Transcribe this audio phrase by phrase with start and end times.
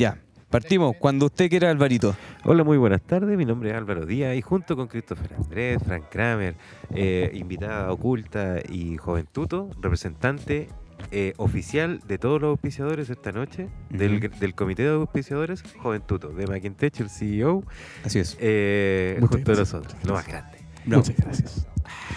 [0.00, 0.16] Ya,
[0.48, 0.96] partimos.
[0.98, 2.16] Cuando usted quiera, Alvarito.
[2.44, 3.36] Hola, muy buenas tardes.
[3.36, 6.54] Mi nombre es Álvaro Díaz y junto con Christopher Andrés, Frank Kramer,
[6.94, 10.68] eh, invitada oculta y Joventuto, representante
[11.10, 14.38] eh, oficial de todos los auspiciadores esta noche, del, Ujú.
[14.40, 17.62] del comité de auspiciadores, Joventuto, de Maquintech, el CEO,
[18.02, 18.38] Así es.
[18.40, 20.56] eh, junto a nosotros, lo más grande.
[20.86, 21.66] Muchas gracias.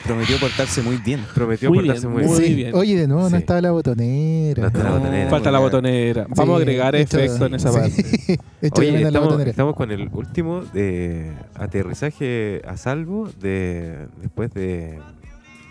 [0.06, 1.24] Prometió portarse muy bien.
[1.36, 2.50] Prometió Muy portarse bien, muy muy bien.
[2.50, 2.56] Sí.
[2.56, 2.76] bien.
[2.76, 3.32] Oye, de nuevo Sí.
[3.34, 4.62] no estaba la botonera.
[4.62, 5.30] No está la botonera.
[5.30, 6.26] Falta la botonera.
[6.30, 7.80] Vamos a agregar esto- efecto en esa sí.
[7.80, 8.40] parte.
[8.82, 15.00] Oye, estamos, estamos con el último de aterrizaje a salvo de después de,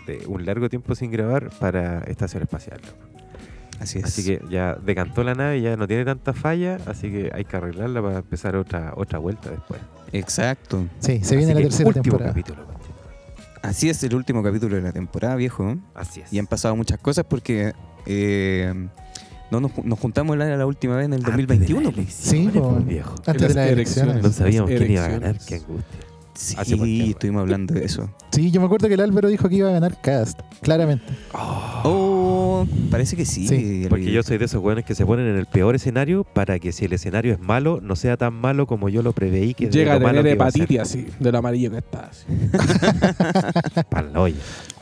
[0.07, 2.79] de un largo tiempo sin grabar para Estación Espacial.
[3.79, 4.05] Así es.
[4.05, 7.57] Así que ya decantó la nave, ya no tiene tanta falla, así que hay que
[7.57, 9.81] arreglarla para empezar otra otra vuelta después.
[10.13, 10.85] Exacto.
[10.99, 12.29] Sí, se viene Así la tercera último temporada.
[12.31, 12.73] capítulo.
[13.63, 15.75] Así es el último capítulo de la temporada, viejo.
[15.95, 16.31] Así es.
[16.31, 17.73] Y han pasado muchas cosas porque
[18.05, 18.71] eh,
[19.49, 21.81] no nos, nos juntamos la, la última vez en el Antes de 2021.
[21.81, 21.99] las po.
[22.01, 22.75] elecciones, Sí, po.
[22.85, 23.15] viejo.
[23.25, 24.21] Antes de las elecciones.
[24.21, 25.99] No sabíamos quién iba a ganar, qué angustia.
[26.35, 26.73] Sí, Hace
[27.11, 28.09] estuvimos hablando de eso.
[28.31, 31.05] Sí, yo me acuerdo que el Álvaro dijo que iba a ganar Cast, claramente.
[31.83, 33.85] Oh, parece que sí.
[33.87, 36.71] Porque yo soy de esos weones que se ponen en el peor escenario para que
[36.71, 39.71] si el escenario es malo, no sea tan malo como yo lo preveí que de
[39.71, 40.61] Llega a lo malo tener que iba a ser.
[40.63, 42.09] hepatitis así, de lo amarillo que está.
[42.09, 42.25] así.
[43.89, 44.35] Pa'l hoyo.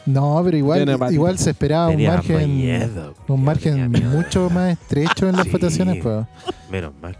[0.05, 3.13] No, pero igual, igual se esperaba un Tenía margen, miedo.
[3.27, 4.09] un margen miedo.
[4.09, 5.52] mucho más estrecho en las Sí.
[5.52, 6.02] votaciones.
[6.02, 6.25] Pues.
[6.72, 7.17] Menos mal.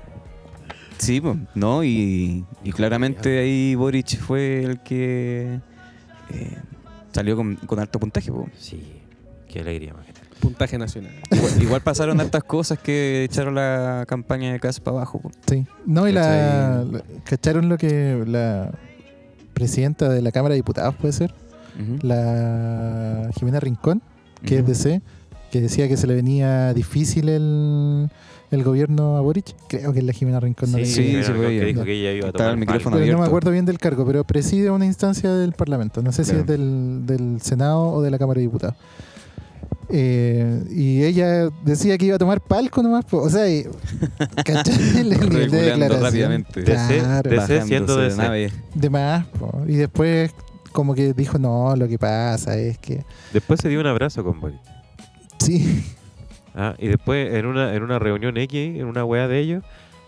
[1.02, 1.20] Sí,
[1.56, 5.60] no, y, claramente ahí Boric fue el que
[6.30, 6.58] eh,
[7.12, 8.32] salió con, con alto puntaje.
[8.32, 8.48] po.
[8.56, 9.02] Sí,
[9.50, 10.06] qué alegría, más
[10.40, 11.12] Puntaje nacional.
[11.32, 15.20] Igual, igual pasaron hartas cosas que echaron la campaña de Cas para abajo.
[15.20, 15.32] po.
[15.48, 15.66] Sí.
[15.88, 16.86] No, y la,
[17.26, 18.72] ¿Cacharon lo que la
[19.54, 21.34] presidenta de la Cámara de Diputados puede ser?
[22.04, 24.04] La Jimena Rincón,
[24.46, 24.68] que es.
[24.68, 25.02] DC,
[25.52, 28.10] que decía que se le venía difícil el,
[28.52, 29.56] el gobierno a Boric.
[29.68, 30.72] Creo que es la Jimena Rincón.
[30.72, 31.66] no Sí, sí, sí, fue ella.
[31.66, 34.06] dijo que ella iba a tomar el micrófono Pero no me acuerdo bien del cargo,
[34.06, 36.02] pero preside una instancia del Parlamento.
[36.02, 38.76] No sé si es del, del Senado o de la Cámara de Diputados.
[39.94, 43.04] Eh, y ella decía que iba a tomar palco nomás.
[43.06, 43.18] po.
[43.18, 43.66] O sea, y-
[44.46, 45.00] ¿cachai?
[45.00, 46.02] el, el nivel de Regulando declaración.
[46.04, 46.62] rápidamente.
[46.62, 47.30] DC, Claro.
[47.30, 48.18] DC siendo Bajándose de DC.
[48.22, 48.52] nave.
[48.74, 49.26] De más.
[49.28, 49.62] po.
[49.68, 50.32] Y después
[50.72, 53.04] como que dijo, no, lo que pasa es que...
[53.34, 54.58] Después se dio un abrazo con Boris.
[55.40, 55.84] Sí,
[56.56, 59.64] Ah, y después en una, en una reunión X, en una weá de ellos,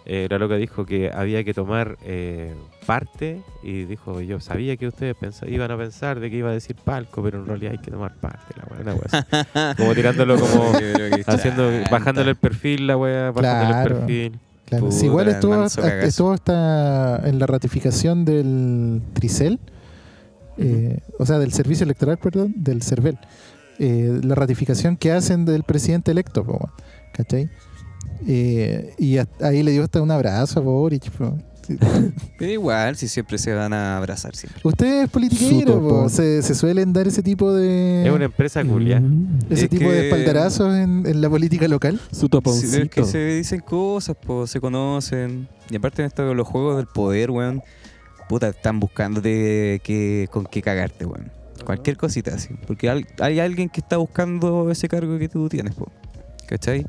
[0.05, 2.53] eh, la loca dijo que había que tomar eh,
[2.85, 5.15] parte y dijo, yo sabía que ustedes
[5.47, 8.13] iban a pensar de que iba a decir palco, pero en realidad hay que tomar
[8.15, 9.77] parte, la weá, una weá así.
[9.81, 10.73] Como tirándolo como...
[11.27, 13.95] haciendo, bajándole el perfil, la weá, bajándole Claro.
[13.95, 14.39] el perfil.
[14.65, 14.85] claro.
[14.85, 19.59] Puta, Sí, igual estuvo, estuvo hasta en la ratificación del Tricel,
[20.57, 23.17] eh, o sea, del servicio electoral, perdón, del CERVEL.
[23.79, 26.69] Eh, la ratificación que hacen del presidente electo, po,
[27.13, 27.49] ¿cachai?
[28.27, 31.09] Eh, y ahí le dio hasta un abrazo a Boric.
[31.11, 31.37] po.
[32.37, 34.61] Pero igual, si siempre se van a abrazar siempre.
[34.65, 38.99] Ustedes politiqueros, se, se suelen dar ese tipo de Es una empresa culia.
[38.99, 39.39] Mm.
[39.49, 41.99] ese Es tipo de espaldarazos en, en la política local.
[42.11, 42.89] Su Sí, es toponcito.
[42.89, 45.47] que se dicen cosas, se conocen.
[45.69, 47.61] Y aparte en esto de los juegos del poder, weón,
[48.27, 51.31] puta, están buscándote que, con qué cagarte, weón.
[51.65, 52.53] Cualquier cosita así.
[52.67, 55.91] Porque hay alguien que está buscando ese cargo que tú tienes, po.
[56.47, 56.85] ¿Cachai?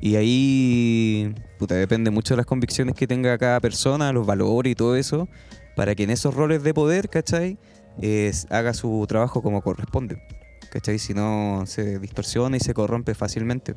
[0.00, 4.74] Y ahí, puta, depende mucho de las convicciones que tenga cada persona, los valores y
[4.74, 5.28] todo eso,
[5.74, 7.58] para que en esos roles de poder, ¿cachai?
[8.00, 10.22] Es- haga su trabajo como corresponde.
[10.70, 10.98] ¿Cachai?
[10.98, 13.74] Si no, se distorsiona y se corrompe fácilmente.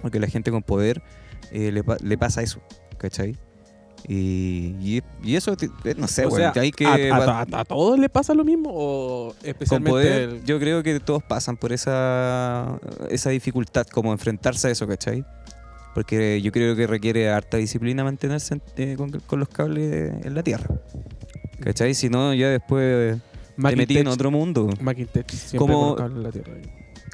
[0.00, 1.02] Porque la gente con poder
[1.52, 2.60] eh, le, le pasa eso,
[2.96, 3.36] ¿cachai?
[4.06, 5.52] Y, y, y eso,
[5.84, 6.86] eh, no sé, O sea, hay que...
[6.86, 8.70] ¿a, va- a- a- a todos les pasa lo mismo?
[8.72, 12.78] ¿O con especialmente poder, el- yo creo que todos pasan por esa,
[13.10, 15.24] esa dificultad, como enfrentarse a eso, ¿cachai?
[15.94, 20.34] Porque yo creo que requiere harta disciplina mantenerse en- eh, con, con los cables en
[20.34, 20.68] la tierra.
[21.60, 21.92] ¿Cachai?
[21.94, 23.18] Si no, ya después
[23.56, 24.70] te metí en otro mundo.
[25.36, 26.52] Siempre Como- con cable en la tierra.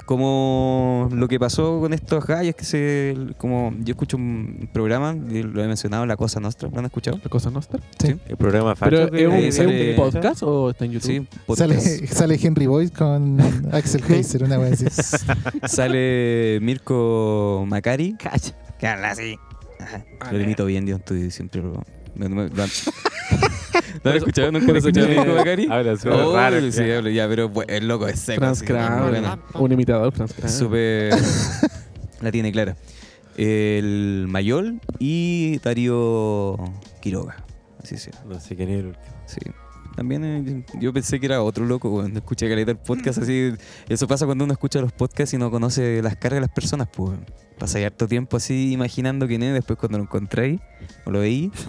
[0.05, 3.17] Como lo que pasó con estos gallos que se...
[3.37, 7.19] Como yo escucho un programa, lo he mencionado, La Cosa Nostra, ¿lo han escuchado?
[7.23, 7.79] ¿La cosa nuestra?
[7.99, 8.15] Sí.
[8.27, 11.07] El programa ¿Pero es un, es podcast o está en YouTube?
[11.07, 12.05] Sí, Sale, podcast.
[12.13, 13.39] sale Henry Boyd con
[13.71, 14.85] Axel Heiser, una wea así.
[15.65, 18.15] Sale Mirko Macari.
[18.79, 19.37] Que habla así.
[19.79, 20.05] Ajá.
[20.31, 21.83] Lo imito bien, yo estoy siempre lo.
[22.19, 22.51] ¿Lo han
[24.03, 24.51] ¿Lo han escuchado?
[24.51, 25.67] ¿Nunca lo escuchado a Mirko Macari?
[25.69, 26.71] Habla súper Oh, raro.
[26.71, 28.39] sí, habla, ya, pero el loco es seco.
[28.39, 30.51] Franz Kramer, un imitador, Franz Kramer.
[30.51, 31.13] Súper.
[32.21, 32.75] la tiene clara.
[33.37, 36.57] El Mayol y Darío
[37.01, 37.35] Quiroga.
[37.83, 38.13] Así sea.
[38.25, 39.05] No sé quién es el último.
[39.25, 39.39] Sí.
[39.95, 42.15] También eh, yo pensé que era otro loco, weón.
[42.15, 43.53] Escuché caleta el podcast así.
[43.89, 46.87] Eso pasa cuando uno escucha los podcasts y no conoce las caras de las personas,
[46.91, 47.17] pues.
[47.57, 50.59] Pasáis harto tiempo así imaginando quién es, después cuando lo encontráis
[51.05, 51.51] o lo veí.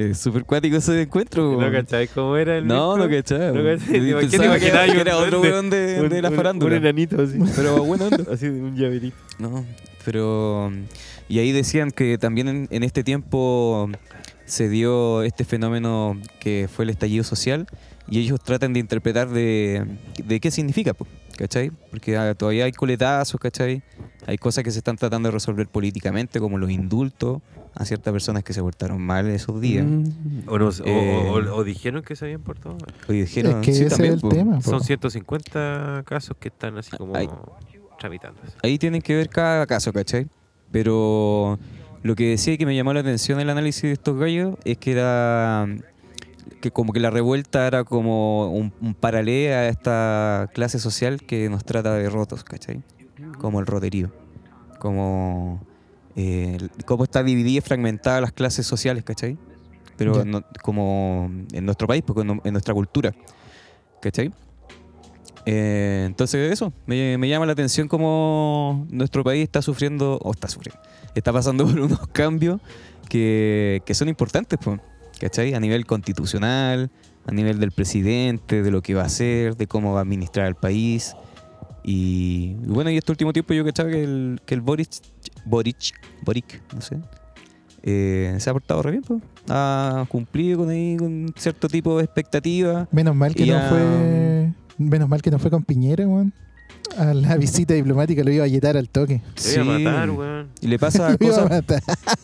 [0.00, 3.52] Es súper cuático ese encuentro, ¿No cacháis cómo era el No, no cachaba.
[3.52, 4.00] No cachai.
[4.00, 6.76] ¿Te Pensaba que que era otro weón de, de la farándula.
[6.76, 7.38] Un enanito así.
[7.54, 8.08] Pero bueno.
[8.32, 9.16] Así de un llaverito.
[9.38, 9.64] No,
[10.04, 10.72] pero...
[11.28, 13.88] Y ahí decían que también en, en este tiempo
[14.46, 17.66] se dio este fenómeno que fue el estallido social
[18.08, 19.86] y ellos tratan de interpretar de,
[20.24, 20.94] de qué significa,
[21.36, 21.70] ¿cachai?
[21.90, 23.82] Porque ah, todavía hay coletazos, ¿cachai?
[24.26, 27.40] Hay cosas que se están tratando de resolver políticamente, como los indultos
[27.74, 29.86] a ciertas personas que se portaron mal esos días.
[29.86, 30.04] Mm.
[30.48, 32.94] O, no sé, o- Eh, o, o dijeron que se habían portado mal.
[33.08, 34.28] Y dijeron, es que sí, ese también, es el po.
[34.28, 34.56] tema.
[34.56, 34.70] po.
[34.70, 37.28] Son 150 casos que están así como Ay.
[37.98, 38.54] tramitándose.
[38.62, 40.26] Ahí tienen que ver cada caso, ¿cachai?
[40.72, 41.58] Pero
[42.02, 44.76] lo que decía y que me llamó la atención el análisis de estos gallos es
[44.78, 45.66] que era
[46.60, 51.48] que como que la revuelta era como un, un paralelo a esta clase social que
[51.48, 52.82] nos trata de rotos, ¿cachai?
[53.38, 54.10] Como el roterío.
[54.78, 55.60] Como
[56.16, 59.38] eh, cómo está dividida y fragmentada las clases sociales, ¿cachai?
[59.96, 63.12] Pero no- como en nuestro país, porque en, en nuestra cultura,
[64.00, 64.32] ¿cachai?
[65.46, 70.48] Eh, entonces eso, me, me llama la atención cómo nuestro país está sufriendo, o está
[70.48, 70.80] sufriendo,
[71.14, 72.60] está pasando por unos cambios
[73.08, 74.78] que, que son importantes, pues,
[75.20, 75.54] ¿cachai?
[75.54, 76.90] A nivel constitucional,
[77.26, 80.46] a nivel del presidente, de lo que va a hacer, de cómo va a administrar
[80.48, 81.14] el país.
[81.84, 84.90] Y, y bueno, y este último tiempo yo cachaba que el, que el Boric,
[85.44, 86.98] Boric, Boric, no sé,
[87.82, 89.22] eh, se ha portado re bien, pues.
[89.48, 92.86] Ha cumplido con, ahí, con cierto tipo de expectativas.
[92.92, 94.52] Menos mal que no a- fue.
[94.78, 96.32] Menos mal que no fue con Piñera, weón.
[96.98, 99.22] A la visita diplomática lo iba a yetar al toque.
[99.34, 100.48] Te iba a matar, weón.
[100.60, 101.64] Y le pasa cosas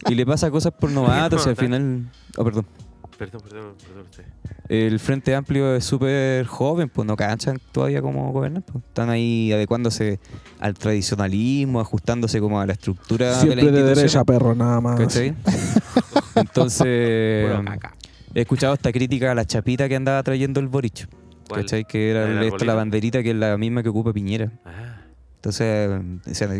[0.08, 2.66] y le pasa cosas por novatos y al final oh perdón
[3.18, 4.24] Perdón, perdón, perdón usted.
[4.68, 8.84] el frente amplio es súper joven pues no canchan todavía como gobernar pues.
[8.84, 10.20] están ahí adecuándose
[10.60, 15.00] al tradicionalismo ajustándose como a la estructura Siempre de derecha, perro, nada más.
[15.00, 15.34] ¿cachai?
[16.34, 21.08] entonces he escuchado esta crítica a la chapita que andaba trayendo el Boric
[21.48, 21.62] ¿Cuál?
[21.62, 21.84] ¿cachai?
[21.84, 22.64] que era ¿La del el- esta, arbolito?
[22.66, 25.00] la banderita que es la misma que ocupa Piñera Ah,
[25.36, 26.00] Entonces,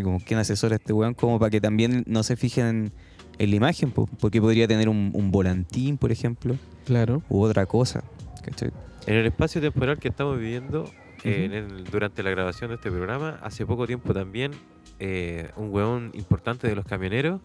[0.03, 1.13] como, ¿quién asesora a este weón?
[1.15, 2.93] Como para que también no se fijen
[3.39, 7.23] en, la imagen, po, porque podría tener un, un volantín, por ejemplo, Claro.
[7.29, 8.03] u otra cosa.
[8.45, 8.71] ¿cachai?
[9.07, 10.85] En el espacio temporal que estamos viviendo
[11.25, 11.45] eh, Ujú.
[11.45, 14.53] en el- durante la grabación de este programa, hace poco tiempo también
[14.99, 17.41] eh, un hueón importante de los camioneros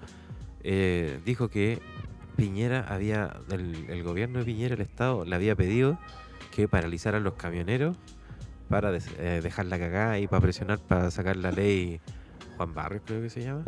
[0.64, 1.80] eh, dijo que
[2.38, 5.98] Piñera había, el, el gobierno de Piñera, el Estado, le había pedido
[6.56, 7.98] que paralizaran los camioneros
[8.70, 12.00] para des- eh, dejar la cagada y para presionar para sacar la ley
[12.58, 13.64] Juan Barrios, creo que se llama.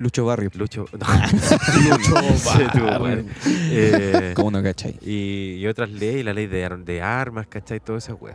[0.00, 0.86] Lucho Barrio, Lucho.
[0.92, 3.26] Lucho Barrios.
[3.72, 4.96] Eh, ¿cómo no cachai?
[5.00, 7.78] y, y otras leyes, la ley de, ar- de armas, ¿cachai?
[7.78, 8.34] Todo esa weá.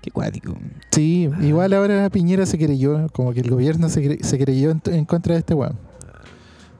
[0.00, 0.56] Qué cuático.
[0.92, 4.80] Sí, igual ahora Piñera se creyó, como que el gobierno se, cre- se creyó en,
[4.86, 5.76] en contra de este weón.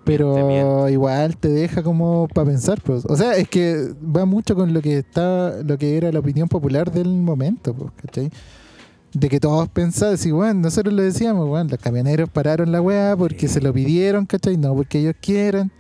[0.04, 3.04] Pero igual te deja como para pensar, pues.
[3.06, 6.48] O sea, es que va mucho con lo que está, lo que era la opinión
[6.48, 8.30] popular del momento, pues, ¿cachai?
[9.18, 13.16] De que todos pensaban, sí, bueno, nosotros lo decíamos, bueno, los camioneros pararon la weá
[13.16, 13.54] porque Sí.
[13.54, 14.58] se lo pidieron, ¿cachai?
[14.58, 15.70] No porque ellos quieran.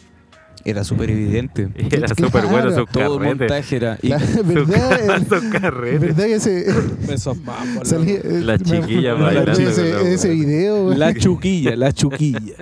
[0.64, 1.68] Era súper evidente.
[1.76, 2.14] Era Claro.
[2.16, 3.38] súper bueno su Todo el carrete.
[3.38, 3.98] montaje era...
[4.00, 5.98] y- La verdad, Su el- carrete.
[5.98, 6.66] verdad que ese,
[7.12, 7.86] Esos mambos.
[7.86, 10.94] salía- La chiquilla me bailando ese, ese video.
[10.94, 12.54] La chuquilla, la chuquilla.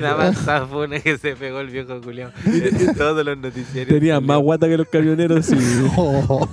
[0.00, 2.32] La manzafuna que se pegó el viejo culiao.
[2.44, 3.86] En todos los noticiarios.
[3.88, 5.56] Tenía más guata que los camioneros y
[5.96, 6.48] Oh.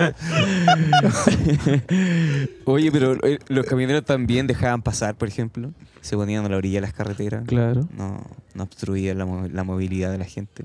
[2.64, 5.72] Oye, pero eh, los camioneros también dejaban pasar, por ejemplo.
[6.00, 7.44] Se ponían a la orilla de las carreteras.
[7.46, 7.86] Claro.
[7.96, 10.64] No, no obstruían la, mo- la movilidad de la gente.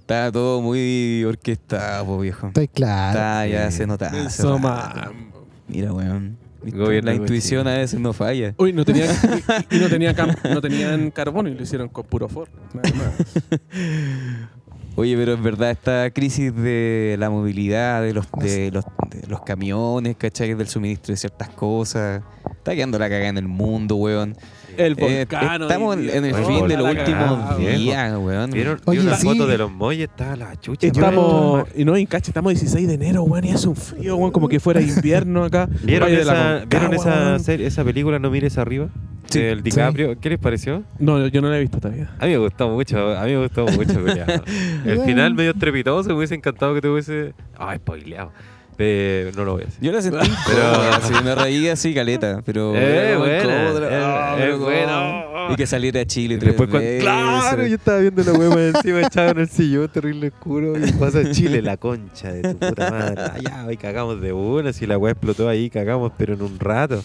[0.00, 2.48] Estaba todo muy orquestado, po, viejo.
[2.48, 3.18] Estoy claro.
[3.18, 4.06] Está, ya se nota.
[4.08, 4.58] hace Eso, rato.
[4.58, 5.30] man.
[5.68, 6.36] Mira, weón.
[6.62, 6.78] ¿Viste?
[6.78, 8.52] Gobierno La intuición a veces no falla.
[8.58, 9.06] Uy, no tenía,
[9.70, 12.48] y, y no, tenía cam- no tenían carbono y lo hicieron con puro Ford.
[12.74, 13.60] Nada más.
[14.98, 19.42] Oye, pero es verdad, esta crisis de la movilidad, de los, de los, de los
[19.42, 20.54] camiones, ¿cachai?
[20.54, 22.20] Del suministro de ciertas cosas.
[22.50, 24.36] Está quedando la cagada en el mundo, weón.
[24.78, 25.62] El Eh, volcán.
[25.62, 28.50] estamos hoy en, en el Oye, fin de los últimos días, weón.
[28.52, 29.26] ¿Vieron, Oye, ¿vieron la sí.
[29.26, 30.08] foto de los muelles?
[30.08, 30.86] Estaba la chucha.
[30.86, 34.30] Estamos, y no, y cacha, estamos 16 de enero, weón, y hace un frío, weón,
[34.30, 35.68] como que fuera invierno acá.
[35.82, 38.88] ¿Vieron, esa, ¿vieron Concagua, esa, serie- esa película No mires arriba?
[39.28, 39.40] Sí.
[39.40, 40.18] Del DiCaprio.
[40.18, 40.84] ¿Qué les pareció?
[40.98, 42.10] No, yo no la he visto todavía.
[42.18, 43.98] A mí me gustó mucho, a mí me gustó mucho.
[44.86, 47.34] El final medio estrepitoso, me hubiese encantado que te hubiese...
[47.58, 48.32] Ay, spoileado.
[48.78, 49.80] No lo voy a decir.
[49.82, 52.72] Yo la sentí Pero- así, me reí así caleta, pero...
[52.76, 53.38] Eh, buena.
[53.38, 53.88] incómoda.
[53.90, 54.64] Eh, Ah, Es loco.
[54.64, 55.28] bueno.
[55.50, 59.00] Y que saliera a Chile Y después cuando, claro, yo estaba viendo la hueva encima
[59.00, 63.22] echado en el sillón terrible oscuro y pasa Chile, la concha de tu puta madre.
[63.22, 67.02] Allá, y cagamos de una, si la hueá explotó ahí, cagamos, pero en un rato.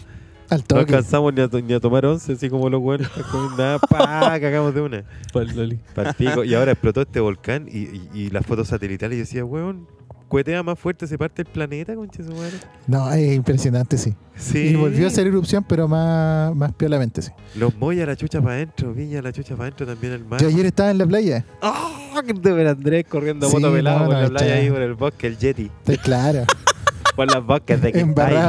[0.49, 0.81] Al No toque.
[0.81, 3.09] alcanzamos ni a, ni a tomar once, así como los buenos.
[3.57, 5.03] Nada, pa, cagamos de una.
[5.31, 5.79] Pa'l Loli.
[5.95, 6.43] Pa'l pico.
[6.43, 9.15] Y ahora explotó este volcán y, y, y las fotos satelitales.
[9.15, 9.87] Y yo decía, weón,
[10.33, 12.57] cuetea más fuerte, se parte el planeta, concha de su madre.
[12.87, 14.15] No, es impresionante, sí.
[14.35, 14.69] Sí.
[14.69, 17.29] Y volvió a hacer erupción, pero más, más piolamente, sí.
[17.53, 20.41] Los Moya, la chucha para adentro, Viña, la chucha para adentro, también el mar.
[20.41, 21.45] Yo ayer estaba en la playa.
[21.61, 21.99] ¡Ah!
[22.25, 24.71] que te ver Andrés corriendo a Sí, moto pelado no, por no, la playa ahí
[24.71, 25.35] por el bosque, el.
[25.35, 26.45] Estoy claro.
[27.15, 27.91] Por las bosques de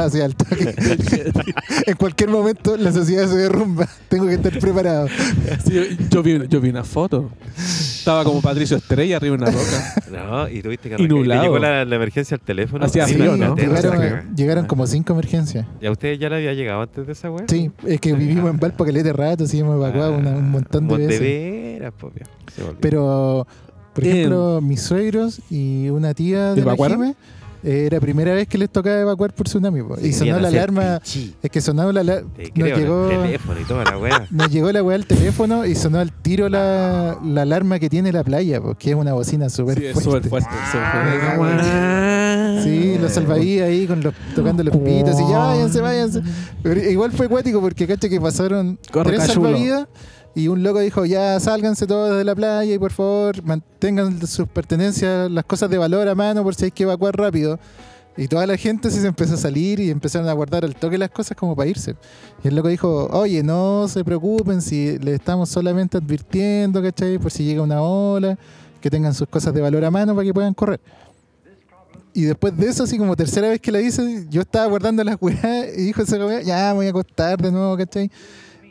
[0.05, 0.73] hacia el toque.
[1.85, 3.87] en cualquier momento la sociedad se derrumba.
[4.09, 5.07] Tengo que estar preparado.
[5.65, 7.29] Sí, yo, vi, yo vi una foto.
[7.57, 9.93] Estaba como Patricio Estrella arriba de una roca.
[10.11, 11.17] No, y tuviste que arrancar.
[11.17, 12.87] ¿Y llegó la, la emergencia al teléfono?
[12.89, 13.55] Frío, ¿no?
[13.57, 15.65] esa Llegaron, como cinco emergencias.
[15.81, 17.45] ¿Y a usted ya le había llegado antes de esa weá?
[17.47, 20.87] Sí, es que vivimos en Valpo caleta de rato, sí hemos evacuado una- un montón
[20.87, 21.19] de veces.
[21.19, 22.31] Monteveras, po, viejo.
[22.53, 22.81] Se me olvidó.
[22.81, 23.47] Pero,
[23.93, 24.09] por Em.
[24.11, 27.15] ejemplo, mis suegros y una tía de la eh,
[27.65, 29.81] era primera vez que les tocaba evacuar por tsunami.
[29.83, 29.95] po.
[29.99, 30.99] y Sí, sonó la alarma.
[31.03, 31.33] pichí.
[31.41, 32.29] Es que sonaba la alarma.
[32.55, 34.27] Nos llegó, el teléfono y toda la weá.
[34.31, 38.11] nos llegó la weá al teléfono y sonó al tiro la, la alarma que tiene
[38.11, 40.11] la playa, porque es una bocina súper Sí, es fuerte.
[40.11, 40.49] súper fuerte.
[40.71, 42.59] súper Ah.
[42.63, 46.21] Sí, los salvavidas ahí con los, tocando los pitos y ya váyanse, váyanse.
[46.63, 49.47] Pero igual fue acuático porque caché que pasaron Corre, tres cachulo.
[49.47, 49.87] salvavidas
[50.35, 54.47] y un loco dijo, ya sálganse todos de la playa y por favor mantengan sus
[54.49, 57.57] pertenencias, las cosas de valor a mano por si hay que evacuar rápido.
[58.17, 60.97] Y toda la gente sí se empezó a salir y empezaron a guardar al toque
[60.97, 61.95] las cosas como para irse.
[62.43, 67.17] Y el loco dijo, oye, no se preocupen si le estamos solamente advirtiendo, ¿cachai?
[67.17, 68.37] Por si llega una ola,
[68.81, 70.79] que tengan sus cosas de valor a mano para que puedan correr.
[72.13, 75.17] Y después de eso, así como tercera vez que la hice, yo estaba guardando las
[75.19, 78.09] weas y dijo esa wea, ya me voy a acostar de nuevo, ¿cachai?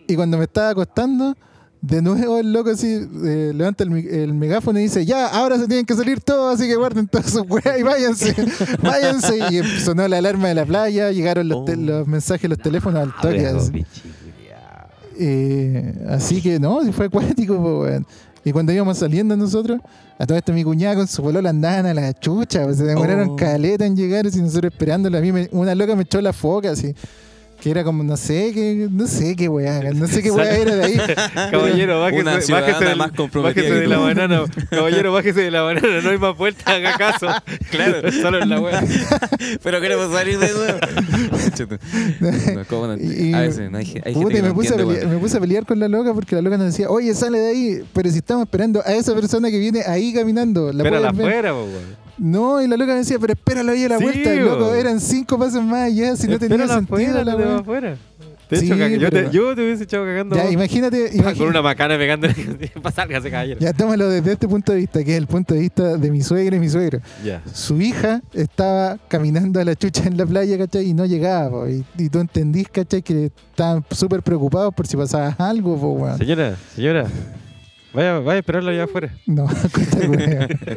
[0.06, 1.36] Y cuando me estaba acostando,
[1.86, 2.86] de nuevo el loco así
[3.26, 3.90] eh, levanta el,
[4.34, 7.42] megáfono y dice, ya, ahora se tienen que salir todos, así que guarden todas sus
[7.48, 8.34] weas y váyanse,
[8.82, 9.38] váyanse.
[9.50, 11.76] Y sonó la alarma de la playa, llegaron los, te- Oh.
[11.80, 13.46] los mensajes, los teléfonos al toque.
[13.46, 13.84] Abrazo, así.
[15.18, 18.06] Eh, así que no, fue acuático, po, weón.
[18.44, 19.80] Y cuando íbamos saliendo nosotros,
[20.18, 23.30] a todo esto mi cuñada con su polola andaban a la chucha, pues, se demoraron
[23.30, 23.36] Oh.
[23.36, 25.18] caleta en llegar, así nosotros esperándola.
[25.18, 26.94] A mí me- una loca me echó la foca, así.
[27.64, 30.76] Que era como, no sé, qué, no sé qué weá, no sé qué weá era
[30.76, 31.00] de ahí.
[31.50, 34.42] Caballero, bájese, Una bájese, del- más bájese que de la banana.
[34.70, 37.26] Caballero, bájese de la banana, no hay más vuelta, haga caso.
[37.70, 38.12] Claro.
[38.12, 38.84] Solo en la wea.
[39.62, 40.66] Pero queremos salir de eso.
[41.56, 41.78] Chuta.
[42.54, 42.96] No, ¿cómo no?
[43.02, 44.84] Y- a veces no hay, ge- hay Puta, gente y que me, puse a entiende,
[44.92, 45.14] pelear, weón.
[45.16, 47.48] me puse a pelear con la loca porque la loca nos decía, oye, sale de
[47.48, 51.54] ahí, pero si estamos esperando a esa persona que viene ahí caminando, ¿la Espérala afuera,
[51.54, 52.03] weón.
[52.18, 55.00] No, y la loca me decía, pero espéralo ahí a la Sí, vuelta, loco, eran
[55.00, 57.56] cinco pasos más allá, si no tenía sentido afuera, la weá.
[57.58, 57.96] afuera.
[58.48, 60.36] Te Sí, caga- yo, te, yo te hubiese echado cagando.
[60.36, 62.28] Ya, imagínate, imagi- Con una macana pegando.
[62.94, 63.58] Sálgase, caballero.
[63.58, 66.20] ya tómalo desde este punto de vista, que es el punto de vista de mi
[66.22, 67.00] suegra y mi suegro.
[67.52, 70.86] Su hija estaba caminando a la chucha en la playa, ¿cachai?
[70.90, 71.66] Y no llegaba, po.
[71.68, 73.00] Y, y tú entendís, ¿cachai?
[73.02, 76.18] Que estaban súper preocupados por si pasaba algo, po, weón.
[76.18, 77.06] Señora, señora.
[77.94, 79.10] Vaya, vaya a esperarlo allá afuera.
[79.26, 79.46] No.
[79.48, 80.76] Tre-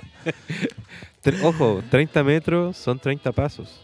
[1.44, 3.82] Ojo, 30 metros son 30 pasos.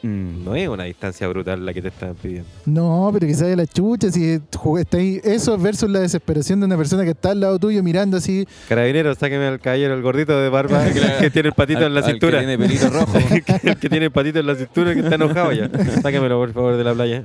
[0.00, 0.44] Mm.
[0.44, 2.48] No es una distancia brutal la que te están pidiendo.
[2.66, 4.38] No, pero que vaya la chucha, si
[4.78, 8.16] está ahí, eso versus la desesperación de una persona que está al lado tuyo mirando
[8.18, 10.84] así, Carabinero, sáqueme al caballero, el gordito de barba
[11.20, 12.38] que tiene el patito Al- en la al cintura.
[12.40, 13.18] Que tiene pelito rojo.
[13.64, 15.68] el que tiene el patito en la cintura que está enojado ya.
[16.00, 17.24] Sáquemelo, por favor, de la playa.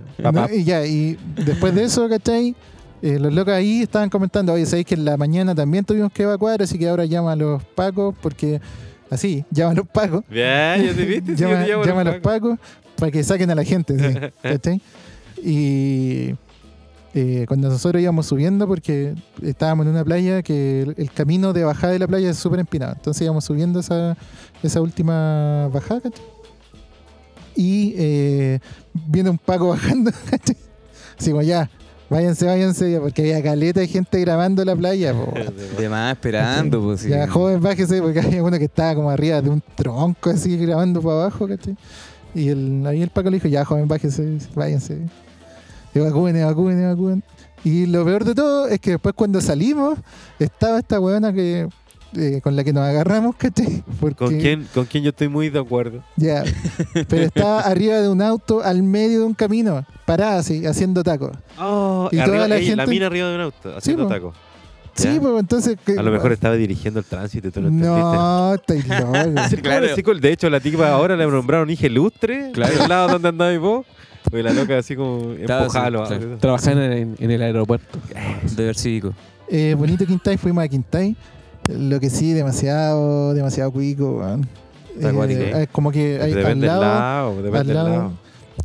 [0.52, 2.56] Y ya, y después de eso, ¿cachai?
[3.04, 6.24] Eh, los locos ahí estaban comentando, oye, sabéis que en la mañana también tuvimos que
[6.24, 8.62] evacuar, así que ahora llama a los pacos, porque
[9.14, 11.36] así, llama a los pacos, Bien, ya te viste.
[11.36, 12.50] Yo llama, te llamo llama a los Paco.
[12.56, 12.60] pacos
[12.98, 14.82] para que saquen a la gente, sí, ¿cachai?
[15.44, 16.36] Y
[17.14, 21.64] eh, cuando nosotros íbamos subiendo, porque estábamos en una playa que el, el camino de
[21.64, 24.16] bajada de la playa es súper empinado, entonces íbamos subiendo esa,
[24.62, 26.26] esa última bajada, ¿cachai?
[27.56, 28.60] Y eh,
[28.94, 30.56] viene un paco bajando, ¿cachai?
[31.20, 31.70] Así como ya,
[32.10, 35.34] váyanse, váyanse, ya, porque había caleta de gente grabando la playa, po.
[35.78, 37.10] De más esperando, pues sí.
[37.10, 41.02] Ya, joven, bájese, porque había uno que estaba como arriba de un tronco así grabando
[41.02, 41.76] para abajo, ¿cachai?
[42.36, 44.98] Y el, ahí el Paco le dijo, ya, joven, bájese, váyanse.
[45.94, 47.24] Evacúen, evacúen, evacúen.
[47.64, 49.98] Y lo peor de todo es que después cuando salimos,
[50.40, 51.70] estaba esta weona que,
[52.16, 53.84] eh, con la que nos agarramos, ¿cachai?
[54.00, 56.04] Porque, ¿Con quién, con quién yo estoy muy de acuerdo.
[56.16, 56.44] Ya,
[57.08, 61.32] pero estaba arriba de un auto al medio de un camino, parada así, haciendo tacos.
[61.60, 64.10] Oh, Y arriba- toda la ey, la gente- mina arriba de un auto, haciendo po.
[64.14, 64.34] taco.
[64.96, 65.22] Sí, Ya.
[65.22, 65.78] pues entonces...
[65.84, 67.90] que- A lo mejor estaba dirigiendo el tránsito y tú no entendiste.
[67.90, 68.84] No, estáis.
[69.50, 69.88] Sí, claro.
[69.96, 72.52] Sí, De hecho, la tipa ahora le nombraron hija ilustre.
[72.54, 72.84] Claro.
[72.84, 73.86] Al lado donde andabas vos.
[74.24, 76.06] Porque la loca así como los claro.
[76.08, 78.00] en, en el aeropuerto.
[78.56, 79.14] Deber cívico.
[79.50, 81.16] Eh, bonito Quintay, fuimos a Quintay.
[81.70, 84.48] Lo que sí, demasiado, demasiado cuico, weón.
[85.00, 87.90] Eh, como que hay, al Depende del lado, lado, depende al del lado.
[87.90, 88.12] lado.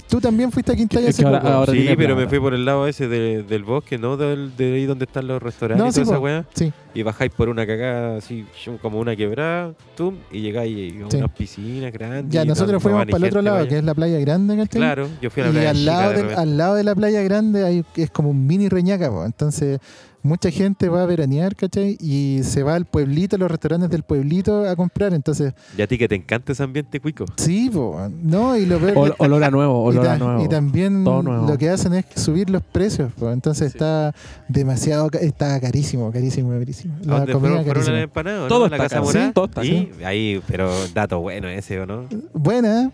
[0.09, 1.53] Tú también fuiste a Quintay Es hace ahora- poco.
[1.53, 4.17] ahora- Sí, pero me fui por el lado ese de- del bosque, ¿no?
[4.17, 6.45] Del- de ahí donde están los restaurantes No, y sí, toda esa weá.
[6.55, 6.73] Sí.
[6.95, 8.47] Y bajáis por una cagada así,
[8.81, 11.17] como una quebrada, tum, y llegáis a Sí.
[11.19, 12.33] unas piscinas grandes.
[12.33, 13.95] Ya, y nosotros no- no fuimos ni para el otro lado, para que es la
[13.95, 14.81] playa grande, ¿cachai?
[14.81, 16.95] Claro, yo fui a la Y playa al chica lado, de al lado de la
[16.95, 19.25] playa grande hay, es como un mini reñaca, po.
[19.27, 19.79] entonces
[20.23, 21.97] mucha gente va a veranear, ¿cachai?
[22.01, 25.87] Y se va al pueblito, a los restaurantes del pueblito a comprar, entonces Y a
[25.87, 27.25] ti que te encanta ese ambiente cuico.
[27.37, 27.97] sí, po.
[28.23, 30.45] no, y lo peor Ol- olor a nuevo, olor a nuevo.
[30.45, 31.47] y también Todo nuevo.
[31.49, 33.31] lo que hacen es subir los precios, po.
[33.31, 33.79] entonces Sí.
[33.79, 34.15] está
[34.49, 36.95] demasiado, está carísimo, carísimo, carísimo.
[37.05, 38.39] ¿A La dónde comida fueron, fueron?
[38.41, 38.49] ¿no?
[38.49, 39.13] Todo ¿A la está casa?
[39.13, 42.07] Sí, todo está Y ahí, pero dato bueno ese, ¿o no?
[42.35, 42.91] Buena,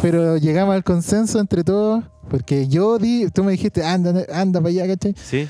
[0.00, 4.70] pero llegamos al consenso entre todos, porque yo di, tú me dijiste, anda, anda para
[4.70, 5.14] allá, ¿cachai?
[5.20, 5.48] Sí,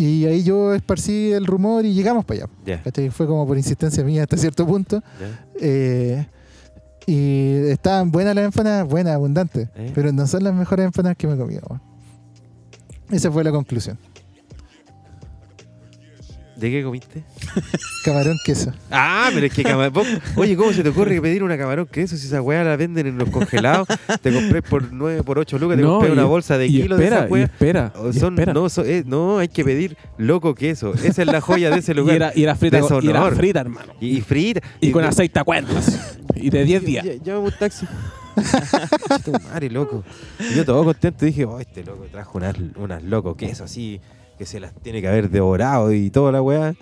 [0.00, 3.10] Y ahí yo esparcí el rumor y llegamos para allá.
[3.10, 5.02] Fue como por insistencia mía hasta cierto punto.
[5.60, 6.26] Eh,
[7.06, 9.92] y estaban buenas las empanadas, buenas, abundantes, ¿Eh?
[9.94, 11.80] pero no son las mejores empanadas que me he comido.
[13.10, 13.98] Esa fue la conclusión.
[16.60, 17.22] ¿De qué comiste?
[18.04, 18.72] Camarón queso.
[18.90, 20.04] Ah, pero es que camarón.
[20.36, 23.16] Oye, ¿cómo se te ocurre pedir una camarón queso si esa weá la venden en
[23.18, 23.88] los congelados?
[24.22, 26.82] Te compré por 9, por 8 lucas, te No, compré y- una bolsa de y
[26.82, 27.44] kilos de espera, esa y weá.
[27.44, 28.52] espera, O y Son, espera.
[28.52, 30.92] no, so- eh, no, hay que pedir loco queso.
[30.94, 32.16] Esa es la joya de ese Y lugar.
[32.16, 33.36] era, y era frita, con- y era Deshonor.
[33.36, 33.92] frita, hermano.
[34.00, 34.60] Y, y frita.
[34.80, 36.18] Y, con aceite a cuentas.
[36.34, 37.06] Y de 10 días.
[37.24, 37.86] Llámame un taxi.
[39.16, 40.04] Chito madre, loco.
[40.50, 44.00] Y yo todo contento dije, oh, este loco trajo unas, unas loco queso así,
[44.40, 46.74] que se las tiene que haber devorado y toda la weá.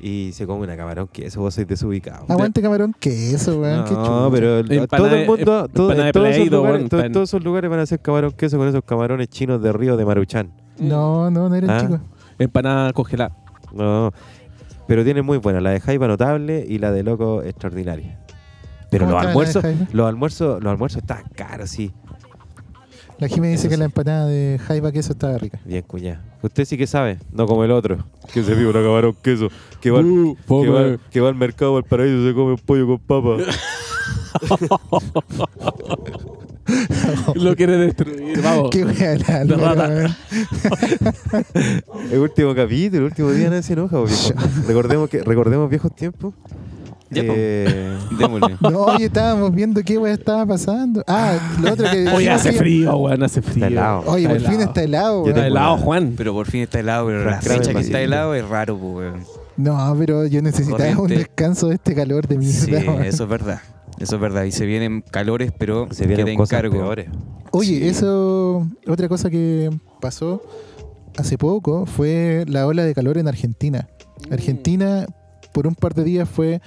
[0.00, 2.24] Y se come una camarón queso, vos sois desubicado.
[2.28, 3.84] Aguante camarón queso, weón.
[3.84, 6.88] qué No, pero el- todo el mundo, em- todo- empanada de todos, esos lugares, weón,
[6.88, 9.72] todos- pan- todos esos lugares van a hacer camarón queso con esos camarones chinos de
[9.72, 10.52] río de Maruchan.
[10.78, 11.80] No, no, no eran Ah.
[11.80, 12.00] chicos.
[12.38, 13.36] Empanada congelada.
[13.72, 14.12] No,
[14.86, 18.20] pero tienen muy buena, la de Jaiba notable y la de Loco extraordinaria.
[18.88, 21.92] Pero ¿Cómo los almuerzos, los almuerzos, los almuerzos están caros, sí.
[23.18, 25.58] La Jimmy dice Eso que la empanada de jaiba queso estaba rica.
[25.66, 26.22] Bien, cuñá.
[26.42, 27.98] Usted sí que sabe, no como el otro,
[28.32, 29.48] que se vive una camarón queso,
[29.80, 32.56] que va, al- Uh, que, va, que va al mercado al paraíso y se come
[32.56, 33.36] pollo con papa.
[37.34, 38.70] Lo quiere destruir, vamos.
[38.70, 39.88] Qué wea la rata.
[39.88, 40.16] weón.
[42.12, 44.32] el último capítulo, el último día nadie se enoja, po, viejo.
[44.68, 46.34] recordemos que recordemos viejos tiempos.
[47.10, 47.22] Ya.
[47.26, 48.56] Eh, Démosle.
[48.60, 51.02] No, oye, estábamos viendo qué wea estaba pasando.
[51.06, 52.08] Ah, lo otro que.
[52.08, 53.54] Oye, hace frío, weón, hace frío.
[53.56, 54.02] Está helado.
[54.06, 55.28] Oye, Está por fin está helado, Yo weón.
[55.30, 56.14] Está tengo helado, Juan.
[56.16, 59.24] Pero por fin está helado, pero la fecha que está helado es raro, pues, weón.
[59.56, 62.80] No, pero yo necesitaba un descanso de este calor de mierda.
[62.80, 63.02] Sí, weón.
[63.04, 63.60] eso es verdad.
[63.98, 64.44] Eso es verdad.
[64.44, 66.78] Y se vienen calores, pero se que vienen te cosas encargo.
[66.78, 67.08] peores.
[67.50, 67.88] Oye, Sí.
[67.88, 68.66] eso.
[68.86, 69.68] Otra cosa que
[70.00, 70.42] pasó
[71.18, 73.88] hace poco fue la ola de calor en Argentina.
[74.30, 75.06] Argentina,
[75.52, 76.62] por un par de días, fue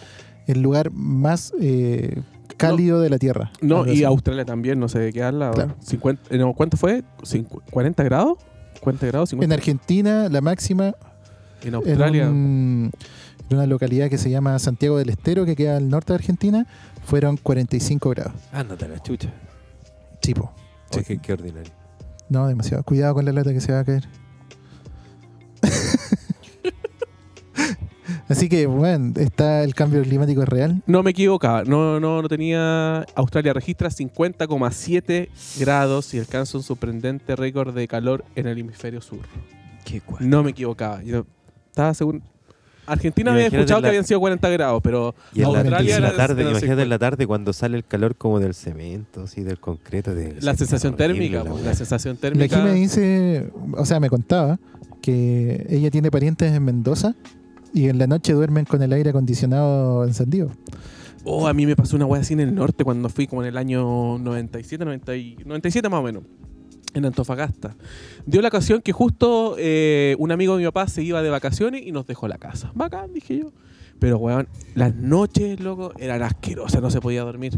[0.47, 2.21] el lugar más eh,
[2.57, 3.51] cálido de la Tierra.
[3.61, 4.03] No, y así.
[4.03, 5.51] Australia también, no sé de qué habla.
[5.51, 5.75] Claro.
[5.79, 7.03] 50, eh, no, ¿Cuánto fue?
[7.21, 8.37] Cincu- ¿40 grados?
[8.81, 9.29] ¿40 grados?
[9.29, 9.45] 50.
[9.45, 10.93] En Argentina, la máxima
[11.61, 12.29] En en, Australia.
[12.29, 12.91] un-
[13.49, 16.67] en una localidad que se llama Santiago del Estero, que queda al norte de Argentina,
[17.05, 18.33] fueron 45 grados.
[18.51, 19.29] Ándate a la chucha.
[20.21, 20.51] Tipo.
[20.91, 21.01] Sí.
[21.03, 21.71] Qué, qué ordinario.
[22.29, 22.83] No, demasiado.
[22.83, 24.07] Cuidado con la lata que se va a caer.
[28.33, 30.81] Así que, bueno, está el cambio climático es real.
[30.87, 33.05] No me equivocaba, no, no, no tenía.
[33.15, 39.19] Australia registra 50,7 grados y alcanza un sorprendente récord de calor en el hemisferio sur.
[39.85, 40.27] Qué cual.
[40.27, 41.03] No me equivocaba.
[41.03, 41.25] Yo
[41.69, 42.21] estaba seguro.
[42.85, 45.93] Argentina había escuchado la- que habían sido 40 grados, pero Y en, la, Australia y
[45.93, 46.99] en la tarde, era imagínate en la 50.
[46.99, 50.13] tarde cuando sale el calor como del cemento, así del concreto.
[50.13, 52.57] De, la sensación horrible térmica, la la sensación térmica.
[52.57, 54.59] Jime dice, o sea, me contaba
[55.01, 57.15] que ella tiene parientes en Mendoza
[57.73, 60.51] y en la noche duermen con el aire acondicionado encendido.
[61.25, 63.49] Oh, a mí me pasó una wea así en el norte cuando fui como en
[63.49, 66.23] el año 97, 90 y- 97 más o menos,
[66.93, 67.75] en Antofagasta.
[68.25, 71.81] Dio la ocasión que justo eh, un amigo de mi papá se iba de vacaciones
[71.85, 72.71] y nos dejó la casa.
[72.75, 73.51] Bacán, dije yo.
[73.99, 77.57] Pero, weón, las noches, loco, eran asquerosas, no se podía dormir.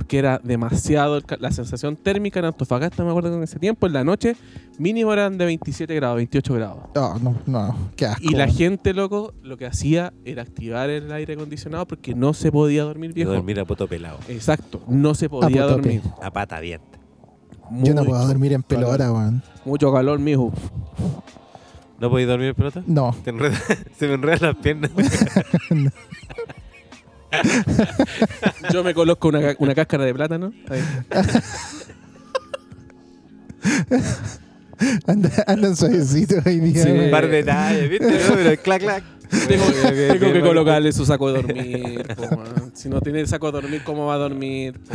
[0.00, 3.92] Porque era demasiado la sensación térmica en Antofagasta, me acuerdo que en ese tiempo, en
[3.92, 4.34] la noche,
[4.78, 6.78] mínimo eran de 27 grados, 28 grados.
[6.96, 8.22] Oh, no, no, qué asco.
[8.24, 12.50] Y la gente, loco, lo que hacía era activar el aire acondicionado porque no se
[12.50, 13.32] podía dormir viejo.
[13.32, 14.18] dormir a poto pelado.
[14.28, 16.00] Exacto, no se podía A dormir.
[16.22, 16.98] A pata diente.
[17.70, 19.42] Yo no Mucho puedo dormir en pelota, weón.
[19.66, 20.50] Mucho calor, mijo.
[22.00, 22.82] ¿No podéis dormir en pelota?
[22.86, 23.60] No, Te enreda-
[23.98, 24.90] se me enredan las piernas.
[28.72, 30.52] Yo me coloco una, una cáscara de plátano.
[30.68, 30.80] Ahí.
[35.06, 36.84] Anda, andan suavecitos hoy día.
[36.84, 36.90] Sí.
[36.90, 38.06] Un par de detalles, ¿viste?
[38.06, 39.04] No, pero clac, clac.
[39.48, 39.64] Tengo,
[40.18, 42.02] tengo que colocarle su saco de dormir.
[42.16, 42.28] po.
[42.74, 44.74] Si no tiene el saco de dormir, ¿cómo va a dormir?
[44.80, 44.94] po?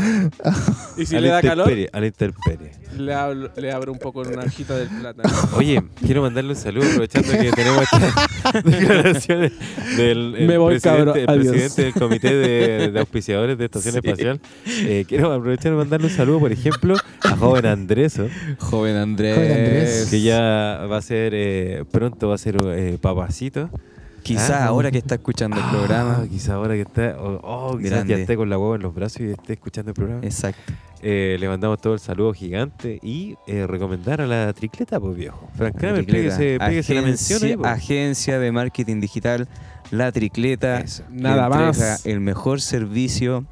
[0.98, 2.72] Y si a le da calor, intemperie, A la intemperie.
[2.98, 5.30] le, hablo- le abro un poco en una hojita del plátano.
[5.58, 9.52] Oye, quiero mandarle un saludo aprovechando que tenemos estas declaraciones
[9.98, 14.00] del el Me voy, presidente, el presidente del comité de, de auspiciadores de Estación Sí.
[14.04, 14.40] Espacial.
[14.68, 18.28] Eh, quiero aprovechar de mandarle un saludo, por ejemplo, a joven Andreso,
[18.60, 19.36] Joven Andrés.
[19.36, 20.08] Joven Andrés.
[20.10, 23.70] que ya va a ser, eh, pronto va a ser eh, papacito.
[24.26, 24.68] Quizá Ah.
[24.70, 26.26] ahora que está escuchando el Ah, programa.
[26.28, 29.22] quizá ahora que está, oh, oh, quizás ya esté con la huevo en los brazos
[29.22, 30.22] y esté escuchando el programa.
[30.24, 30.74] Exacto.
[31.04, 35.48] Eh, le mandamos todo el saludo gigante y eh, recomendar a la tricleta, pues viejo.
[35.56, 36.58] Frank Kramer, pégese
[36.96, 37.72] la mención ahí, Agencia, pues.
[37.72, 39.48] agencia de marketing digital,
[39.92, 40.80] La Tricleta.
[40.80, 41.04] Eso.
[41.08, 42.04] que Nada más.
[42.08, 43.46] El mejor servicio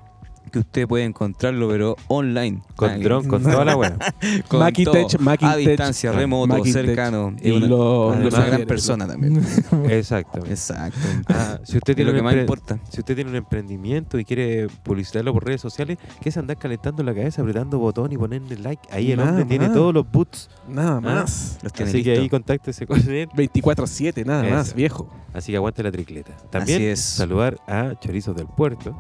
[0.54, 2.62] que usted puede encontrarlo, pero online.
[2.76, 3.98] Con Ah, dron, con toda la buena.
[4.48, 5.52] con Maquitech, todo, Maquitech.
[5.54, 7.36] A distancia, Ah, remoto, cercano.
[7.42, 9.38] Y Es una, lo- una gran persona también.
[9.90, 10.52] Exactamente.
[10.54, 11.00] Exacto.
[11.28, 12.80] Ah, si usted tiene lo que un más importa.
[12.90, 17.02] Si usted tiene un emprendimiento y quiere publicitarlo por redes sociales, ¿qué es andar calentando
[17.04, 18.88] la cabeza, apretando botón y ponerle like?
[18.92, 20.50] Ahí el Nada hombre tiene todos los boots.
[20.70, 21.02] Nada Ah.
[21.02, 21.58] más.
[21.64, 23.28] Los tiene Así que ahí contáctese con él.
[23.36, 24.56] 24-7, nada Eso.
[24.56, 25.10] más, viejo.
[25.34, 26.32] Así que aguante la tricleta.
[26.52, 27.00] También Así es.
[27.02, 28.96] saludar a Chorizos del Puerto.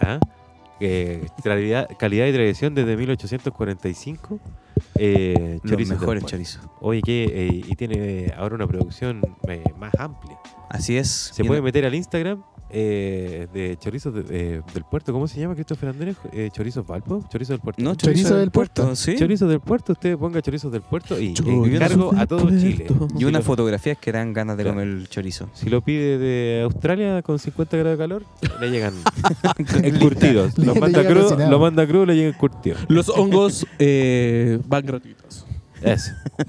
[0.00, 0.18] ¿ah?
[0.78, 4.38] Que calidad, calidad y tradición desde 1845.
[4.94, 6.28] Eh, Los Chorizos del mejores Puerto.
[6.28, 6.62] chorizos.
[6.80, 10.38] Oye, que eh, y tiene ahora una producción eh, más amplia.
[10.70, 11.08] Así es.
[11.08, 15.12] Se puede meter al Instagram eh, de Chorizos de- eh, del Puerto.
[15.12, 16.16] ¿Cómo se llama, Christopher Andrés?
[16.32, 17.24] Eh, ¿Chorizos Valpo?
[17.30, 17.82] ¿Chorizos del Puerto?
[17.82, 18.94] No, Chorizo del puerto.
[18.96, 19.16] Sí.
[19.16, 19.92] Chorizos del Puerto.
[19.92, 22.86] Usted ponga Chorizos del Puerto y encargo a todo Chile.
[22.88, 23.08] Puerto.
[23.18, 24.76] Y unas fotografías que dan ganas de Claro.
[24.78, 25.48] comer el chorizo.
[25.54, 28.24] Si lo pide de Australia con 50 grados de calor,
[28.60, 28.94] le llegan.
[29.82, 31.50] Le- Lo manda, cocinado.
[31.50, 32.76] lo manda crudo, le llega encurtido.
[32.88, 35.46] Los hongos eh, van gratuitos.
[35.82, 36.12] Eso.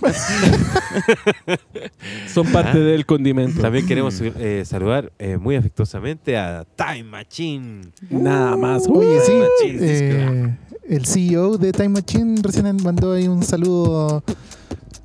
[2.34, 2.80] Son parte Ah.
[2.80, 3.62] del condimento.
[3.62, 7.82] También queremos eh, saludar eh, muy afectuosamente a Time Machine.
[8.10, 8.88] Nada más.
[8.88, 9.32] Oye, sí.
[9.34, 14.24] Machine, eh, el CEO de Time Machine recién mandó ahí un saludo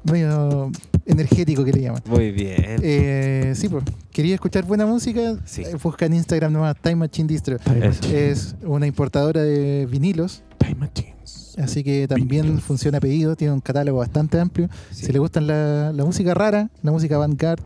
[0.05, 0.71] medio
[1.07, 2.03] energético que le llaman.
[2.07, 2.79] Muy bien.
[2.83, 5.37] Eh, sí, pues, quería escuchar buena música.
[5.45, 5.63] Sí.
[5.63, 7.59] Eh, Busca en Instagram nomás Time Machine Distro.
[7.59, 7.89] Time.
[7.89, 8.31] Machine.
[8.31, 11.14] Es una importadora de vinilos, Time Machines.
[11.59, 13.37] Así que también funciona a pedido.
[13.37, 14.69] Tiene un catálogo bastante amplio.
[14.91, 15.07] Sí.
[15.07, 17.61] Si le gustan la, la música rara, la música vanguard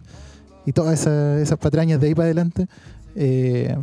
[0.66, 2.66] y todas esas, esas patrañas de ahí para adelante,
[3.16, 3.76] eh,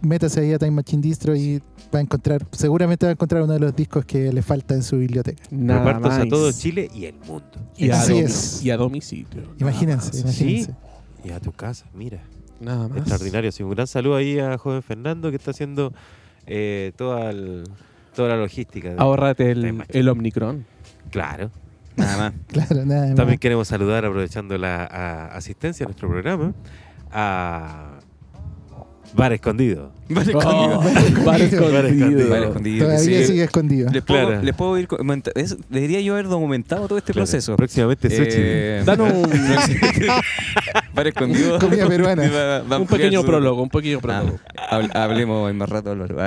[0.00, 1.60] métase ahí a Time Machine Distro y
[1.94, 4.82] va a encontrar, seguramente va a encontrar uno de los discos que le falta en
[4.82, 5.42] su biblioteca.
[5.50, 6.20] Nada Repartos más.
[6.20, 7.44] a todo Chile y el mundo.
[7.76, 8.64] Y a, Así es.
[8.64, 9.42] y a domicilio.
[9.58, 10.74] Imagínense, imagínense.
[11.24, 12.22] Y a tu casa, mira.
[12.60, 12.98] Nada más.
[12.98, 13.52] Extraordinario.
[13.52, 15.92] Sí, un gran saludo ahí a joven Fernando que está haciendo
[16.46, 17.64] eh, toda, el-
[18.16, 18.96] toda la logística.
[18.96, 20.64] Time el, el Omnicron.
[21.10, 21.50] Claro.
[21.96, 22.32] Nada más.
[22.48, 23.14] Claro, nada más.
[23.14, 26.52] También queremos saludar, aprovechando la a- asistencia a nuestro programa,
[27.12, 27.98] a
[29.14, 29.92] Bar Escondido.
[30.14, 30.78] Oh, escondido.
[30.80, 31.86] bar Bar escondido.
[31.86, 32.28] escondido.
[32.30, 32.86] Vale, escondido.
[32.86, 33.24] Todavía Sí.
[33.26, 33.90] sigue escondido.
[33.90, 34.42] Les puedo, Claro.
[34.42, 34.88] les puedo ir.
[35.36, 37.24] es- debería yo haber documentado todo este Claro.
[37.24, 37.56] proceso.
[37.56, 38.28] Próximamente sushi.
[38.38, 39.30] Eh, Danos un,
[40.96, 41.58] Vale, escondido.
[41.60, 42.22] Comida peruana.
[42.28, 44.38] Va- va a un pequeño su- prólogo, un pequeño Ah, prólogo.
[44.70, 46.16] hable- hablemos en más rato, Álvaro.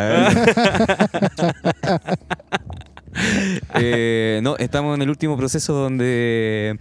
[3.75, 6.77] Eh, no, estamos en el último proceso donde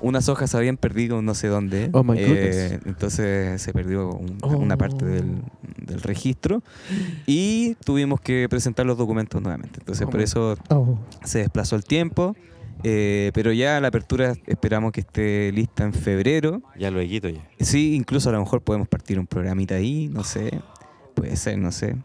[0.00, 1.90] unas hojas se habían perdido no sé dónde.
[1.92, 4.56] Oh, my Eh, entonces se perdió un- Oh.
[4.56, 5.42] una parte del,
[5.76, 6.62] del registro
[7.26, 9.78] y tuvimos que presentar los documentos nuevamente.
[9.80, 12.34] Entonces Oh, por eso Oh, se desplazó el tiempo.
[12.84, 16.62] Eh, pero ya la apertura esperamos que esté lista en febrero.
[16.78, 17.48] Ya lo ya.
[17.60, 20.60] Sí, incluso a lo mejor podemos partir un programita ahí, no sé.
[21.14, 21.96] Puede ser, no sé.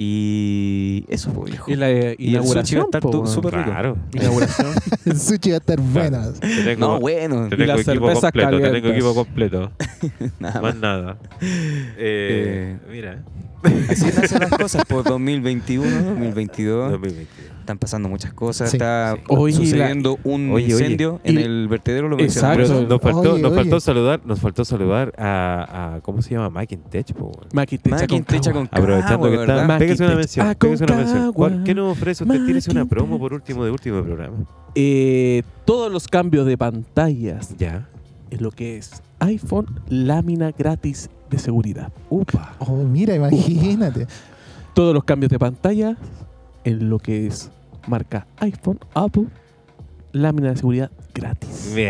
[0.00, 1.70] Y eso, pues, viejo.
[1.72, 2.84] Y la eh, Y el sushi va a inauguración.
[2.84, 3.70] estar súper rico.
[3.70, 3.96] Claro.
[4.14, 4.68] Inauguración.
[5.06, 6.32] el sushi va a estar bueno.
[6.78, 7.48] No, bueno.
[7.48, 8.30] te Y tengo las equipo completo.
[8.30, 8.92] Te tengo calientes.
[8.92, 9.72] equipo completo.
[10.38, 10.76] Nada Más más.
[10.76, 11.18] nada.
[11.40, 13.24] Eh, mira.
[13.90, 16.90] Así nacen las cosas, por 2021, 2022.
[16.92, 17.28] 2022.
[17.60, 18.70] Están pasando muchas cosas.
[18.70, 18.76] Sí.
[18.76, 19.22] Está Sí.
[19.28, 20.72] Oye, sucediendo un Oye, oye.
[20.72, 22.56] incendio en Y- el vertedero, lo Exacto.
[22.58, 22.88] mencionamos.
[22.88, 23.60] Pero nos faltó, Oye, nos oye.
[23.60, 26.48] faltó saludar, nos faltó saludar a, a ¿cómo se llama?
[26.60, 27.48] Mike in Tech, po, weón.
[27.52, 28.52] Maquintecha con cagua.
[28.52, 29.78] con Aprovechando que está, ¿verdad?
[29.78, 31.32] pégase una mención, Ah, pégase una mención.
[31.32, 31.64] ¿Cuál- cagua.
[31.64, 32.46] ¿Qué nos ofrece usted?
[32.46, 34.36] Tírese una promo por último de último programa.
[34.74, 37.86] Eh, todos los cambios de pantallas Ya.
[38.30, 41.92] en lo que es iPhone, lámina gratis de seguridad.
[42.10, 42.54] Upa.
[42.60, 44.06] Oh, mira, imagínate.
[44.74, 45.96] Todos los cambios de pantalla
[46.64, 47.50] en lo que es
[47.86, 49.26] marca iPhone, Apple,
[50.12, 51.72] lámina de seguridad gratis.
[51.74, 51.88] Bien.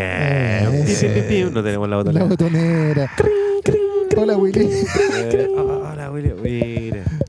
[0.73, 1.07] Eso.
[1.07, 1.51] Pi, pi, pi, pi.
[1.51, 2.25] No tenemos la La botonera.
[2.25, 3.11] botonera.
[4.17, 4.67] Hola, Willy.
[5.15, 6.37] Eh, hola, William.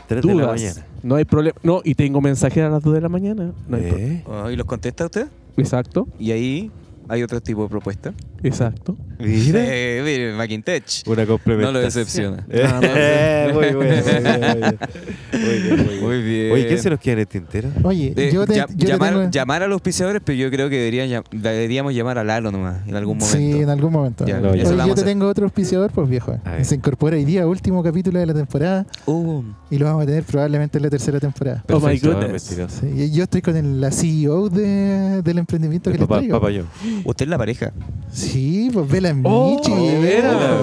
[0.08, 0.62] Tres de la Dudas.
[0.62, 0.86] mañana.
[1.02, 1.58] No hay problema.
[1.64, 3.52] No, y tengo mensajeros a las 2 de la mañana.
[3.68, 5.28] No hay Eh, Oh, ¿Y los contesta usted?
[5.58, 6.72] Exacto, Y ahí
[7.08, 8.14] hay otro tipo de propuesta.
[8.44, 8.98] Exacto.
[9.20, 9.62] Mira.
[9.66, 11.04] Eh, mire, Macintosh.
[11.08, 11.74] Una No complementación.
[11.74, 12.46] lo decepciona.
[13.54, 14.04] Muy bien, muy bien.
[16.02, 16.52] Muy.
[16.52, 17.70] Oye, ¿quién se nos queda en el tintero?
[17.84, 20.50] Oye, Eh, yo te, ya- yo te llamar, tengo- llamar a los auspiciadores, pero yo
[20.52, 23.38] creo que debería deberíamos llamar a Lalo nomás en algún momento.
[23.38, 24.26] Sí, en algún momento.
[24.26, 26.38] Ya, lo Oye, vamos a yo te tengo otro auspiciador, pues viejo.
[26.64, 30.24] Se incorpora hoy día, último capítulo de la temporada, Uh, y lo vamos a tener
[30.24, 31.64] probablemente en la tercera temporada.
[31.70, 32.44] Oh my goodness.
[32.44, 36.40] Sí, yo estoy con el- la CEO de- del emprendimiento que El les papá, traigo.
[36.40, 36.64] papá yo.
[37.06, 37.72] usted es la pareja.
[38.12, 38.33] Sí,
[38.74, 39.72] pues Vela Oh, Michi.
[39.74, 40.36] ¿de veras?
[40.36, 40.58] Hola,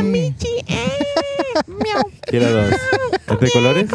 [0.00, 0.04] Oh.
[0.04, 0.48] Michi.
[2.26, 2.74] Quiero dos.
[3.30, 3.86] ¿Es de colores?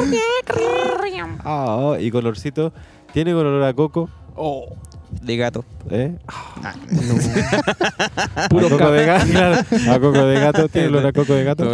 [1.43, 2.73] Ah, y colorcito.
[3.13, 4.09] ¿Tiene color a coco?
[4.35, 4.75] Oh,
[5.21, 5.63] De gato.
[5.89, 6.15] ¿Eh?
[8.49, 9.25] puro a coco de gato.
[9.31, 9.55] claro.
[9.89, 10.69] A coco de gato.
[10.69, 11.65] ¿Tiene olor a coco de gato?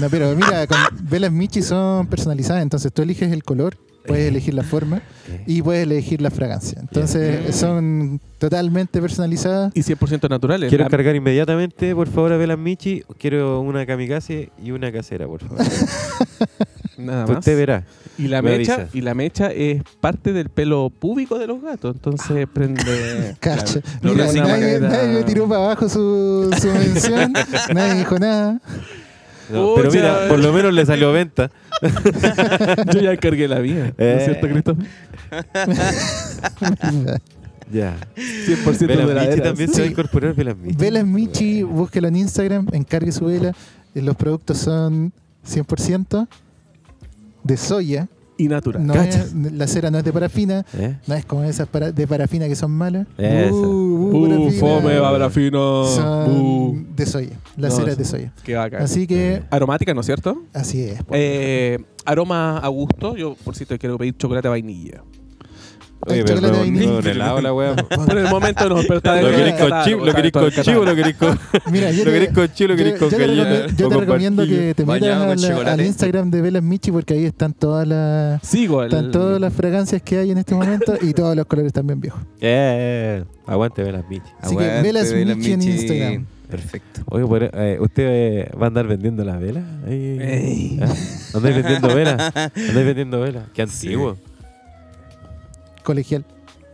[0.00, 0.78] No, pero mira, con
[1.08, 5.02] Velas Michi son personalizadas, entonces tú eliges el color, puedes elegir la forma
[5.46, 6.78] y puedes elegir la fragancia.
[6.80, 9.72] Entonces son totalmente personalizadas.
[9.74, 10.68] Y 100% naturales.
[10.68, 13.02] Quiero cargar inmediatamente, por favor, a Velas Michi.
[13.18, 15.64] Quiero una kamikaze y una casera, por favor.
[16.98, 17.38] Nada más.
[17.38, 17.84] Usted verá.
[18.18, 18.90] Y la Me mecha, avisa.
[18.92, 21.94] y la mecha es parte del pelo púbico de los gatos.
[21.96, 23.36] Entonces prende.
[23.40, 23.80] Cacha.
[24.02, 27.32] Mira, nadie, nadie me tiró para abajo su, su mención,
[27.74, 28.60] nadie dijo nada.
[29.52, 31.50] No, pero mira, por lo menos le salió venta.
[32.94, 33.92] Yo ya cargué la mía.
[33.96, 34.16] ¿No Eh.
[34.18, 34.86] es cierto, Christopher?
[37.72, 37.96] Ya.
[38.16, 40.76] 100% Velas de la Michi también se va a incorporar Velas Michi.
[40.76, 43.54] Velas Michi, búsquelo en Instagram, encargue su vela.
[43.94, 45.12] Eh, Los productos son
[45.48, 46.26] 100%
[47.44, 48.08] de soya.
[48.42, 48.86] Y natural.
[48.86, 50.96] No es- la cera no es de parafina, ¿Eh?
[51.06, 53.06] no es como esas para- de parafina que son malas.
[53.18, 53.54] Eso.
[53.54, 54.60] Uh, Uh, parafina.
[54.60, 55.84] fome, parafino.
[55.86, 57.36] Son Uh, de soya.
[57.56, 58.32] La No, cera es de soya.
[58.42, 58.82] qué bacán.
[58.82, 60.42] Así que, Aromática, ¿no es cierto?
[60.54, 61.02] así es.
[61.04, 61.20] pues.
[61.22, 63.16] Eh, aroma a gusto.
[63.16, 65.02] Yo, por cierto, quiero pedir chocolate a vainilla.
[66.06, 66.60] Oye, pero no, no,
[66.98, 67.76] un helado la wea.
[67.76, 70.04] Por el momento no, pero está ¿Lo del con chivo?
[70.06, 71.38] ¿Lo dentro con chivo o lo queréis con,
[71.70, 73.44] Mira, yo lo te, queréis con chivo o lo queréis con gallina?
[73.44, 75.80] recomiendo, yo te recomiendo que te metas al.
[75.80, 80.18] Instagram de Velas Michi porque ahí están todas las Sigo están todas las fragancias que
[80.18, 82.20] hay en este momento y todos los colores también viejos.
[82.40, 84.22] Eh, aguante Velas Michi.
[84.40, 85.62] Así que Velas Velas Michi en.
[85.62, 86.26] Instagram.
[86.50, 87.02] Perfecto.
[87.06, 89.62] Oye, por- eh, ¿usted eh, va a andar vendiendo las velas?
[89.86, 90.78] Ey.
[90.82, 90.92] ¿Ah?
[91.34, 92.32] ¿Andáis vendiendo velas?
[92.34, 93.44] ¿Andáis vendiendo velas?
[93.54, 94.16] Qué antiguo.
[95.82, 96.24] Colegial.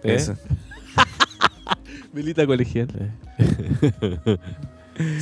[0.04, 0.14] ¿Eh?
[0.14, 0.34] Eso.
[2.12, 2.88] Velita colegial.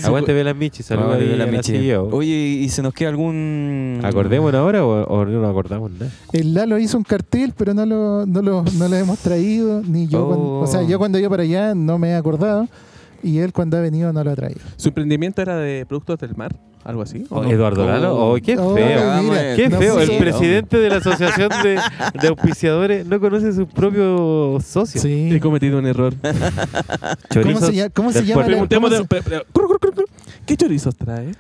[0.05, 1.93] Aguante Velas Michi, saludos Velas a la Michi.
[1.93, 3.99] Oye, ¿y se nos queda algún.
[4.05, 6.13] ¿Acordémonos ahora o, o no nos acordamos nada?
[6.33, 10.07] El Lalo hizo un cartel, pero no lo, no lo, no lo hemos traído, ni
[10.07, 10.25] yo.
[10.25, 10.29] Oh.
[10.29, 12.69] cuando- o sea, yo cuando iba para allá no me he acordado
[13.25, 14.61] y él cuando ha venido no lo ha traído.
[14.77, 16.55] ¿Su emprendimiento era de productos del mar?
[16.85, 17.25] ¿Algo así?
[17.31, 17.51] ¿O no?
[17.51, 19.23] Eduardo Lalo, oh, qué Oh, feo.
[19.23, 21.81] mira, Qué no feo, el presidente de la asociación de,
[22.21, 25.03] de auspiciadores no conoce sus propios socios.
[25.03, 25.31] Sí.
[25.33, 26.13] He cometido un error.
[27.43, 28.89] ¿Cómo se llama, cómo se llama la- cómo
[30.47, 31.33] ¿Qué chorizos trae?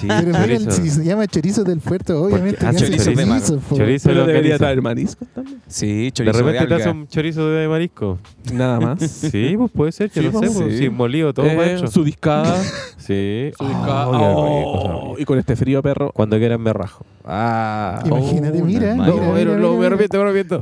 [0.00, 0.70] Sí, Pero miren, chorizo.
[0.82, 3.42] si se llama chorizo del puerto, obviamente ah, que hace chorizo de mar.
[3.68, 3.76] po.
[3.76, 5.60] Chorizo Pero debería traer mariscos también.
[5.66, 7.00] Sí, De chorizo de, repente te hace alga.
[7.00, 8.18] un chorizo de marisco.
[8.52, 9.00] Nada más.
[9.02, 10.78] Sí, pues puede ser, yo Sí, no sé, pues, pues, sí.
[10.84, 11.86] sin molido, todo Eh, hecho.
[11.88, 12.56] su discada.
[12.96, 13.50] Sí.
[13.58, 14.08] Su discada.
[14.08, 15.14] Oh, qué rico, Oh, qué rico.
[15.18, 16.12] y con este frío, perro.
[16.12, 17.04] Cuando quieran me rajo.
[17.24, 18.02] Ah.
[18.06, 19.86] Imagínate, Oh, mira, no, mira, mira, mira, me mira.
[19.88, 20.60] arrepiento, me arrepiento.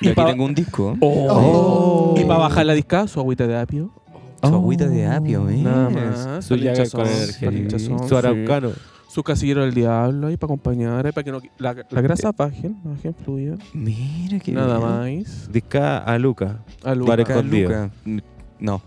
[0.00, 0.96] Y aquí pa- tengo un disco.
[1.00, 2.14] Oh.
[2.14, 2.14] Oh.
[2.18, 3.90] Y para bajar la discada, su agüita de apio.
[4.42, 5.58] Su agüita de apio, ¿eh?
[5.58, 6.44] Nada más.
[6.44, 7.78] Su llaga con energía.
[8.08, 8.70] Su araucano.
[8.70, 8.76] sí.
[9.10, 12.78] Su casillero del diablo ahí para acompañar, ahí para que no, la, la grasa bajen,
[12.84, 13.56] bajen fluida.
[13.74, 14.52] Mira que.
[14.52, 15.50] Nada más.
[15.50, 16.64] Disca a Luca.
[16.84, 17.14] A Luca.
[17.14, 17.70] Escondido.
[17.70, 17.90] Luca.
[18.60, 18.80] No.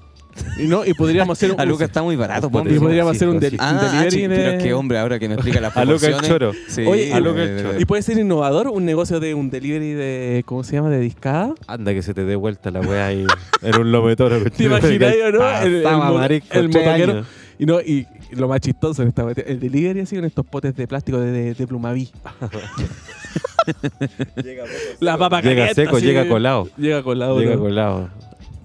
[0.57, 2.47] Y, no, y podríamos hacer un, A Luca está muy barato.
[2.47, 4.35] Y podríamos hacer un, del- un Ah, delivery de...
[4.35, 6.51] pero es que hombre, ahora que me explica las A Luca el choro.
[6.67, 7.79] Sí, Oye, a Luca el choro.
[7.79, 10.89] Y puede ser innovador un negocio de un delivery de, ¿cómo se llama?
[10.89, 11.53] De discada.
[11.67, 13.25] Anda que se te dé vuelta la wea ahí
[13.61, 14.43] en un lometoro.
[14.51, 15.61] ¿Te imaginas o no?
[15.61, 17.25] El, el, marico, el motoquero.
[17.59, 20.75] Y, no, y lo más chistoso en esta materia, el delivery así con estos potes
[20.75, 22.09] de plástico de, de, de plumaví.
[24.99, 26.67] La papa Llega caliente, seco, así, llega colado.
[26.77, 27.39] Llega colado.
[27.39, 27.61] Llega ¿no?
[27.61, 28.09] colado.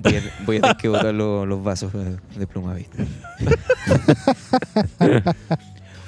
[0.03, 2.97] Voy a, voy a tener que botar los, los vasos de pluma vista.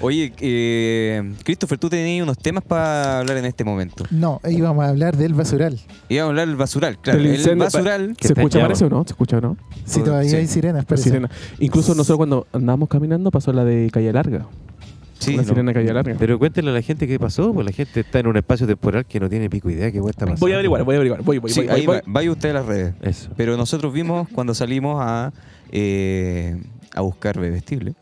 [0.03, 4.07] Oye, eh, Christopher, tú tenías unos temas para hablar en este momento.
[4.11, 5.79] No, íbamos a hablar del basural.
[6.09, 7.19] Íbamos a hablar del basural, claro.
[7.19, 8.17] Del El basural.
[8.17, 9.05] Que ¿Se escucha parece o no?
[9.05, 9.57] ¿Se escucha o no?
[9.85, 10.37] Si Oh, todavía sí.
[10.37, 11.11] hay sirenas, parece.
[11.11, 11.29] sirena.
[11.59, 14.47] Incluso nosotros cuando andábamos caminando pasó la de Calle Larga.
[15.21, 15.49] Sí, la no.
[15.49, 16.17] sirena calle larga.
[16.19, 19.05] Pero cuéntenle a la gente qué pasó, pues la gente está en un espacio temporal
[19.07, 20.41] que no tiene pico idea qué está pasando.
[20.41, 21.23] Voy a averiguar, voy a averiguar.
[21.23, 21.97] Voy, voy, Sí, voy, ahí voy.
[21.99, 22.95] va- vaya usted a las redes.
[23.03, 23.31] Eso.
[23.37, 25.33] Pero nosotros vimos cuando salimos a,
[25.71, 26.57] eh,
[26.95, 27.95] a buscar bebestible.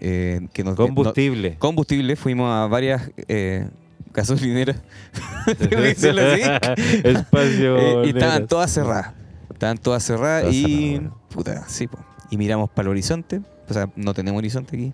[0.00, 1.50] eh, que nos, Combustible.
[1.52, 3.68] no- combustible, fuimos a varias eh,
[4.12, 4.76] gasolineras.
[5.58, 6.42] Tengo que decirlo así.
[7.04, 7.78] Espacio.
[7.78, 9.12] Eh, y estaban todas cerradas.
[9.50, 10.92] Estaban todas cerradas Todas y.
[10.96, 11.12] cerradas.
[11.30, 11.98] Puta, sí, po.
[12.30, 13.40] Y miramos para el horizonte.
[13.68, 14.92] O sea, no tenemos horizonte aquí.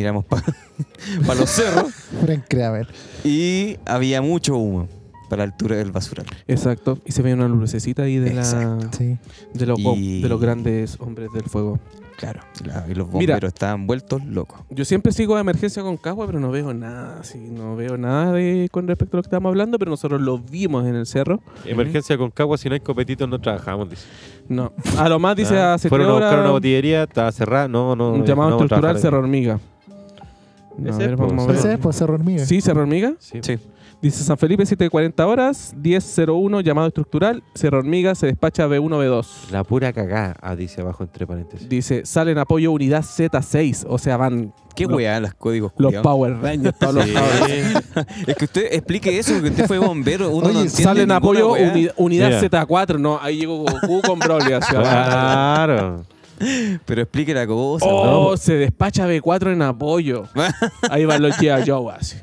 [0.00, 0.44] Miramos para
[1.38, 1.92] los cerros.
[2.24, 2.86] Frank Kramer.
[3.24, 4.88] Y había mucho humo
[5.28, 6.26] para la altura del basural.
[6.48, 6.98] Exacto.
[7.04, 8.44] Y se ve una lucecita ahí de, la.
[8.92, 9.16] Sí.
[9.54, 11.78] de, los, Y- de los grandes hombres del fuego.
[12.16, 12.40] Claro.
[12.66, 13.34] la- y los Mira.
[13.34, 14.60] bomberos estaban vueltos locos.
[14.68, 17.24] Yo siempre sigo a emergencia con Cagua, pero no veo nada.
[17.24, 20.36] Sí, no veo nada de, con respecto a lo que estamos hablando, pero nosotros lo
[20.38, 21.40] vimos en el cerro.
[21.64, 24.02] Emergencia con cagua, si no hay copetitos no trabajamos, dice.
[24.50, 24.72] No.
[24.98, 28.12] A lo más dice Ah, hace Fueron a buscar una botillería, estaba cerrada, no, no.
[28.12, 29.22] un llamado no estructural Cerro ahí.
[29.22, 29.58] Hormiga.
[30.78, 31.56] A Ese ver, es, vamos a pues, ver.
[31.56, 32.44] Ese es por Cerro Hormiga.
[32.44, 33.14] Sí, Cerro Hormiga.
[33.18, 33.40] Sí.
[33.42, 33.58] Sí.
[34.02, 39.26] Dice San Felipe 740 horas, 1001 llamado estructural, Cerro Hormiga se despacha B1, B2.
[39.50, 41.68] La pura cagada, ah, dice abajo entre paréntesis.
[41.68, 46.02] Dice, salen apoyo unidad Z6, o sea, van ¿Qué Los- weá, los códigos los culiados?
[46.02, 47.06] Power Rangers, todos los.
[47.08, 47.84] Power
[48.26, 50.30] Es que usted explique eso, porque usted fue bombero.
[50.30, 52.66] Uno Oye, no entiende Salen apoyo uni- unidad Mira.
[52.66, 56.04] Z4, no, ahí llegó Goku con Broly hacia Claro.
[56.86, 57.86] Pero explique la cosa.
[57.86, 58.36] Oh, ¿no?
[58.36, 60.24] se despacha B4 en apoyo.
[60.90, 61.36] Ahí van los.
[61.36, 62.16] Joe así.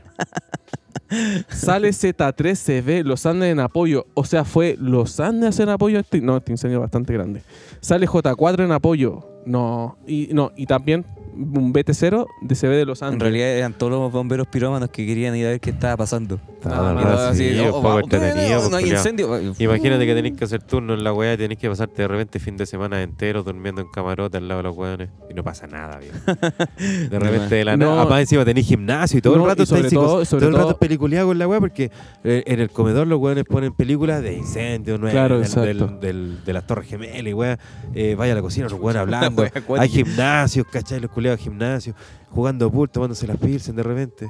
[1.47, 4.07] Sale Z3CB, los Andes en apoyo.
[4.13, 5.99] O sea, fue los Andes en apoyo.
[5.99, 7.43] Este, no, este incendio es bastante grande.
[7.79, 9.25] Sale J4 en apoyo.
[9.45, 9.97] No.
[10.05, 11.05] Y, no, y también
[11.37, 13.21] un BT0 de CB de los En Andes.
[13.21, 16.39] realidad eran todos los bomberos pirómanos que querían ir a ver qué estaba pasando.
[16.65, 18.71] No, oh, vamos.
[18.71, 19.39] No, hay incendio.
[19.59, 22.39] Imagínate que tenés que hacer turno en la weá y tenés que pasarte de repente
[22.39, 25.67] fin de semana entero durmiendo en camarote al lado de los weones y no pasa
[25.67, 26.17] nada, viejo.
[27.09, 27.85] De repente de la No.
[27.91, 28.01] nada.
[28.01, 30.77] Además encima tenés gimnasio y todo No, el rato estáis todo- sobre todo el rato
[30.77, 31.91] peliculeado con la weá porque
[32.23, 35.87] eh, en el comedor los weones ponen películas de incendios, Claro, del, exacto.
[35.87, 37.57] del- del- de las torres gemelas y weá.
[37.93, 39.45] Eh, vaya a la cocina, los weones hablando.
[39.77, 40.99] Hay gimnasios, ¿cachai?
[40.99, 41.95] Los culeados gimnasios,
[42.29, 44.27] jugando pool, tomándose las pilsen de repente.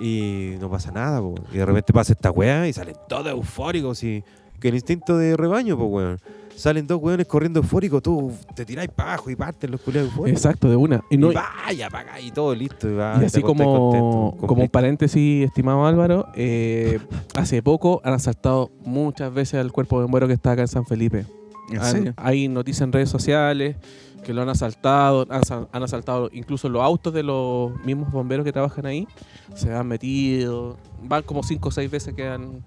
[0.00, 1.34] Y no pasa nada, po.
[1.52, 4.24] Y de repente pasa esta weá y salen todos eufóricos y
[4.58, 6.18] que el instinto de rebaño, pues weón.
[6.54, 10.28] Salen dos weones corriendo eufóricos, tú te tiráis para abajo y parten los eufóricos.
[10.28, 11.02] Exacto, de una.
[11.10, 12.88] Y, no, y vaya, para acá y todo listo.
[12.90, 16.98] Y, va, y así como, contento, como un paréntesis, estimado Álvaro, eh,
[17.34, 20.84] hace poco han asaltado muchas veces al cuerpo de bombero que está acá en San
[20.84, 21.24] Felipe.
[21.70, 22.14] ¿En Han- serio?
[22.16, 23.76] hay noticias en redes sociales
[24.24, 28.44] que lo han asaltado, han, sa- han asaltado incluso los autos de los mismos bomberos
[28.44, 29.06] que trabajan ahí,
[29.54, 32.64] se han metido, van como cinco o seis veces que, han,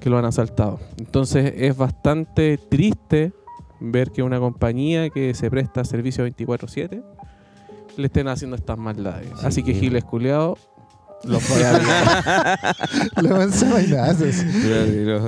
[0.00, 0.78] que lo han asaltado.
[0.98, 3.32] Entonces es bastante triste
[3.80, 7.02] ver que una compañía que se presta servicio 24/7
[7.96, 9.28] le estén haciendo estas maldades.
[9.40, 9.46] Sí.
[9.46, 10.56] Así que Giles Culeado
[11.26, 11.72] los voy a
[13.22, 13.62] los,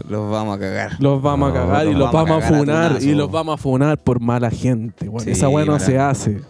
[0.06, 0.96] los vamos a cagar.
[1.00, 3.14] Los vamos No, a cagar y los vamos a vamos a cagar a funar y
[3.14, 5.08] los vamos a funar por mala gente.
[5.08, 6.40] Bueno, Sí, esa weá no se hace.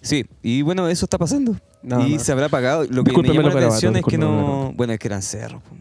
[0.00, 1.56] Sí, y bueno, eso está pasando.
[2.06, 2.84] Y se habrá apagado.
[2.90, 4.72] Lo que me llama la atención es que no.
[4.76, 5.62] Bueno, es que eran cerros.
[5.62, 5.76] po.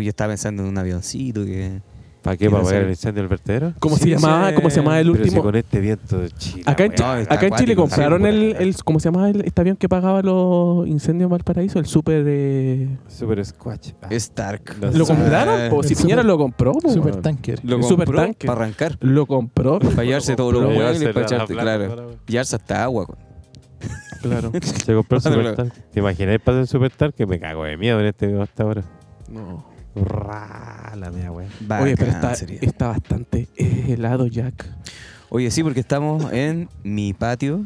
[0.00, 1.80] Yo estaba pensando en un avioncito que.
[2.22, 2.50] ¿Para qué?
[2.50, 3.72] ¿Para apagar el incendio del vertedero?
[3.78, 4.54] ¿Cómo Sí, se llamaba?
[4.54, 5.42] ¿Cómo se llamaba el Pero si último?
[5.42, 6.62] con este viento de Chile.
[6.66, 9.88] Acá en, No, acá Chile compraron el, el- ¿cómo se llama el, este avión que
[9.88, 11.78] pagaba los incendios en Valparaíso?
[11.78, 13.92] El super eh, Super Squatch.
[14.02, 14.76] Ah, Stark.
[14.80, 15.60] No ¿Lo compraron?
[15.60, 17.60] El si super- Piñera lo compró, po, Super tanker.
[17.64, 18.98] Lo compró para arrancar.
[19.00, 19.78] Lo compró.
[19.78, 22.10] Para llevarse todos los muebles, llevársela para echarte, claro.
[22.26, 23.06] Llevarse hasta agua.
[24.20, 24.52] Claro.
[24.60, 25.72] Se compró el Superstar.
[25.90, 27.14] ¿Te imaginas pasar el Superstar?
[27.14, 28.82] Que me cago de miedo en este video hasta ahora.
[29.30, 29.64] No.
[29.94, 31.50] La mea, weón.
[31.80, 32.12] Oye, pero
[32.60, 34.66] está, bastante helado, Jack.
[35.30, 37.64] Oye, sí, porque estamos en mi patio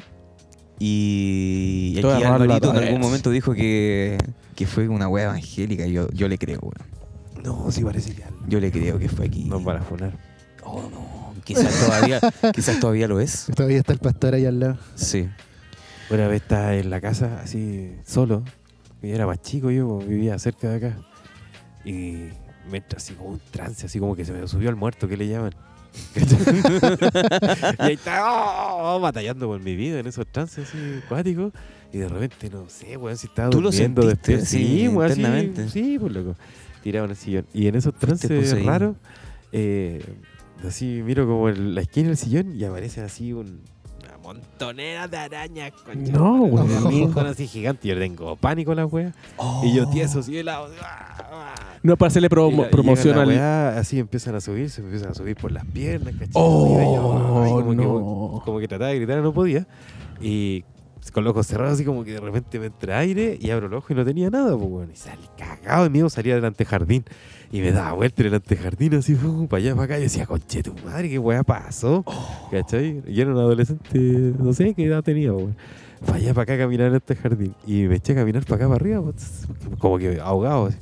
[0.78, 4.18] y y aquí Alvarito en algún momento dijo que,
[4.54, 5.86] que fue una wea evangélica.
[5.86, 6.94] Yo, yo le creo, weón.
[7.42, 9.44] No, sí parece que Yo le creo que fue aquí.
[9.44, 10.12] nos van a funar.
[10.62, 11.34] Oh, no.
[11.44, 12.20] Quizás todavía,
[12.54, 13.46] quizás todavía lo es.
[13.54, 14.78] Todavía está el pastor ahí al lado.
[14.94, 15.28] Sí.
[16.10, 18.42] Una vez estaba en la casa, así, solo.
[19.02, 20.96] Y era más chico yo, vivía cerca de acá.
[21.84, 22.28] Y
[22.70, 25.16] me entra así como un trance, así como que se me subió al muerto, que
[25.16, 25.54] le llaman.
[26.16, 31.52] y ahí está, oh, batallando por mi vida en esos trances así, acuáticos.
[31.92, 34.46] Y de repente, no sé, weón, si estaba Tú lo durmiendo sentiste, despierto.
[34.46, 35.68] sí, Sí, weón, internamente.
[35.68, 36.34] sí, pues loco.
[36.82, 37.46] Tirado en el sillón.
[37.54, 38.96] Y en esos trances raros,
[39.52, 40.04] eh,
[40.66, 43.60] así miro como en la esquina del sillón y aparecen así un,
[44.24, 45.72] una montonera de arañas.
[45.84, 46.68] concha No, weón.
[46.68, 47.84] de mí, Son así gigantes.
[47.84, 49.14] Yo tengo pánico a las weas.
[49.62, 50.68] Y yo tieso así de lado.
[50.82, 51.16] ¡ah!
[51.32, 51.54] ¡ah!
[51.82, 53.22] No, para hacerle Y promo- la- y promoción la
[53.72, 53.78] al.
[53.78, 56.30] así empiezan a subir, se empiezan a subir por las piernas, ¿cachai?
[56.32, 58.38] Oh, Arriba, y yo, ay, como, no.
[58.40, 59.66] que, como que trataba de gritar, no podía.
[60.20, 60.64] Y
[61.12, 63.74] con los ojos cerrados, así como que de repente me entra aire y abro el
[63.74, 64.88] ojo y no tenía nada, pues.
[64.92, 67.04] Y salí cagado de miedo, salía del antejardín
[67.52, 69.98] y me daba vuelta en el antejardín, así, uh, para allá, para acá.
[69.98, 72.04] Y decía, conche tu madre, qué weá pasó.
[72.50, 73.02] ¿Cachai?
[73.06, 75.56] Y era un adolescente, no sé qué edad tenía, weón.
[76.04, 77.54] Para allá, para acá, caminar en este jardín.
[77.66, 79.46] Y me eché a caminar para acá, para arriba, pues,
[79.78, 80.66] como que ahogado.
[80.66, 80.78] así.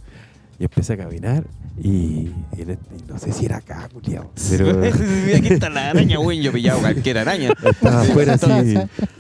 [0.62, 1.44] Y empecé a caminar
[1.76, 2.30] y,
[3.08, 4.30] no sé si era acá, culiao.
[4.48, 6.40] Pero aquí está la araña, güey.
[6.40, 7.50] Yo pillaba cualquier araña.
[7.64, 8.76] estaba afuera así.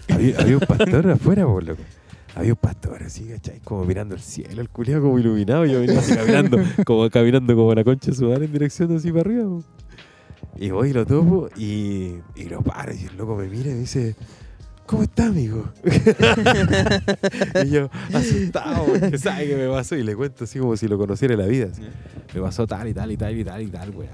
[0.08, 1.82] Había, había un pastor afuera, por loco.
[2.36, 3.58] Había un pastor así, ¿cachai?
[3.58, 5.66] Como mirando el cielo, el culiao como iluminado.
[5.66, 9.10] Yo venía así caminando, como caminando como la concha de su madre en dirección así
[9.10, 9.48] para arriba.
[10.58, 12.92] Y voy y lo topo y, y lo paro.
[12.94, 14.14] Y el loco me mira y me dice,
[14.86, 15.68] ¿cómo está, amigo?
[17.64, 19.96] y yo, asustado, porque sabe que me pasó.
[19.96, 21.68] Y le cuento así como si lo conociera en la vida.
[21.72, 21.82] así.
[22.34, 24.08] Me pasó tal y tal y tal y tal y tal, weá.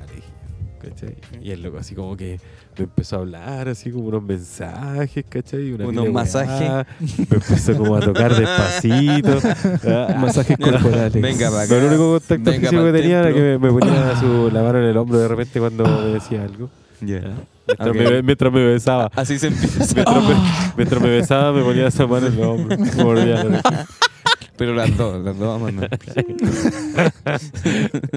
[0.80, 1.16] ¿cachai?
[1.42, 2.40] Y el loco así como que
[2.76, 5.72] me empezó a hablar, así como unos mensajes, ¿cachai?
[5.72, 6.86] Una Unos masajes.
[7.00, 9.38] Me empezó como a tocar despacito.
[9.88, 11.12] Ah, Masajes corporales.
[11.20, 11.86] Venga, pa' no, el acá.
[11.86, 14.84] único contacto Venga físico que tenía era que me, me ponía su, la mano en
[14.84, 16.70] el hombro de repente cuando me decía algo.
[17.00, 17.20] Ya.
[17.66, 17.94] Mientras, Ok.
[17.96, 19.10] me, mientras me besaba.
[19.14, 19.94] Así se empieza.
[19.94, 20.34] Mientras, me,
[20.76, 22.76] mientras me besaba, me ponía esa mano en el hombro.
[22.78, 23.62] Me
[24.56, 25.72] Pero las dos, las dos vamos
[27.24, 27.38] a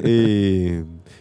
[0.07, 0.79] y,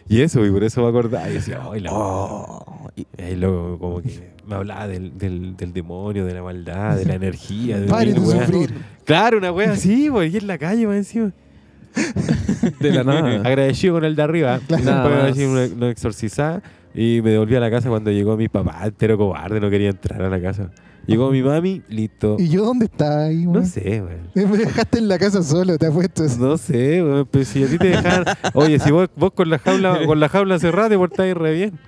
[0.09, 1.29] y eso, y por eso me acordaba.
[1.29, 3.07] Y decía, ¡ay, la Oh, y-
[3.37, 7.79] luego como que me hablaba del, del, del demonio, de la maldad, de la energía.
[7.79, 8.75] De Pare de sufrir.
[9.05, 11.33] Claro, una wea así, güey, y en la calle más encima.
[12.79, 13.37] De la nada.
[13.45, 14.61] Agradecido con el de arriba.
[14.83, 16.63] Nada una, una exorcizada
[16.95, 20.23] y me devolví a la casa cuando llegó mi papá, entero cobarde, no quería entrar
[20.23, 20.71] a la casa.
[21.07, 22.37] Llegó mi mami, listo.
[22.39, 23.67] ¿Y yo dónde estaba ahí, No weón?
[23.67, 24.47] sé, güey.
[24.47, 26.25] Me dejaste en la casa solo, te apuesto.
[26.39, 28.25] No sé, güey, pero si a ti te dejan...
[28.55, 31.79] Oye, si vos, vos con la jaula con la jaula cerrada te portáis re bien.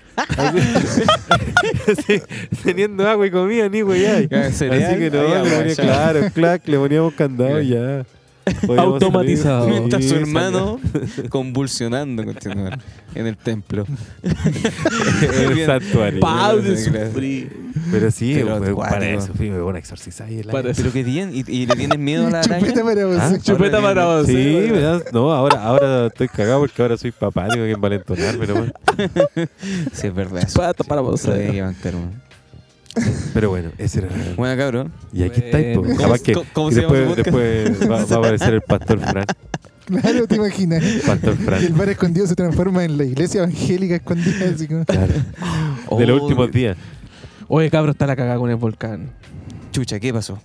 [1.87, 2.23] Así,
[2.65, 4.05] teniendo agua y comida, ni güey.
[4.07, 4.29] Así
[4.69, 8.05] que no, ahí le ponía, claro, clac, le poníamos candado y ya.
[8.79, 9.65] Automatizado.
[9.65, 9.79] salir.
[9.81, 10.81] Mientras Sí, su hermano
[11.29, 12.79] convulsionando continuar,
[13.15, 13.85] en el templo.
[14.23, 16.21] en el santuario.
[16.21, 16.63] Claro.
[16.77, 17.73] sufrir.
[17.91, 20.47] Pero sí, Pero fue para eso fui, me voy a exorcizar y el.
[20.49, 21.31] Pero qué bien.
[21.33, 22.61] ¿Y, y le tienes miedo a la araña?
[22.67, 23.17] Chupeta para vos.
[23.19, 24.27] Ah, Chupeta Ahora para vos.
[24.27, 24.69] Sí, eh.
[24.73, 28.73] me da- no, ahora, ahora estoy cagado porque ahora soy papá, tengo que envalentonarme nomás.
[29.93, 30.49] Sí, es verdad.
[30.55, 31.25] Pata para vos.
[31.25, 31.31] Eh.
[31.31, 32.32] voy a levantar, weón.
[33.33, 34.09] Pero bueno, ese era.
[34.37, 34.93] Bueno, cabrón.
[35.13, 35.79] Y aquí estáis.
[35.99, 39.25] Capaz que ¿Cómo- y se llama después, va, va a aparecer el pastor Fran.
[39.87, 40.83] Claro, te imaginas.
[41.07, 41.77] Pastor Y el Fran.
[41.79, 44.51] bar escondido se transforma en la iglesia evangélica escondida.
[44.55, 44.85] Así como...
[44.85, 45.13] Claro.
[45.99, 46.77] De los Oh, últimos días.
[47.49, 49.11] Oye, cabro, está la cagada con el volcán.
[49.73, 50.39] Chucha, ¿qué pasó?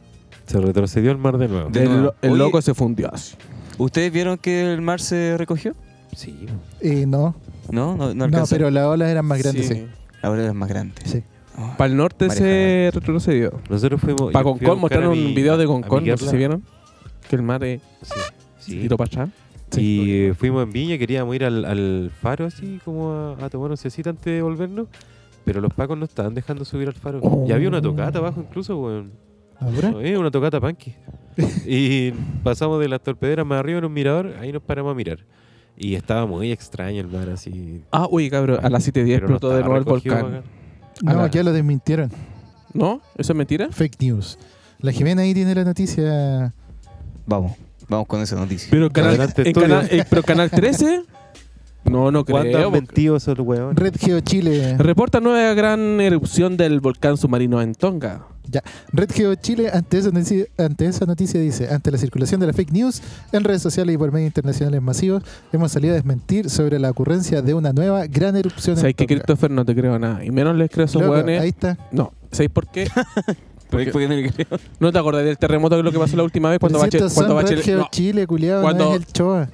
[0.47, 1.69] Se retrocedió el mar de nuevo.
[1.69, 2.03] De el nuevo.
[2.03, 2.39] lo- el Oye.
[2.39, 3.35] loco se fundió así.
[3.77, 5.75] ¿Ustedes vieron que el mar se recogió?
[6.15, 6.47] Sí.
[6.81, 7.35] Eh, no,
[7.69, 9.85] No, no, no no, pero las olas eran más grandes, sí.
[10.23, 10.95] Ahora es más grande.
[11.05, 11.21] Sí.
[11.57, 11.73] Oh.
[11.77, 13.59] Para el norte se retrocedió.
[13.69, 14.31] Nosotros fuimos.
[14.31, 16.63] Para Concón mostraron mi- un video de Concón, no sé si vieron.
[17.29, 17.81] Que el mar es
[18.59, 18.81] Sí.
[18.83, 18.89] sí.
[18.89, 19.29] para allá.
[19.75, 23.69] Y eh, fuimos en Viña, queríamos ir al, al faro así, como a, a tomar
[23.71, 24.87] un cecita antes de devolvernos.
[25.43, 27.19] Pero los pacos no estaban dejando subir al faro.
[27.47, 29.11] Y había una tocata abajo incluso, weón.
[29.59, 29.93] ¿Ahora?
[30.01, 30.93] Eh, una tocata punky.
[31.65, 32.11] y
[32.43, 35.19] pasamos de las torpederas más arriba en un mirador, ahí nos paramos a mirar.
[35.75, 37.81] Y estaba muy extraño el mar así.
[37.91, 40.17] Ah, uy, cabrón, a las 7.10 pero no explotó de nuevo el volcán.
[40.25, 40.43] acá.
[41.01, 42.11] No, ya lo desmintieron.
[42.73, 43.01] ¿No?
[43.17, 43.69] ¿Eso es mentira?
[43.71, 44.37] Fake news.
[44.79, 46.53] La Jimena ahí tiene la noticia.
[47.25, 47.53] Vamos,
[47.87, 48.67] vamos con esa noticia.
[48.69, 51.03] Pero canal, en canal, eh, pero canal 13?
[51.89, 52.67] No, no ¿Cuándo creo.
[52.67, 53.75] han mentido esos weones?
[53.77, 54.75] Red Geo Chile.
[54.77, 58.25] Reporta nueva gran erupción del volcán submarino en Tonga.
[58.93, 62.53] Red Geo Chile, ante esa, noticia, ante esa noticia, dice: Ante la circulación de la
[62.53, 63.01] fake news
[63.33, 67.41] en redes sociales y por medios internacionales masivos, hemos salido a desmentir sobre la ocurrencia
[67.41, 69.15] de una nueva gran erupción en ¿Sabes que Tonga.
[69.19, 70.23] Christopher no te creo nada?
[70.23, 71.41] Y menos les creo a esos Loco, hueones.
[71.41, 71.77] Ahí está.
[71.91, 72.87] No, ¿sabéis por qué?
[73.69, 74.47] ¿Por qué- por qué
[74.79, 77.13] no te acordás del terremoto que es lo que pasó la última vez cuando Bachelet...
[77.13, 79.49] Cuando Red Bachelet Geo no, Chile, culiado, Cuando- no es el Choa.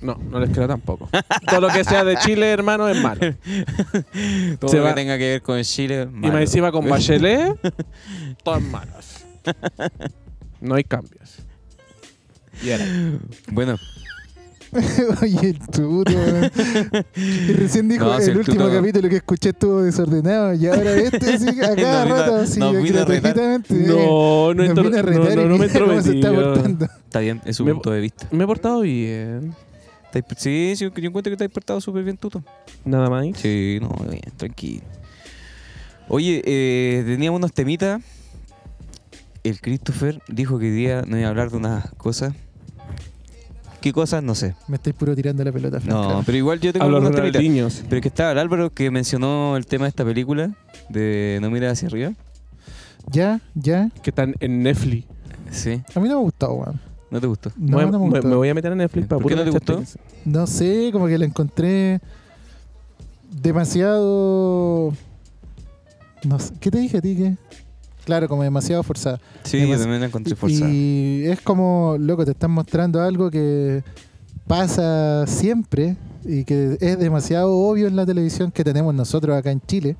[0.00, 1.08] No, no les creo tampoco.
[1.48, 3.20] Todo lo que sea de Chile, hermano, es malo.
[4.60, 6.08] Todo Se lo va- que tenga que ver con Chile.
[6.22, 7.54] Y más encima con Bachelet,
[8.42, 9.24] todas malas.
[10.60, 11.36] No hay cambios.
[12.62, 12.84] Y era.
[13.52, 13.76] Bueno,
[15.22, 16.12] Oye, el tuto.
[16.12, 16.50] weón.
[17.14, 20.54] y recién dijo: No, si el, el último tuto- capítulo que escuché estuvo desordenado.
[20.54, 23.34] Y ahora este, sí, a cada Nos vino a- rato, sí, nos vino a retar.
[23.34, 23.74] gratuitamente.
[23.74, 26.84] eh, No, no, entro- no, retar no, no me está entrometí, portando.
[26.86, 28.26] está bien, es su Me- punto de vista.
[28.32, 29.54] Me he portado bien.
[30.36, 32.42] Sí, sí, yo encuentro que te has portado súper bien, Tuto.
[32.84, 33.24] Nada más.
[33.36, 34.82] Sí, no, bien, tranquilo.
[36.08, 38.00] Oye, eh, teníamos unos temitas.
[39.42, 42.34] El Christopher dijo que hoy día no iba a hablar de unas cosas.
[43.80, 44.22] ¿Qué cosas?
[44.22, 44.54] No sé.
[44.66, 45.78] Me estáis puro tirando la pelota.
[45.80, 46.22] Frank, No, claro.
[46.26, 47.40] pero igual yo tengo los algunos temitas.
[47.40, 47.82] Ronaldinhos.
[47.88, 50.50] Pero es que estaba el Álvaro que mencionó el tema de esta película,
[50.88, 52.12] de No mira hacia arriba.
[53.08, 53.90] Ya, ya.
[54.02, 55.06] Que están en Netflix.
[55.52, 56.80] Sí, A mí no me gustó, weón.
[57.10, 57.50] ¿No te gustó?
[57.56, 58.28] No, me, no me me- gustó.
[58.28, 59.82] me voy a meter en Netflix para ¿Por qué no te gustó?
[60.24, 62.00] No sé, como que la encontré
[63.42, 64.92] demasiado.
[66.24, 67.16] No sé, ¿Qué te dije a ti?
[67.16, 67.36] ¿Qué?
[68.04, 69.20] Claro, como demasiado forzada.
[69.44, 70.70] Sí, Demas- yo también la encontré forzada.
[70.70, 73.82] Y es como, loco, te están mostrando algo que
[74.46, 79.60] pasa siempre y que es demasiado obvio en la televisión que tenemos nosotros acá en
[79.60, 79.96] Chile.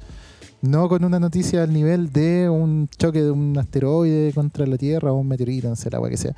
[0.68, 5.12] No con una noticia al nivel de un choque de un asteroide contra la Tierra
[5.12, 6.34] o un meteorito, no sé, la agua que sea.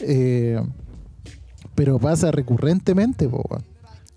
[0.00, 0.60] Eh,
[1.74, 3.44] pero pasa recurrentemente, po.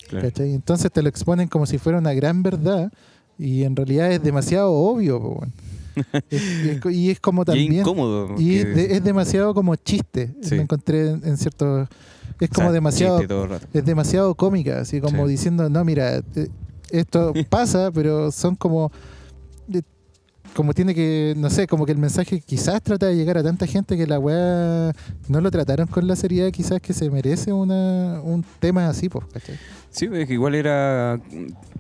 [0.08, 0.30] Claro.
[0.38, 2.92] Entonces te lo exponen como si fuera una gran verdad
[3.38, 5.20] y en realidad es demasiado obvio.
[5.22, 5.44] po.
[6.30, 7.74] Es- y, es, co- y es como Y es también...
[7.82, 8.36] incómodo.
[8.40, 10.34] Y es, de- es demasiado como chiste.
[10.42, 10.56] Sí.
[10.56, 11.88] Me encontré en, en ciertos...
[12.40, 13.22] Es o como sea, demasiado...
[13.74, 15.32] Es demasiado cómica, así como Sí.
[15.32, 16.48] diciendo, no, mira, eh,
[16.92, 18.92] esto pasa, pero son como...
[19.70, 19.84] de-
[20.56, 23.68] como tiene que, no sé, como que el mensaje quizás trata de llegar a tanta
[23.68, 24.92] gente que la weá
[25.28, 29.26] no lo trataron con la seriedad quizás que se merece una, un tema así, pues,
[29.32, 29.58] ¿cachai?
[29.92, 31.20] Sí, es que igual era,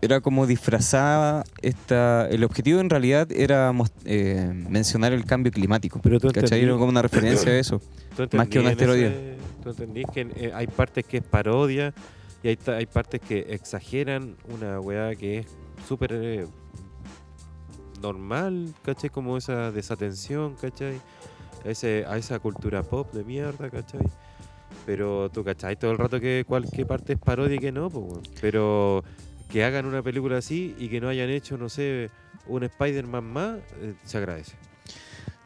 [0.01, 2.27] era como disfrazada esta...
[2.29, 3.71] El objetivo en realidad era
[4.05, 5.99] eh, mencionar el cambio climático.
[6.03, 6.61] Pero tú ¿Cachai?
[6.63, 7.81] Era como una referencia a eso.
[8.15, 11.93] ¿Tú Más que un ese- ¿Tú entendís que eh, hay partes que es parodia
[12.43, 15.47] y hay, hay partes que exageran una weá que es
[15.87, 16.47] súper eh,
[17.99, 19.09] normal, ¿cachai?
[19.09, 20.99] Como esa desatención, ¿cachai?
[21.65, 24.01] A, ese, a esa cultura pop de mierda, ¿cachai?
[24.85, 25.75] Pero tú, ¿cachai?
[25.75, 28.27] Todo el rato que cualquier parte es parodia y que no, pues.
[28.41, 29.03] Pero
[29.49, 32.09] que hagan una película así y que no hayan hecho, no sé,
[32.47, 34.53] un Spider-Man más, eh, se agradece.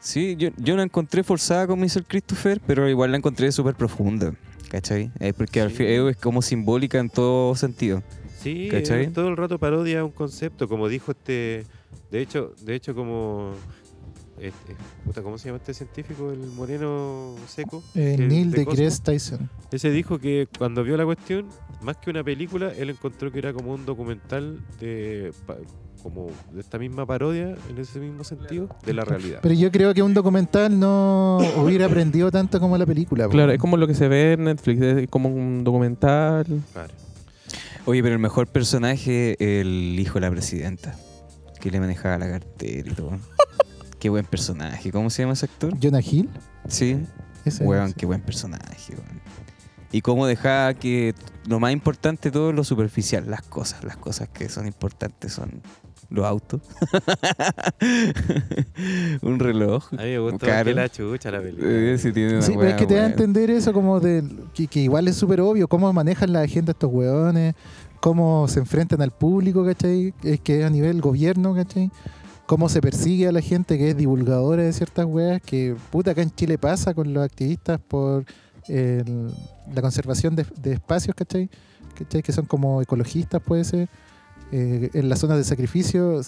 [0.00, 3.74] Sí, yo, yo la encontré forzada como hizo el Christopher, pero igual la encontré súper
[3.74, 4.34] profunda.
[4.70, 5.10] ¿Cachai?
[5.20, 5.76] Eh, porque al Sí.
[5.76, 8.02] fin es como simbólica en todo sentido.
[8.40, 9.08] Sí, ¿Cachai?
[9.10, 11.64] todo el rato parodia un concepto, como dijo este,
[12.10, 13.52] de hecho, de hecho como,
[14.38, 14.74] este,
[15.04, 17.82] puta, ¿cómo se llama este científico, el moreno seco?
[17.94, 19.48] Eh, Que- Neil de de deGrasse Tyson.
[19.70, 21.46] Ese dijo que cuando vio la cuestión,
[21.82, 25.56] más que una película, él encontró que era como un documental de, pa-
[26.02, 29.38] como de esta misma parodia, en ese mismo sentido, de la realidad.
[29.42, 33.26] Pero yo creo que un documental no hubiera aprendido tanto como la película.
[33.28, 36.44] Claro, es como lo que se ve en Netflix, es como un documental.
[36.74, 36.92] Claro.
[37.86, 40.94] Oye, pero el mejor personaje, el hijo de la presidenta,
[41.64, 43.12] que le manejaba la cartera y todo.
[43.98, 44.92] qué buen personaje.
[44.92, 45.72] ¿Cómo se llama ese actor?
[45.82, 46.28] Jonah Hill.
[46.68, 47.00] Sí,
[47.46, 49.22] Ese, weón, qué buen personaje, weón.
[49.90, 51.14] Y cómo dejaba que
[51.46, 53.82] lo más importante de todo es lo superficial, las cosas.
[53.82, 55.62] Las cosas que son importantes son
[56.10, 56.60] los autos.
[59.22, 59.86] Un reloj.
[59.92, 60.66] A mí me gustó Caro.
[60.66, 61.66] que la chucha la película.
[61.70, 64.22] Eh, sí, tiene una Sí, pero es que te da a entender eso como de
[64.52, 67.54] que, que igual es súper obvio cómo manejan la agenda estos weones,
[68.04, 70.12] cómo se enfrentan al público, ¿cachai?
[70.22, 71.90] Es que a nivel gobierno, ¿cachai?
[72.44, 76.20] Cómo se persigue a la gente que es divulgadora de ciertas weas, que puta acá
[76.20, 78.26] en Chile pasa con los activistas por
[78.68, 81.48] la conservación de, espacios, ¿cachai?
[81.94, 82.22] ¿cachai?
[82.22, 83.88] Que son como ecologistas, puede ser.
[84.52, 86.20] Eh, en las zonas de sacrificio,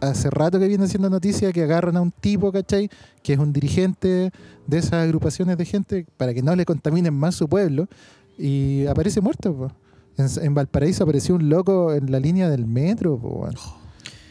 [0.00, 2.88] hace rato que viene siendo noticia que agarran a un tipo, ¿cachai?
[3.22, 4.30] Que es un dirigente
[4.66, 7.88] de esas agrupaciones de gente para que no le contaminen más su pueblo
[8.38, 9.54] y aparece muerto.
[9.54, 9.83] po.
[10.16, 13.18] En, en Valparaíso apareció un loco en la línea del metro.
[13.18, 13.48] po.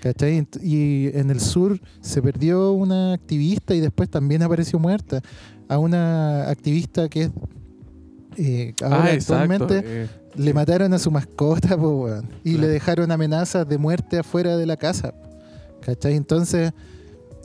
[0.01, 0.45] ¿Cachai?
[0.61, 5.21] Y en el sur se perdió una activista y después también apareció muerta.
[5.69, 7.31] A una activista que es
[8.37, 9.53] eh, ahora ah, exacto.
[9.53, 12.07] actualmente eh, le mataron a su mascota po,
[12.43, 12.61] y Claro.
[12.61, 15.13] le dejaron amenazas de muerte afuera de la casa.
[15.81, 16.15] ¿Cachai?
[16.15, 16.71] Entonces,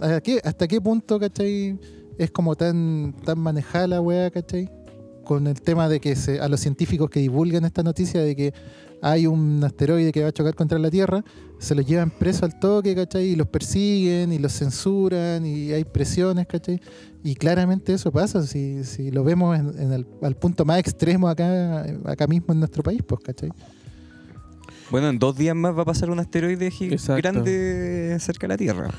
[0.00, 1.78] ¿a qué- ¿hasta qué punto, cachai?
[2.18, 4.68] Es como tan, tan manejada la weá, ¿cachai?
[5.28, 8.54] Con el tema de que se, a los científicos que divulgan esta noticia de que
[9.02, 11.22] hay un asteroide que va a chocar contra la Tierra,
[11.58, 13.26] se los llevan presos al toque, ¿cachai?
[13.26, 16.80] Y los persiguen y los censuran y hay presiones, ¿cachai?
[17.22, 21.28] Y claramente eso pasa, si, si lo vemos en, en el, al punto más extremo
[21.28, 23.50] acá, acá mismo en nuestro país, pues, ¿cachai?
[24.90, 27.16] Bueno, en dos días más va a pasar un asteroide Exacto.
[27.16, 28.90] grande cerca de la Tierra.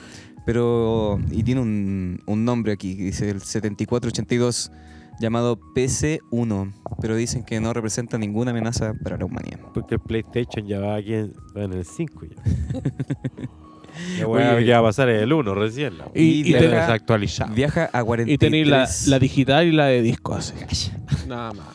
[0.45, 4.71] Pero, y tiene un, un nombre aquí, que dice el 7482,
[5.19, 6.73] llamado PC-1.
[7.01, 9.59] Pero dicen que no representa ninguna amenaza para la humanidad.
[9.73, 12.35] Porque el PlayStation ya va aquí en, en el 5 ya.
[14.25, 15.97] Oye, que va a pasar es el 1 recién.
[15.97, 16.61] La Y- y weá.
[16.61, 17.53] te- desactualizado.
[17.53, 18.33] Viaja a 43...
[18.33, 20.53] y tenéis la, la digital y la de disco así.
[21.27, 21.67] Nada más.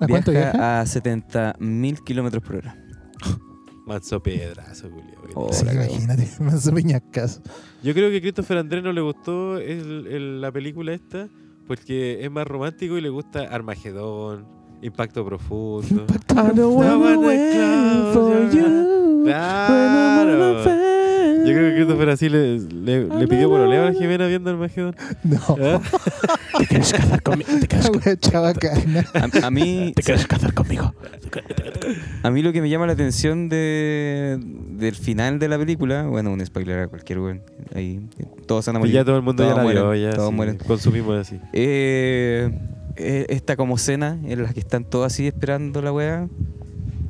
[0.00, 0.52] ¿A cuánto viaja?
[0.52, 2.76] viaja a 70.000 kilómetros por hora.
[3.86, 5.14] Manso pedazo, Julio.
[5.34, 5.52] Oh.
[5.52, 7.40] Sí, imagínate, manso peñascaso.
[7.82, 11.28] Yo creo que a Christopher Andrés no le gustó el- el- la película esta
[11.68, 14.46] porque es más romántico y le gusta Armagedón,
[14.80, 16.06] Impacto Profundo.
[16.30, 19.24] I don't wanna wanna wait wait for for you you.
[19.24, 21.17] Claro.
[21.46, 24.56] Yo creo que Christopher así le, le, le pidió por a la Jimena viendo el
[24.56, 24.94] Magedón.
[25.24, 25.80] No, ¿Ah?
[26.58, 27.50] ¿Te quieres casar conmigo?
[27.60, 29.40] ¿Te quieres.
[29.42, 30.94] A, a mí, ¿Te quieres casar conmigo?
[32.22, 36.32] a mí lo que me llama la atención de, del final de la película, bueno,
[36.32, 37.42] un spoiler a cualquier weón.
[37.74, 38.00] Ahí
[38.46, 38.94] todos van a Y morir.
[38.94, 40.58] ya todo el mundo ya Todos la vio, mueren, ya todos sí, mueren.
[40.58, 41.40] consumimos así.
[41.52, 42.50] Eh,
[42.96, 46.28] eh, esta como cena en la que están todos así esperando la weá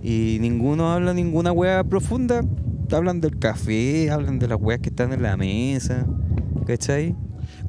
[0.03, 2.43] y ninguno habla ninguna weá profunda.
[2.91, 6.07] Hablan del café, hablan de las weas que están en la mesa,
[6.67, 7.15] ¿cachai?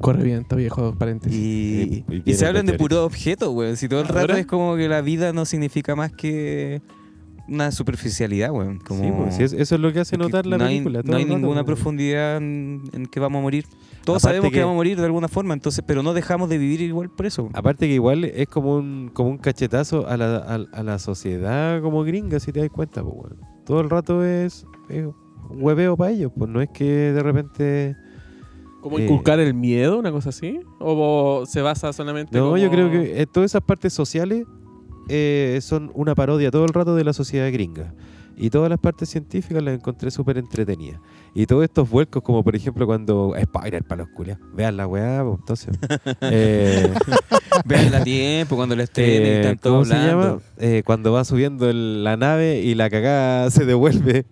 [0.00, 1.38] Corre bien, está viejo paréntesis.
[1.38, 3.76] Y, Y- y y se hablan de puros objetos, weón.
[3.76, 4.38] Si todo el rato ¿Ahora?
[4.38, 6.80] es como que la vida no significa más que
[7.50, 8.78] una superficialidad, weón.
[8.78, 11.02] Como Sí, pues, sí, es- eso es lo que hace notar la no hay- película.
[11.04, 11.76] No hay el rato, ninguna pues.
[11.76, 13.66] profundidad en, en que vamos a morir.
[14.04, 16.48] Todos Aparte sabemos que, que- vamos a morir de alguna forma, entonces, pero no dejamos
[16.48, 17.48] de vivir igual por eso.
[17.52, 21.82] Aparte que igual es como un, como un cachetazo a la, a, a la sociedad
[21.82, 23.02] como gringa, si te das cuenta.
[23.02, 23.36] Pues, weón.
[23.66, 26.32] Todo el rato es, es un hueveo para ellos.
[26.36, 27.96] Pues no es que de repente...
[28.80, 30.58] ¿Cómo Eh, inculcar el miedo, una cosa así?
[30.78, 34.46] ¿O se basa solamente No, como- yo creo que eh, todas esas partes sociales
[35.10, 37.92] eh, son una parodia todo el rato de la sociedad gringa.
[38.36, 41.00] Y todas las partes científicas las encontré súper entretenidas.
[41.34, 43.34] Y todos estos vuelcos, como por ejemplo cuando...
[43.40, 44.42] Spoiler para los culiados.
[44.52, 45.76] Vean la weá, pues, entonces...
[46.22, 46.92] eh,
[47.64, 50.08] Vean a tiempo cuando la estrenen y eh, ¿Cómo todos se llama?
[50.08, 50.42] hablando.
[50.58, 54.24] Eh, cuando va subiendo el- la nave y la cagada se devuelve.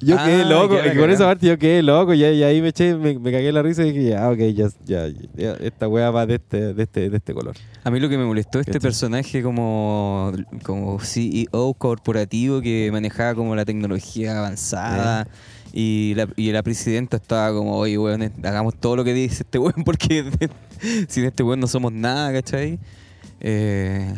[0.00, 0.74] Yo Ah, quedé loco.
[0.74, 2.14] la Y con esa parte yo quedé loco.
[2.14, 4.38] Y, ahí- y ahí me eché, me, me cagué la risa y dije, ya, ok,
[4.54, 5.06] ya, ya,
[5.36, 7.54] ya, esta weá va de este, de este, de este color.
[7.84, 13.54] A mí lo que me molestó este personaje como, como CEO corporativo que manejaba como
[13.56, 15.26] la tecnología avanzada
[15.72, 19.42] y, la, y la presidenta estaba como, oye, weón, eh, hagamos todo lo que dice
[19.42, 20.24] este weón porque
[21.08, 22.78] sin este weón no somos nada, ¿cachai?
[23.40, 24.12] Eh,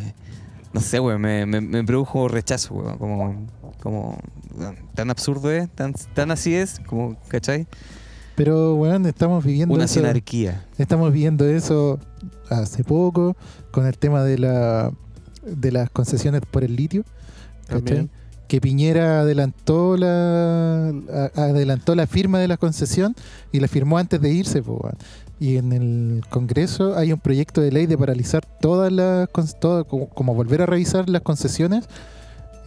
[0.72, 3.46] no sé, weón, me, me, me produjo rechazo, weón, como,
[3.80, 4.18] como
[4.54, 7.66] weón, tan absurdo es, tan, tan así es, como, ¿cachai?
[8.36, 9.94] Pero, bueno, estamos viviendo Una eso.
[9.94, 10.66] sinarquía.
[10.78, 11.98] Estamos viendo eso
[12.48, 13.36] hace poco
[13.70, 14.92] con el tema de la
[15.42, 17.04] de las concesiones por el litio.
[17.66, 17.82] ¿cachai?
[17.84, 18.10] También.
[18.50, 20.88] Que Piñera adelantó la
[21.36, 23.14] adelantó la firma de la concesión
[23.52, 24.60] y la firmó antes de irse.
[24.60, 24.90] po,
[25.38, 29.28] y en el Congreso hay un proyecto de ley de paralizar todas las
[29.60, 31.84] todo- como, volver a revisar las concesiones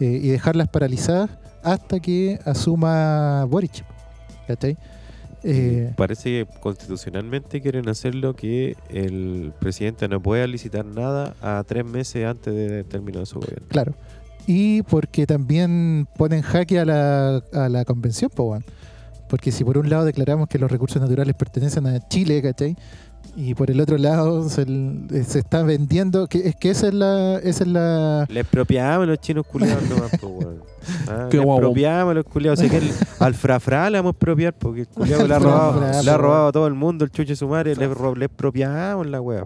[0.00, 1.28] eh, y dejarlas paralizadas
[1.62, 3.84] hasta que asuma Boric.
[4.48, 4.78] ¿cachai?
[5.42, 11.62] Eh, Parece que constitucionalmente quieren hacer lo que el presidente no pueda licitar nada a
[11.64, 13.66] tres meses antes de término de su gobierno.
[13.68, 13.94] Claro.
[14.46, 18.58] Y porque también ponen jaque a la, a la convención, po.
[19.28, 22.76] Porque si por un lado declaramos que los recursos naturales pertenecen a Chile, ¿cachai?
[23.36, 26.94] Y por el otro lado se, eh, se está vendiendo, que es que esa es
[26.94, 30.62] la, esa es la Le expropiamos a los chinos culiados nomás, po, weón.
[31.08, 32.58] Ah, le expropiamos a los culiados.
[32.58, 35.38] O sea, que el- al frafra le vamos a expropiar porque el culiado le ha
[35.38, 37.74] robado, le ha robado a todo el mundo el chuche su madre.
[37.74, 39.44] Le, le expropiamos la wea.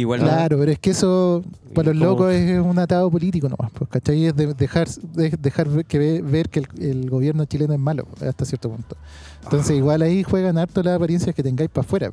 [0.00, 2.10] Igual Claro, pero es que eso ¿Y para los cómo?
[2.12, 4.26] locos es un atado político nomás, pues, ¿cachai?
[4.26, 7.80] Es de dejar, de dejar ver que, ve- ver que el, el gobierno chileno es
[7.80, 8.96] malo hasta cierto punto.
[9.44, 12.12] Entonces, igual ahí juegan harto las apariencias que tengáis para afuera,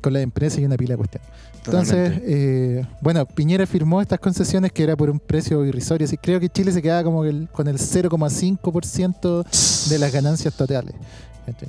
[0.00, 1.28] con la empresa y una pila de cuestiones.
[1.64, 6.04] Entonces, eh, bueno, Piñera firmó estas concesiones que era por un precio irrisorio.
[6.06, 9.44] Así, creo que Chile se quedaba como el- con el 0,5%
[9.90, 10.94] de las ganancias totales.
[11.44, 11.68] ¿cachai?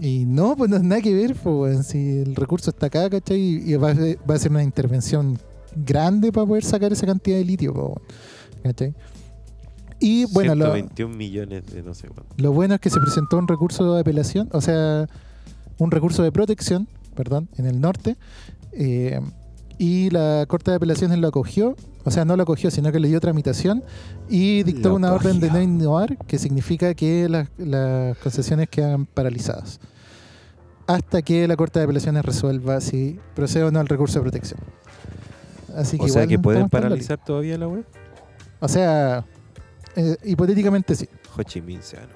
[0.00, 3.40] Y no, pues no es nada que ver, pues, si el recurso está acá, ¿cachai?
[3.40, 5.38] Y va a, ser- va a ser una intervención
[5.74, 7.94] grande para poder sacar esa cantidad de litio, pues,
[8.62, 8.94] ¿cachai?
[9.98, 12.34] Y bueno, lo, 121 millones de no sé cuánto.
[12.36, 15.08] lo bueno es que se presentó un recurso de apelación, o sea,
[15.78, 18.16] un recurso de protección, perdón, en el norte,
[18.72, 19.20] eh,
[19.78, 23.08] y la Corte de Apelaciones lo acogió, o sea, no lo acogió, sino que le
[23.08, 23.82] dio tramitación
[24.28, 29.06] y dictó Lo una orden de no innovar, que significa que las, las concesiones quedan
[29.06, 29.80] paralizadas
[30.86, 34.60] hasta que la Corte de Apelaciones resuelva si procede o no el recurso de protección.
[35.76, 37.84] Así que O sea igual que pueden paralizar todavía la web.
[38.60, 39.24] O sea,
[39.96, 41.08] eh, hipotéticamente sí.
[41.36, 42.14] Ho Chi Minh se ganó.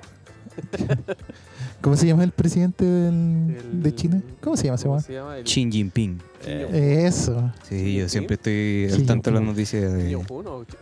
[1.80, 4.22] ¿Cómo se llama el presidente del- El- de China?
[4.40, 5.36] ¿Cómo se llama ese se llama?
[5.38, 6.20] El Xi Jinping.
[6.46, 7.52] Eh, Eso.
[7.68, 10.10] Sí, ¿Xi yo siempre estoy Xi al tanto de las noticias Kim de...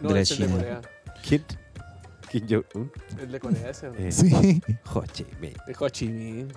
[0.01, 0.53] No, de la es de China.
[0.57, 0.81] Corea.
[1.27, 1.43] ¿Quién?
[2.31, 2.91] Kim Jong-un.
[3.23, 3.89] El de Corea ese.
[3.89, 3.95] ¿no?
[3.97, 4.63] Eh, Sí.
[4.95, 5.55] Ho Chi Minh.
[5.79, 6.49] Ho Chi Minh.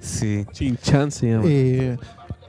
[0.00, 0.44] Sí.
[0.52, 1.44] Chin Chan se llama.
[1.46, 1.96] Eh,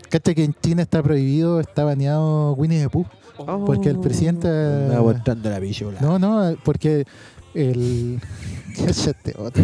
[0.10, 3.06] Cacha que en China está prohibido, está baneado Winnie the Pooh.
[3.38, 3.64] Oh.
[3.66, 4.48] Porque el presidente.
[5.02, 6.02] Mostrando la.
[6.02, 7.06] No, no, porque
[7.54, 8.20] el.
[8.78, 9.64] Cállate, otro.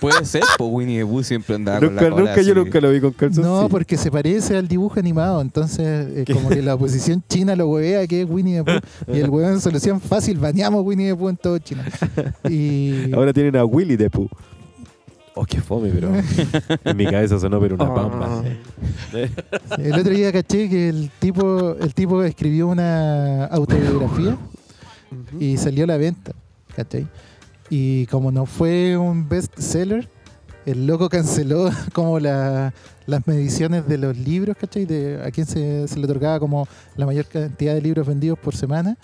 [0.00, 2.80] Puede ser, pues Winnie the Pooh siempre andaba con Nunca, la cola nunca, yo nunca
[2.80, 3.62] lo vi con calzoncillo.
[3.62, 5.40] No, porque se parece al dibujo animado.
[5.40, 9.12] Entonces, eh, como que la oposición china lo huevea que es Winnie the Pooh.
[9.12, 11.84] Y el huevón solución fácil, baneamos Winnie the Pooh en todo China.
[12.48, 13.12] Y.
[13.14, 14.28] Ahora tienen a Willy de Pooh.
[15.34, 16.12] Oh, qué fome, pero
[16.84, 17.94] en mi cabeza sonó pero una Ah.
[17.94, 18.44] pampa.
[19.78, 24.36] El otro día caché que el tipo, el tipo escribió una autobiografía
[25.40, 26.32] y salió a la venta,
[26.74, 27.06] ¿cachai?
[27.70, 30.08] Y como no fue un best seller,
[30.66, 32.72] el loco canceló como la-
[33.06, 34.84] las mediciones de los libros, ¿cachai?
[34.84, 38.54] De a quién se, se le otorgaba como la mayor cantidad de libros vendidos por
[38.54, 38.96] semana.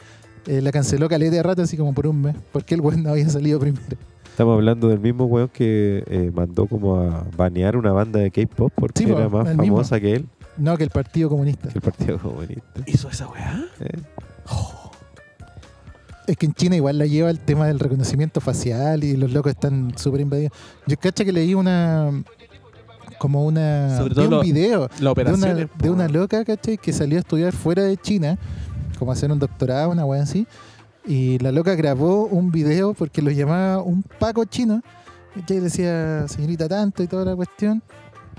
[0.46, 3.10] Eh, la canceló caleta de rato así como por un mes, porque el weón no
[3.10, 3.84] había salido primero.
[4.30, 8.72] Estamos hablando del mismo weón que eh, mandó como a banear una banda de K-pop
[8.74, 9.76] porque Sí, era más mismo.
[9.76, 11.68] famosa que él, No, que el Partido Comunista.
[11.70, 12.82] que el Partido Comunista.
[12.86, 13.64] ¿Hizo esa weá?
[13.80, 13.98] Eh,
[16.28, 19.50] Es que en China igual la lleva el tema del reconocimiento facial y los locos
[19.50, 20.52] están súper invadidos.
[20.86, 22.10] Yo cacha que leí una
[23.18, 26.76] como una Sobre todo un lo- video Las de una, de una loca, ¿cachai?
[26.78, 28.38] Que salió a estudiar fuera de China,
[28.98, 30.46] como hacer un doctorado, una wea así.
[31.06, 34.82] Y la loca grabó un video porque lo llamaba un paco chino.
[35.34, 37.82] Y decía, señorita tanto y toda la cuestión.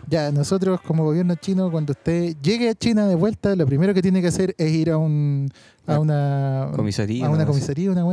[0.10, 4.01] Ya, nosotros como gobierno chino, cuando usted llegue a China de vuelta, lo primero que
[4.01, 5.51] tiene que hacer es ir a un
[5.86, 7.28] a una Comisaría.
[7.28, 8.03] a una comisaría, una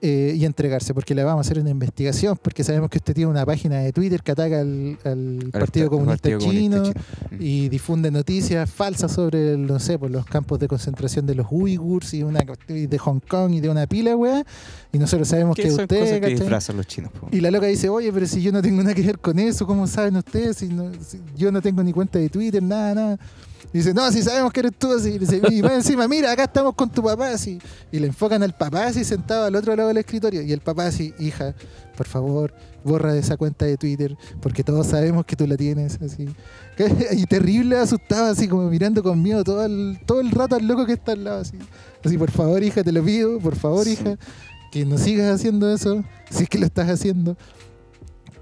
[0.00, 3.30] eh, y entregarse, porque le vamos a hacer una investigación, porque sabemos que usted tiene
[3.30, 7.00] una página de Twitter que ataca al, al Partido Par- Comunista Partido Comunista Chino Chino.
[7.32, 7.36] Mm.
[7.42, 11.46] y difunde noticias falsas sobre, el, no sé, por los campos de concentración de los
[11.50, 14.44] uigurs y una y de Hong Kong y de una pila, weá,
[14.92, 16.34] y nosotros sabemos ¿Qué que son usted, cosas que ¿cachai?
[16.36, 17.10] disfrazan los chinos?
[17.12, 17.28] po?
[17.32, 19.66] Y la loca dice, oye, pero si yo no tengo nada que ver con eso,
[19.66, 20.58] ¿cómo saben ustedes?
[20.58, 23.18] Si no- si yo no tengo ni cuenta de Twitter, nada, nada.
[23.72, 25.10] Y dice, no, si sabemos que eres tú, así.
[25.10, 27.58] Y, dice, y más encima, mira, acá estamos con tu papá, así.
[27.92, 30.40] Y le enfocan al papá así sentado al otro lado del escritorio.
[30.42, 31.54] Y el papá así, hija,
[31.96, 36.28] por favor, borra esa cuenta de Twitter, porque todos sabemos que tú la tienes, así.
[37.12, 40.86] Y terrible, asustado, así como mirando con miedo todo el, todo el rato al loco
[40.86, 41.58] que está al lado, así.
[42.04, 43.92] Así, por favor, hija, te lo pido, por favor, Sí.
[43.92, 44.16] hija,
[44.70, 47.36] que no sigas haciendo eso, si es que lo estás haciendo.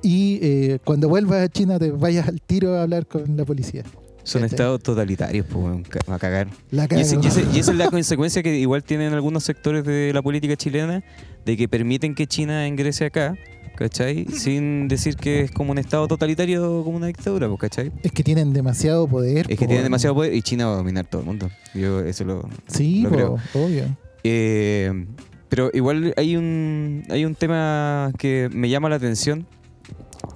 [0.03, 3.83] Y eh, cuando vuelvas a China te vayas al tiro a hablar con la policía.
[4.27, 6.49] Son estados totalitarios, weón, ca- a cagar.
[6.71, 9.85] La Y, ese- y ese- y esa es la consecuencia que igual tienen algunos sectores
[9.85, 11.03] de la política chilena,
[11.45, 13.37] de que permiten que China ingrese acá,
[13.77, 14.27] ¿cachai?
[14.27, 17.93] Sin decir que es como un estado totalitario como una dictadura, pues, ¿cachai?
[18.03, 19.41] Es que tienen demasiado poder.
[19.49, 19.85] Es que tienen weón.
[19.85, 21.49] demasiado poder y China va a dominar todo el mundo.
[21.75, 22.49] Yo eso lo...
[22.67, 23.39] Sí, lo po, creo.
[23.55, 23.85] obvio.
[24.25, 25.07] Eh,
[25.49, 29.47] pero igual hay un, hay un tema que me llama la atención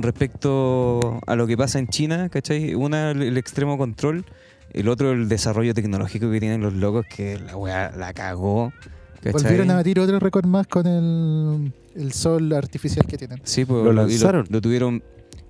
[0.03, 2.75] respecto a lo que pasa en China, ¿cachai?
[2.75, 4.25] Una, el, el extremo control,
[4.73, 8.73] el otro, el desarrollo tecnológico que tienen los locos, que la weá la cagó.
[9.23, 9.33] ¿cachai?
[9.33, 13.41] Volvieron a batir otro récord más con el, el sol artificial que tienen.
[13.45, 14.47] Sí, pues ¿Lo lanzaron?
[14.49, 15.03] Lo, tuvieron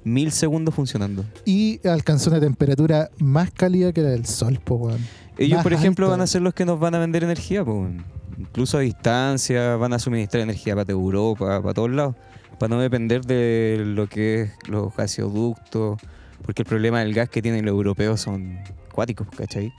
[0.05, 1.25] mil segundos funcionando.
[1.45, 5.01] Y alcanzó una temperatura más cálida que la del sol, po, weón.
[5.39, 6.17] Ellos, Más por ejemplo, alta.
[6.17, 7.77] van a ser los que nos van a vender energía, pues.
[7.77, 8.05] weón.
[8.39, 12.17] Incluso a distancia, van a suministrar energía para Europa, para todos lados,
[12.61, 15.99] para no depender de lo que es los gasoductos,
[16.45, 18.59] porque el problema del gas que tienen los europeos son
[18.93, 19.73] cuáticos, ¿cachai?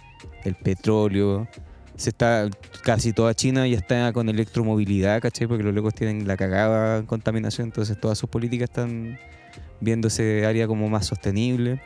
[0.44, 1.48] El petróleo,
[1.96, 2.50] se está
[2.84, 5.46] casi toda China ya está con electromovilidad, ¿cachai?
[5.48, 9.20] Porque los locos tienen la cagada en contaminación, entonces todas sus políticas están
[9.80, 11.82] viendo ese área como más sostenible.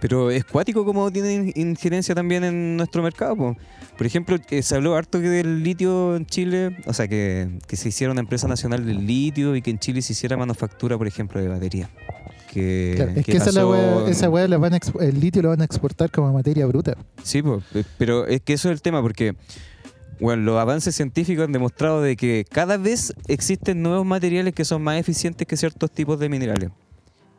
[0.00, 3.36] Pero es cuático como tiene in- injerencia también en nuestro mercado.
[3.36, 3.56] po.
[3.96, 7.76] Por ejemplo, eh, se habló harto que del litio en Chile, o sea, que, que
[7.76, 11.06] se hiciera una empresa nacional del litio y que en Chile se hiciera manufactura, por
[11.06, 11.88] ejemplo, de batería.
[12.52, 13.62] Que, Claro, es que, que esa, la
[14.04, 16.66] en- esa weá la van a expo- el litio lo van a exportar como materia
[16.66, 16.94] bruta.
[17.22, 19.34] Sí, po, pe- pero es que eso es el tema, porque
[20.20, 24.82] bueno, los avances científicos han demostrado de que cada vez existen nuevos materiales que son
[24.82, 26.70] más eficientes que ciertos tipos de minerales.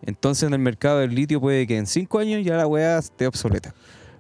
[0.04, 3.26] Entonces en el mercado del litio puede que en cinco años ya la weá esté
[3.26, 3.74] obsoleta.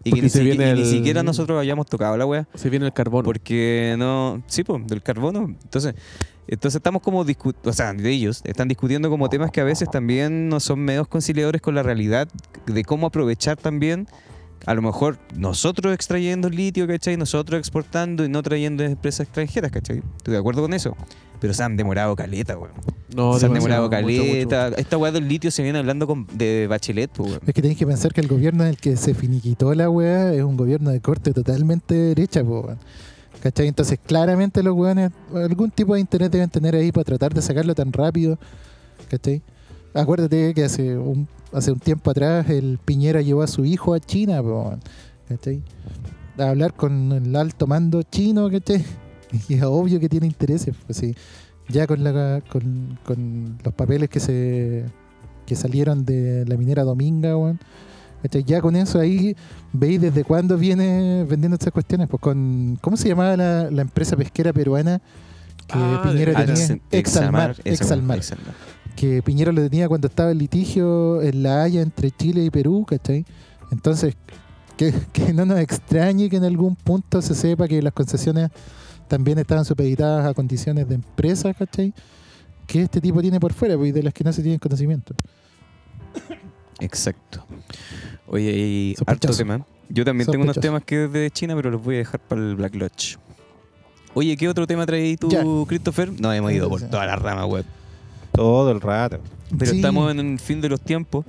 [0.03, 2.47] Y que ni, viene y siquiera nosotros hayamos tocado la weá.
[2.55, 3.23] Se viene el carbono.
[3.23, 4.41] Porque no.
[4.47, 5.55] Sí, pues, del carbono.
[5.63, 5.95] Entonces,
[6.47, 7.69] entonces estamos como discutiendo.
[7.69, 11.07] O sea, de ellos están discutiendo como temas que a veces también no son medios
[11.07, 12.27] conciliadores con la realidad
[12.65, 14.07] de cómo aprovechar también.
[14.65, 17.15] A lo mejor nosotros extrayendo litio, ¿cachai?
[17.15, 20.01] Nosotros exportando y no trayendo empresas extranjeras, ¿cachai?
[20.17, 20.95] Estoy de acuerdo con eso.
[21.39, 22.71] Pero se han demorado caleta, weón.
[23.15, 24.65] no, se han demorado mucho, caleta.
[24.69, 24.77] mucho.
[24.79, 27.41] Esta weá del litio se viene hablando con- de Bachelet, pues, weón.
[27.45, 30.33] Es que tenéis que pensar que el gobierno en el que se finiquitó la weá
[30.33, 32.77] es un gobierno de corte totalmente derecha, po, weón.
[33.41, 33.67] ¿Cachai?
[33.67, 37.75] Entonces, claramente los weones algún tipo de interés deben tener ahí para tratar de sacarlo
[37.75, 38.39] tan rápido.
[39.09, 39.43] ¿Cachai?
[39.93, 43.99] Acuérdate que hace un, hace un tiempo atrás el Piñera llevó a su hijo a
[43.99, 44.79] China, po, weón.
[45.29, 45.61] ¿cachai?
[46.39, 48.83] A hablar con el alto mando chino, ¿cachai?
[49.49, 51.15] Y es obvio que tiene intereses, pues sí.
[51.69, 54.85] Ya con, la, con, con los papeles que se
[55.45, 57.59] que salieron de la minera Dominga, weón.
[58.45, 59.35] Ya con eso ahí
[59.71, 62.07] veis desde cuándo viene vendiendo estas cuestiones.
[62.09, 62.77] Pues con.
[62.81, 64.99] ¿Cómo se llamaba la, la empresa pesquera peruana
[65.67, 66.79] que Ah, Piñera tenía?
[66.91, 67.55] Exalmar.
[67.63, 68.17] Exalmar.
[68.17, 68.53] Exalmar.
[68.95, 72.85] que Piñera lo tenía cuando estaba el litigio en La Haya entre Chile y Perú,
[72.87, 73.25] ¿cachai?
[73.71, 74.15] Entonces,
[74.75, 78.49] que, que no nos extrañe que en algún punto se sepa que las concesiones
[79.07, 81.93] también estaban supeditadas a condiciones de empresa, ¿cachai?
[82.65, 85.13] Que este tipo tiene por fuera, pues, y de las que no se tienen conocimiento.
[86.79, 87.43] Exacto.
[88.27, 89.65] Oye, y harto tema.
[89.89, 92.41] Yo también tengo unos temas que es de China, pero los voy a dejar para
[92.41, 93.17] el Black Lodge.
[94.13, 95.43] Oye, ¿qué otro tema traes tú, Ya.
[95.67, 96.11] Christopher?
[96.19, 96.87] No, hemos ido por Sí.
[96.89, 97.65] toda la rama web.
[98.33, 99.19] Todo el rato.
[99.57, 99.77] Pero Sí.
[99.77, 101.25] estamos en el fin de los tiempos.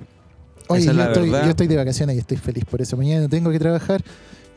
[0.66, 1.44] Oye, esa es yo la estoy, verdad.
[1.44, 2.96] yo estoy de vacaciones y estoy feliz por eso.
[2.96, 4.02] Mañana tengo que trabajar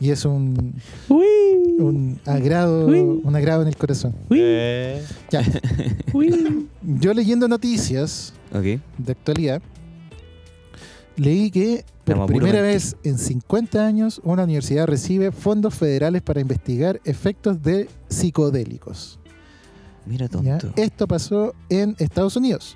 [0.02, 0.74] y es un,
[1.08, 1.26] Uy,
[1.80, 3.00] un agrado, Uy.
[3.24, 4.14] un agrado en el corazón.
[4.30, 5.42] uy, Eh, Ya.
[6.14, 6.68] uy.
[6.82, 8.82] Yo leyendo noticias Ok.
[8.98, 9.62] de actualidad,
[11.16, 16.42] leí que por Estamos primera vez en 50 años una universidad recibe fondos federales para
[16.42, 19.20] investigar efectos de psicodélicos.
[20.08, 20.58] Mira, ¿ya?
[20.58, 20.74] tonto.
[20.82, 22.76] Esto pasó en Estados Unidos.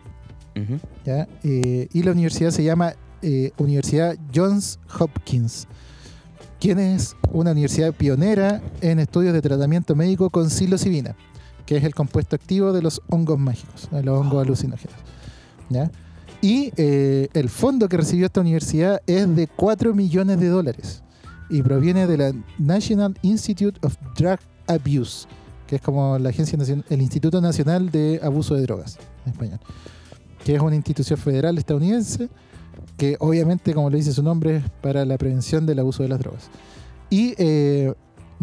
[1.44, 5.68] Eh, y la universidad se llama eh, Universidad Johns Hopkins,
[6.60, 11.16] quien es una universidad pionera en estudios de tratamiento médico con psilocibina,
[11.66, 14.98] que es el compuesto activo de los hongos mágicos, de los hongos alucinógenos.
[15.70, 15.92] ¿ya?
[16.42, 21.02] Y eh, el fondo que recibió esta universidad es de 4 millones de dólares
[21.50, 25.28] y proviene de la National Institute of Drug Abuse,
[25.68, 26.58] que es como la agencia
[26.90, 29.60] el Instituto Nacional de Abuso de Drogas en español,
[30.44, 32.30] que es una institución federal estadounidense
[32.98, 36.20] que obviamente, como le dice su nombre, es para la prevención del abuso de las
[36.20, 36.50] drogas.
[37.10, 37.94] Y eh,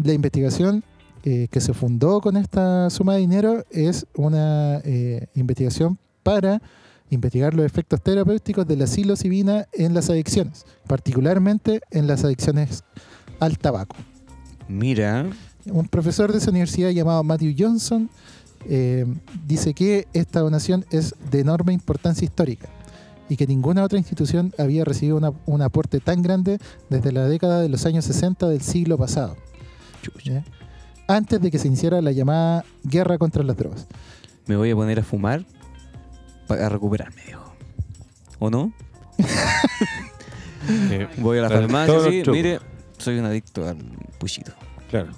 [0.01, 0.83] la investigación
[1.25, 6.61] eh, que se fundó con esta suma de dinero es una eh, investigación para
[7.09, 12.83] investigar los efectos terapéuticos de la psilocibina en las adicciones, particularmente en las adicciones
[13.39, 13.95] al tabaco.
[14.67, 15.29] Mira.
[15.65, 18.09] Un profesor de esa universidad llamado Matthew Johnson
[18.67, 19.05] eh,
[19.47, 22.67] dice que esta donación es de enorme importancia histórica
[23.29, 26.59] y que ninguna otra institución había recibido una- un aporte tan grande
[26.89, 29.35] desde la década de los años 60 del siglo pasado,
[31.07, 33.87] antes de que se iniciara la llamada guerra contra las drogas.
[34.47, 35.45] Me voy a poner a fumar
[36.47, 37.53] para recuperarme, viejo.
[38.39, 38.73] ¿O no?
[40.69, 42.59] eh, Voy a la farmacia, sí, mire,
[42.97, 43.77] soy un adicto al
[44.19, 44.51] puchito.
[44.89, 45.11] claro.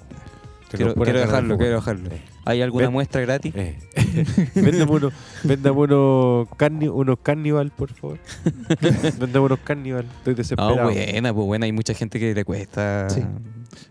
[0.68, 2.10] Quiero, quiero dejarlo, quiero dejarlo.
[2.46, 2.92] ¿Hay alguna Ven.
[2.94, 3.52] muestra gratis?
[3.56, 3.76] Eh.
[4.54, 5.12] Véndame unos,
[5.44, 8.18] véndame unos, carni- unos carnival, por favor.
[9.18, 10.06] Véndame unos carnival.
[10.18, 10.82] Estoy Ah, desesperado.
[10.84, 11.66] buena, pues buena.
[11.66, 13.08] Hay mucha gente que le cuesta.
[13.10, 13.22] Sí.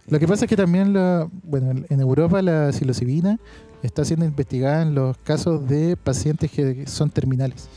[0.08, 3.40] Lo que pasa es que también la, bueno, en Europa la psilocibina
[3.84, 7.68] está siendo investigada en los casos de pacientes que son terminales.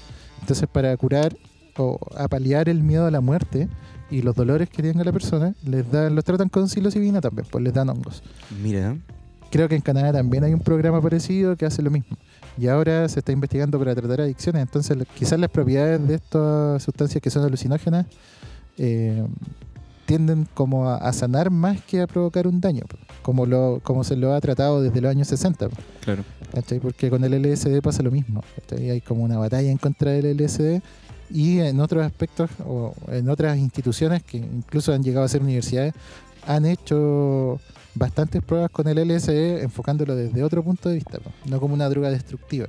[0.40, 1.36] Entonces, para curar
[1.76, 3.68] o apalear el miedo a la muerte
[4.10, 7.62] y los dolores que tenga la persona, les dan, los tratan con psilocibina también, pues
[7.62, 8.22] les dan hongos.
[8.62, 8.96] Mira,
[9.50, 12.16] Creo que en Canadá también hay un programa parecido que hace lo mismo.
[12.58, 14.62] Y ahora se está investigando para tratar adicciones.
[14.62, 18.06] Entonces, quizás las propiedades de estas sustancias que son alucinógenas
[18.76, 19.24] eh,
[20.06, 22.84] tienden como a, a sanar más que a provocar un daño,
[23.22, 25.68] como, lo, como se lo ha tratado desde los años 60.
[25.68, 26.24] po, claro.
[26.52, 26.80] ¿cachai?
[26.80, 28.42] Porque con el LSD pasa lo mismo.
[28.56, 28.90] ¿cachai?
[28.90, 30.80] Hay como una batalla en contra del LSD
[31.30, 35.94] y en otros aspectos o en otras instituciones que incluso han llegado a ser universidades
[36.46, 37.60] han hecho
[37.98, 42.10] bastantes pruebas con el LSD enfocándolo desde otro punto de vista, no como una droga
[42.10, 42.66] destructiva.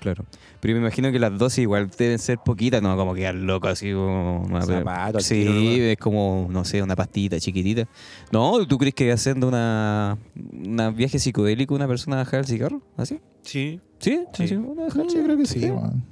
[0.00, 0.24] Claro.
[0.60, 3.92] Pero me imagino que las dosis igual deben ser poquitas, no como quedar loco así
[3.92, 4.42] como...
[4.42, 7.88] una- Zapato sí, tiro es como, no sé, una pastita chiquitita.
[8.30, 10.16] No, ¿tú crees que haciendo una,
[10.52, 12.80] una viaje psicodélico una persona va a dejar el cigarro?
[12.96, 13.20] ¿Así?
[13.42, 13.80] Sí.
[13.98, 14.20] ¿Sí?
[14.34, 14.44] Sí.
[14.44, 14.54] ¿Así?
[14.54, 15.60] ¿Una dejar el Yo creo que sí.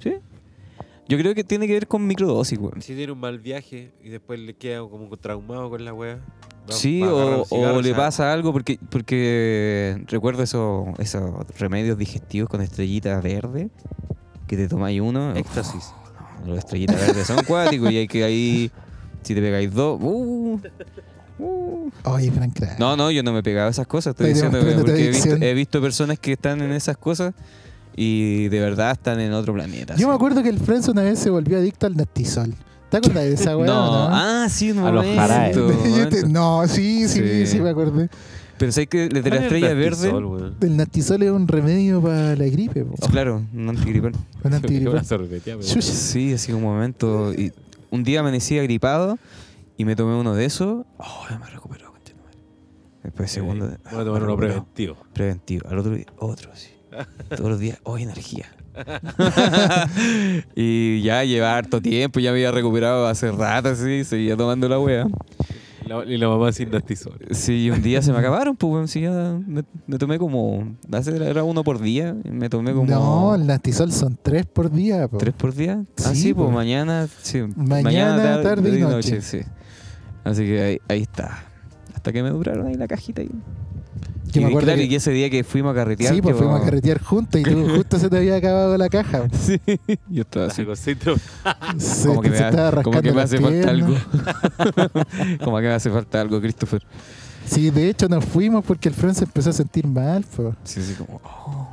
[0.01, 0.15] ¿Sí?
[1.09, 2.83] Yo creo que tiene que ver con microdosis, weón.
[2.83, 6.17] Si tiene un mal viaje y después le queda como traumado con la wea.
[6.17, 12.49] va- Sí, o, cigarro o le pasa algo porque porque recuerdo esos esos remedios digestivos
[12.49, 13.71] con estrellitas verdes
[14.49, 15.33] que te tomáis uno.
[15.37, 15.93] Éxtasis.
[16.41, 18.71] No, los estrellitas verdes son cuáticos y hay que ahí
[19.23, 20.01] si te pegáis dos.
[20.03, 20.61] uh,
[21.39, 21.91] uh.
[22.05, 22.79] Oye, Frank Crack.
[22.81, 24.13] No, no, yo no me he pegado esas cosas.
[24.13, 26.97] Estoy Estoy diciendo que- demostrándote porque he visto, he visto personas que están en esas
[26.97, 27.35] cosas
[27.97, 29.97] y de verdad están en otro planeta.
[29.97, 32.55] Yo me acuerdo que el Friends una vez se volvió adicto al Nastisol.
[32.91, 33.67] ¿Te acuerdas de esa weá?
[33.67, 34.15] No, no?
[34.15, 37.61] ah, sí, un A los momento, un Yo te- no, sí, sí, sí, Sí.
[37.61, 38.09] me acordé.
[38.59, 40.57] Pero sé que desde la ¿Cuál es el estrella verde.
[40.63, 42.95] El Nastisol es un remedio para la gripe, po.
[43.09, 44.13] Claro, un antigripal.
[44.45, 45.05] un antigripal.
[45.61, 47.35] Sí, así un momento.
[47.35, 47.53] Y
[47.91, 49.19] un día amanecí agripado
[49.77, 50.87] y me tomé uno de esos.
[50.99, 51.87] Oh, ya me recuperó.
[53.03, 53.67] Después, segundo.
[53.69, 54.97] Eh, ah, Voy a tomar me uno preventivo.
[55.13, 55.69] Preventivo.
[55.69, 56.71] Al otro día, otro, sí.
[57.37, 58.47] Todos los días, oh, energía.
[60.55, 64.79] y ya lleva harto tiempo, ya me había recuperado hace rato, así, seguía tomando la
[64.79, 65.07] wea.
[65.87, 67.17] La- y la mamá sin dastizol.
[67.31, 68.89] Sí, un día se me acabaron, pues, weón.
[68.89, 70.77] Sí, ya me, me tomé como.
[70.91, 72.17] hace- Era uno por día.
[72.25, 72.87] y Me tomé como.
[72.91, 75.07] No, el Nastisol son tres por día.
[75.07, 75.19] po.
[75.19, 75.85] ¿Tres por día?
[76.05, 77.07] ah, Sí, sí, pues mañana.
[77.23, 79.21] Sí, Mañana, tarde y noche.
[79.23, 79.41] sí.
[80.25, 81.45] Así que ahí, ahí está.
[81.95, 83.23] Hasta que me duraron ahí la cajita.
[83.23, 83.31] Ahí.
[84.37, 86.15] Yo y, me acuerdo claro, que- y ese día que fuimos a carretear.
[86.15, 88.77] Sí, pues que fuimos a vamos- carretear juntos y tú justo se te había acabado
[88.79, 89.27] la caja.
[89.41, 89.61] Sí,
[90.09, 90.65] yo estaba así.
[91.79, 93.95] Se, Como que, me, se estaba ha- como que me hace falta algo.
[95.45, 96.83] como que me hace falta algo, Christopher.
[97.47, 100.25] Sí, de hecho nos fuimos porque el Fran se empezó a sentir mal.
[100.25, 100.55] po.
[100.65, 101.21] Sí, sí, como.
[101.25, 101.69] oh.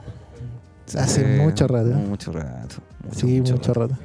[0.98, 1.90] Hace Sí, mucho rato.
[1.90, 2.76] Mucho rato.
[3.04, 3.98] Mucho, Sí, mucho, rato.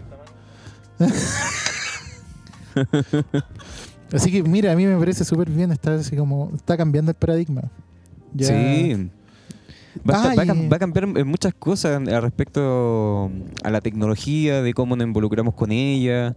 [4.13, 5.71] así que mira, a mí me parece súper bien.
[5.73, 6.51] Está así como.
[6.55, 7.63] Está cambiando el paradigma.
[8.35, 9.11] Ya- Sí.
[10.09, 13.31] Va, a- va a y- cam- va a cambiar en muchas cosas al respecto
[13.65, 16.35] a la tecnología, de cómo nos involucramos con ella.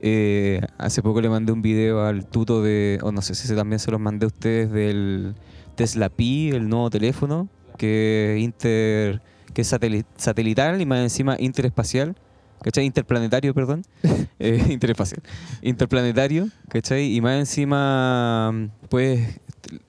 [0.00, 3.78] Eh, hace poco le mandé un video al tuto de, o no sé si también
[3.78, 5.34] se los mandé a ustedes, del
[5.76, 9.20] Tesla Pi, el nuevo teléfono, que es inter,
[9.52, 12.16] que es sateli- satelital y más encima interespacial.
[12.62, 12.84] ¿Cachai?
[12.86, 13.82] Interplanetario, perdón.
[14.38, 15.20] Eh, interespacial.
[15.62, 17.14] Interplanetario, ¿cachai?
[17.14, 19.38] Y más encima, pues,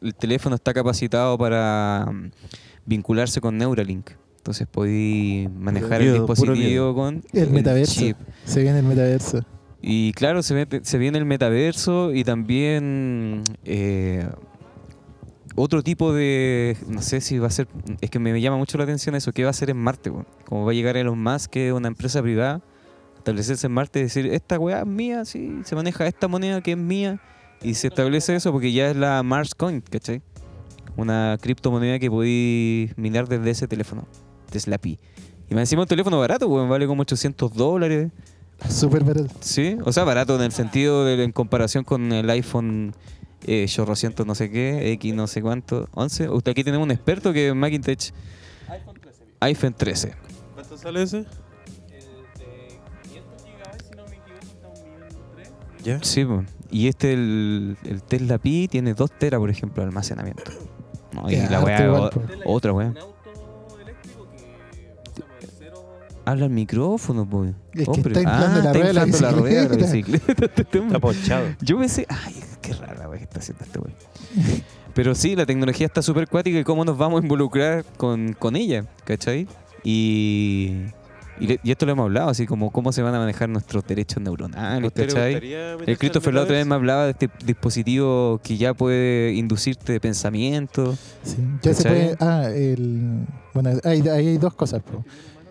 [0.02, 2.32] el teléfono está capacitado para mm,
[2.86, 4.12] vincularse con Neuralink.
[4.38, 8.00] Entonces podéis manejar el miedo, dispositivo con El metaverso.
[8.00, 8.18] chip.
[8.46, 9.40] Se viene el metaverso.
[9.82, 14.28] Y claro, se, ve- se viene el metaverso y también eh,
[15.56, 16.76] otro tipo de.
[16.88, 17.68] No sé si va a ser.
[18.02, 19.32] Es que me llama mucho la atención eso.
[19.32, 20.10] ¿Qué va a hacer en Marte?
[20.10, 20.26] weón?
[20.46, 22.62] Como va a llegar Elon Musk, que es una empresa privada,
[23.18, 26.72] establecerse en Marte y decir: Esta weá es mía, sí, se maneja esta moneda que
[26.72, 27.20] es mía.
[27.64, 30.22] Y se establece eso porque ya es la Mars Coin, ¿cachai?
[30.98, 34.06] Una criptomoneda que podéis minar desde ese teléfono,
[34.52, 35.00] Tesla Pi.
[35.50, 38.12] Y más encima un teléfono barato, weón, vale como 800 dólares.
[38.70, 39.30] Súper barato.
[39.40, 42.94] Sí, o sea, barato en el sentido de en comparación con el iPhone
[43.46, 46.30] eh, chorrocientos no sé qué, X no sé cuánto, 11.
[46.30, 48.12] Usted aquí tenemos un experto que es Macintosh
[49.40, 50.14] iPhone 13.
[50.54, 51.26] ¿Cuánto sale ese?
[55.84, 56.02] ¿Ya?
[56.02, 56.44] Sí, po.
[56.74, 60.44] Y este, el, el Tesla Pi, tiene 2 teras, por ejemplo, de almacenamiento.
[61.14, 62.22] No, y la weá, igual, o- po.
[62.46, 62.94] otra weá.
[66.26, 67.54] Habla al micrófono, pues.
[67.74, 70.46] Es que está inflando la está rueda de la la rueda de la bicicleta.
[70.46, 71.48] Está ponchado.
[71.62, 73.94] Yo pensé, ay, qué rara la weá que está haciendo este weón.
[74.94, 78.56] Pero sí, la tecnología está súper cuática y cómo nos vamos a involucrar con, con
[78.56, 79.48] ella, ¿cachai?
[79.84, 80.84] Y,
[81.40, 83.86] y, le- y esto lo hemos hablado, así como cómo se van a manejar nuestros
[83.88, 85.32] derechos neuronales, ¿Usted le ¿cachai?
[85.34, 89.34] gustaría meterse El Christopher la otra vez me hablaba de este dispositivo que ya puede
[89.34, 90.96] inducirte pensamiento.
[91.24, 92.16] Sí, ya se puede.
[92.20, 93.26] Ah, el.
[93.54, 94.82] Bueno, ahí, hay dos cosas.
[94.84, 95.04] po.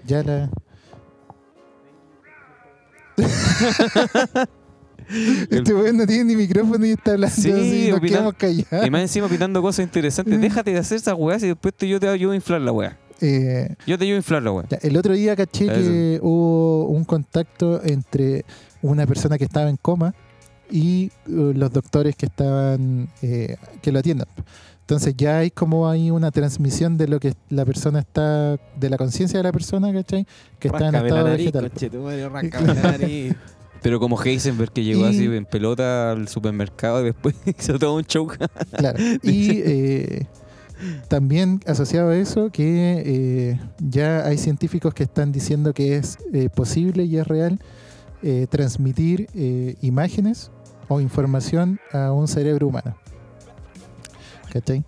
[0.07, 0.51] Ya la.
[5.51, 8.01] este weón no tiene ni micrófono y está hablando Sí, así, nos opinando.
[8.01, 8.87] quedamos callados.
[8.87, 10.41] Y más encima opinando cosas interesantes.
[10.41, 12.99] Déjate de hacer esas weas y después te- yo te ayudo a inflar la wea.
[13.25, 14.67] Eh, Yo te ayudo a inflar la wea.
[14.69, 18.45] ya, el otro día caché que hubo un contacto entre
[18.83, 20.13] una persona que estaba en coma
[20.71, 24.27] y uh, los doctores que estaban eh, que lo atiendan.
[24.81, 28.97] Entonces ya hay como hay una transmisión de lo que la persona está, de la
[28.99, 30.27] conciencia de la persona, ¿cachai?
[30.59, 31.71] Que está en estado nariz, vegetal.
[32.83, 33.35] nariz.
[33.83, 37.97] Pero como Heisenberg que llegó Y- así en pelota al supermercado y después hizo todo
[37.97, 38.29] un show.
[38.77, 38.99] Claro.
[39.23, 40.27] Y eh,
[41.09, 46.49] también asociado a eso, que eh, ya hay científicos que están diciendo que es eh,
[46.49, 47.61] posible y es real
[48.23, 49.29] eh, transmitir
[49.81, 50.51] imágenes
[50.89, 52.97] o información a un cerebro humano.
[54.53, 54.85] ¿Cachai?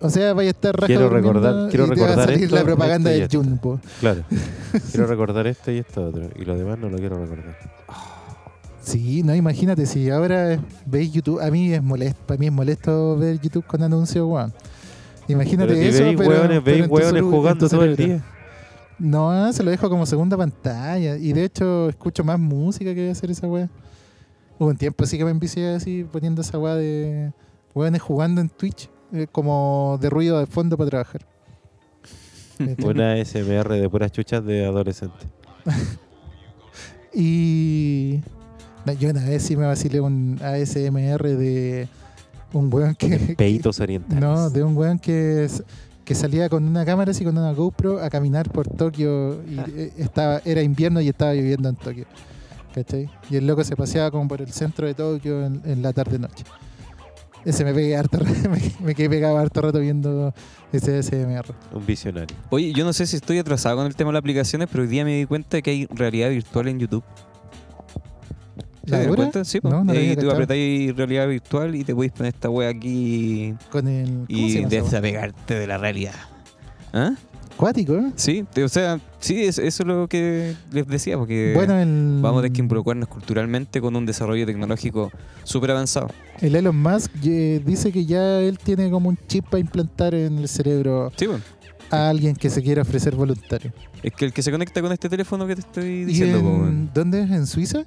[0.00, 2.54] O sea, vaya a estar Quiero recordar- quiero y te va a recordar salir esto,
[2.56, 3.28] la propaganda del.
[3.30, 3.80] Jumbo.
[3.98, 4.22] Claro.
[4.92, 6.28] Quiero recordar esto y esto otro.
[6.36, 7.56] Y lo demás no lo quiero recordar.
[8.82, 13.16] Sí, no, imagínate, si ahora veis YouTube, a mí es molesto, para mí es molesto
[13.16, 14.52] ver YouTube con anuncios, weón.
[15.30, 18.24] Imagínate Pero eso, veis pero, hueones, veis hueones jugando todo el día.
[18.98, 21.16] No, se lo dejo como segunda pantalla.
[21.16, 23.68] Y de hecho, escucho más música que hacer esa weá.
[24.58, 27.32] Hubo un tiempo así que me empecé así poniendo esa weá de
[27.74, 31.26] weones jugando en Twitch, eh, como de ruido de fondo para trabajar.
[32.84, 35.26] Una SMR de puras chuchas de adolescente.
[37.12, 38.20] Y
[38.86, 41.88] no, yo una vez sí me vacilé un ASMR de
[42.52, 43.34] un weón que.
[43.36, 44.20] Peitos orientales.
[44.20, 45.48] No, de un weón que,
[46.04, 49.92] que salía con una cámara así con una GoPro a caminar por Tokio y eh,
[49.98, 52.06] estaba, era invierno y estaba viviendo en Tokio.
[52.74, 53.10] ¿Cachai?
[53.28, 56.18] Y el loco se paseaba como por el centro de Tokio en, en la tarde
[56.18, 56.44] noche.
[57.44, 58.18] Ese me pegué harto,
[58.50, 60.34] me, me quedé pegado harto rato viendo
[60.72, 61.54] ese SMR.
[61.72, 62.36] Un visionario.
[62.50, 64.88] Oye, yo no sé si estoy atrasado con el tema de las aplicaciones, pero hoy
[64.88, 67.04] día me di cuenta que hay realidad virtual en YouTube.
[68.90, 69.44] ¿Te ¿La das cuenta?
[69.44, 69.58] Sí.
[69.62, 73.54] No, no y había tú apretáis realidad virtual y te podéis poner esta wea aquí
[73.70, 74.08] Con el.
[74.26, 76.14] ¿cómo se y desapegarte de la realidad.
[76.92, 77.12] ¿Ah?
[77.56, 78.10] Cuático, ¿eh?
[78.16, 82.18] Sí, te- o sea, sí, es- eso es lo que les decía, porque Bueno, el.
[82.22, 85.10] vamos a tener que involucrarnos culturalmente con un desarrollo tecnológico
[85.44, 86.08] súper avanzado.
[86.40, 90.38] El Elon Musk eh, dice que ya él tiene como un chip para implantar en
[90.38, 91.42] el cerebro Sí, bueno.
[91.90, 93.72] a alguien que se quiera ofrecer voluntario.
[94.02, 96.88] Es que el que se conecta con este teléfono que te estoy ¿Y diciendo, en,
[96.94, 97.30] dónde es?
[97.30, 97.84] ¿En Suiza?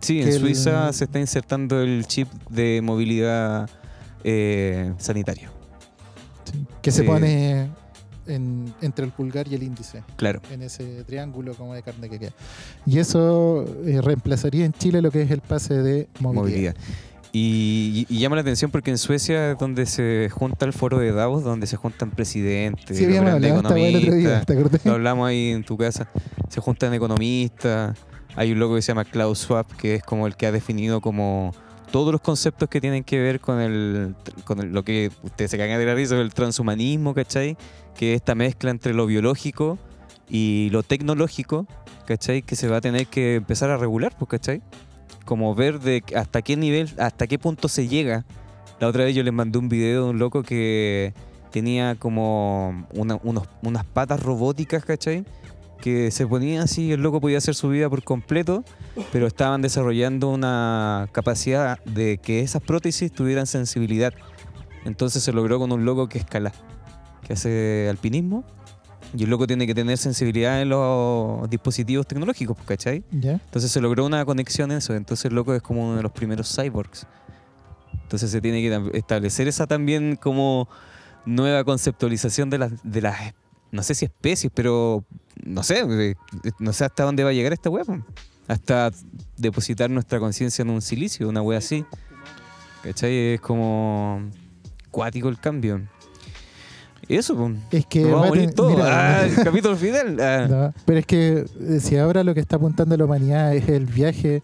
[0.00, 3.68] Sí, en el- Suiza se está insertando el chip de movilidad
[4.24, 5.50] eh, sanitario.
[6.50, 6.66] Sí.
[6.82, 7.68] Que se pone
[8.26, 10.40] en- entre el pulgar y el índice, Claro.
[10.50, 12.32] en ese triángulo como de carne que queda.
[12.86, 16.74] Y eso eh, reemplazaría en Chile lo que es el pase de movilidad.
[16.74, 16.74] movilidad.
[17.32, 20.98] Y, y- y llama la atención porque en Suecia es donde se junta el foro
[20.98, 24.14] de Davos, donde se juntan presidentes, Sí, los habíamos grandes hablado esta weá el otro
[24.14, 24.46] día, economistas.
[24.46, 24.84] ¿te acordás?
[24.86, 26.08] Lo hablamos ahí en tu casa.
[26.48, 27.96] Se juntan economistas.
[28.36, 31.00] Hay un loco que se llama Klaus Schwab, que es como el que ha definido
[31.00, 31.52] como
[31.90, 34.14] todos los conceptos que tienen que ver con el
[34.44, 37.56] con el- lo que ustedes se cagan de la risa, el transhumanismo, ¿cachai?
[37.96, 39.78] Que es esta mezcla entre lo biológico
[40.28, 41.66] y lo tecnológico,
[42.06, 42.42] ¿cachai?
[42.42, 44.62] Que se va a tener que empezar a regular, pues, ¿cachai?
[45.24, 48.24] Como ver de hasta qué nivel, hasta qué punto se llega.
[48.78, 51.12] La otra vez yo les mandé un video de un loco que
[51.50, 55.24] tenía como una- unos- unas patas robóticas, ¿cachai?
[55.80, 58.64] Que se ponía así, el loco podía hacer su vida por completo,
[59.12, 64.12] pero estaban desarrollando una capacidad de que esas prótesis tuvieran sensibilidad.
[64.84, 66.52] Entonces se logró con un loco que escala,
[67.26, 68.44] que hace alpinismo,
[69.16, 73.02] y el loco tiene que tener sensibilidad en los dispositivos tecnológicos, pues, ¿cachai?
[73.10, 73.32] ¿Ya?
[73.32, 74.94] Entonces se logró una conexión en eso.
[74.94, 77.06] Entonces el loco es como uno de los primeros cyborgs.
[78.02, 80.68] Entonces se tiene que establecer esa también como
[81.24, 83.34] nueva conceptualización de las, de las,
[83.72, 85.04] no sé si especies, pero
[85.44, 86.14] no sé, eh,
[86.58, 87.84] no sé hasta dónde va a llegar esta wea.
[87.84, 87.98] po.
[88.48, 88.90] Hasta
[89.36, 91.84] depositar nuestra conciencia en un silicio, una wea así.
[92.82, 93.34] ¿Cachai?
[93.34, 94.22] Es como
[94.90, 95.80] cuático el cambio.
[97.08, 97.56] Eso, pues.
[97.72, 100.16] Es que Nos va a morir mira, Ah, el capítulo final.
[100.20, 100.46] ah.
[100.48, 103.86] No, pero es que eh, si ahora lo que está apuntando la humanidad es el
[103.86, 104.42] viaje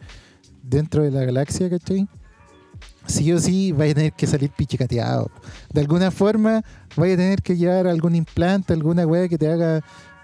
[0.62, 2.08] dentro de la galaxia, ¿cachai?
[3.07, 5.30] Sí o sí vaya a tener que salir pichicateado.
[5.72, 6.62] De alguna forma
[6.96, 9.82] vaya a tener que llevar algún implante, alguna weá que te haga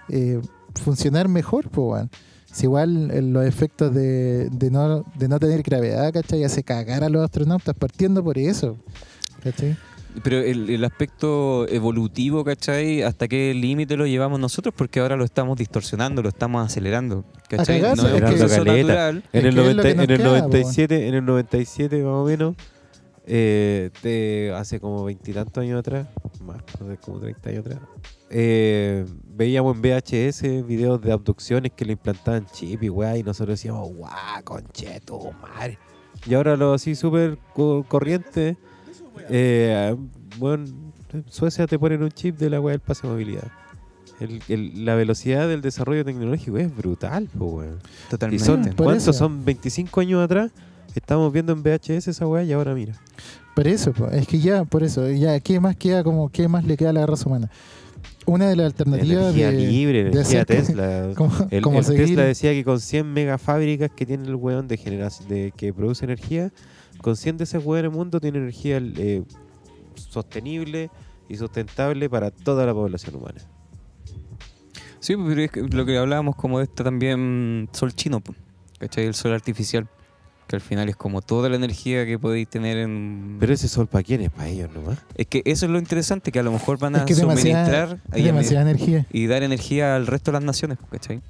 [0.09, 0.41] eh,
[0.83, 2.09] funcionar mejor, pues, weón.
[2.51, 6.43] Si igual eh, los efectos de, de no, de no tener gravedad, ¿cachai?
[6.43, 8.77] Hace cagar a los astronautas partiendo por eso,
[9.41, 9.75] ¿cachai?
[10.21, 13.01] Pero el, el aspecto evolutivo, ¿cachai?
[13.01, 14.71] ¿Hasta qué límite lo llevamos nosotros?
[14.77, 17.25] Porque ahora lo estamos distorsionando, lo estamos acelerando.
[17.49, 17.81] ¿Cachai?
[17.81, 18.01] No es
[18.51, 19.23] que- natural.
[19.33, 21.25] En el, que es lo 90 que nos en el queda, po, 97, en el
[21.25, 22.55] 97 más o menos,
[23.25, 26.07] eh, de hace como veintitantos años atrás,
[26.41, 27.79] más, no sé, como 30 años atrás,
[28.29, 29.05] eh,
[29.35, 33.93] veíamos en VHS videos de abducciones que le implantaban chip y weá, y nosotros decíamos,
[33.95, 35.77] guau, concheto, madre.
[36.27, 38.57] Y ahora lo así súper co- corriente,
[39.29, 39.95] eh,
[40.37, 40.65] bueno,
[41.13, 43.51] en Suecia te ponen un chip de la weá del pase de movilidad.
[44.19, 47.79] El- el- la velocidad del desarrollo tecnológico es brutal, po, weón.
[48.07, 48.45] Y Totalmente.
[48.45, 49.43] son, Por ¿cuántos son?
[49.45, 50.51] 25 años atrás.
[50.95, 52.93] Estamos viendo en VHS esa weá y ahora mira.
[53.55, 56.75] Por eso, es que ya, por eso, ya, ¿qué más queda como, qué más le
[56.77, 57.49] queda a la raza humana?
[58.25, 61.11] Una de las alternativas Energía de, libre, de energía hacer- Tesla.
[61.15, 64.67] como, El, como el seguir, Tesla decía que con 100 megafábricas que tiene el weón
[64.67, 66.51] de generación de que produce energía,
[67.01, 69.23] con 100 de esos weón en el mundo tiene energía eh,
[69.95, 70.89] sostenible
[71.29, 73.41] y sustentable para toda la población humana.
[74.99, 78.21] Sí, pero es que lo que hablábamos como de este también sol chino,
[78.79, 79.05] ¿cachai?
[79.05, 79.87] El sol artificial.
[80.53, 83.37] Que al final es como toda la energía que podéis tener en...
[83.39, 84.99] Pero ese sol para quién es, para ellos nomás.
[85.15, 87.19] es que eso es lo interesante, que a lo mejor van a Es que es
[87.19, 89.07] demasiada- suministrar y, demasiada energía.
[89.11, 91.21] y dar energía al resto de las naciones, ¿cachai?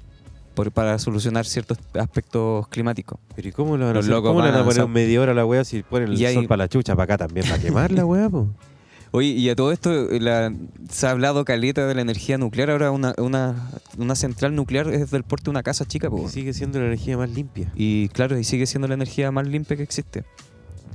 [0.54, 3.18] Por- para solucionar ciertos aspectos climáticos.
[3.34, 4.14] Pero ¿y cómo lo van a Los hacer?
[4.14, 6.34] locos ¿Cómo van a poner media hora a la weá si ponen el Y hay-
[6.34, 7.46] sol para la chucha para acá también?
[7.48, 8.46] ¿Para quemar la weá, po?
[9.16, 10.52] Oye, y a todo esto eh, la-
[10.90, 12.70] se ha hablado caleta de la energía nuclear.
[12.70, 16.24] Ahora una, una, una central nuclear es del porte de una casa chica, po.
[16.26, 17.70] Y sigue siendo la energía más limpia.
[17.76, 20.24] Y claro, y sigue siendo la energía más limpia que existe.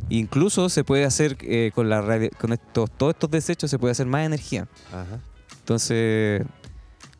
[0.09, 2.01] Incluso se puede hacer eh, con la
[2.37, 4.67] con estos, todos estos desechos se puede hacer más energía.
[4.91, 5.21] Ajá.
[5.59, 6.41] Entonces,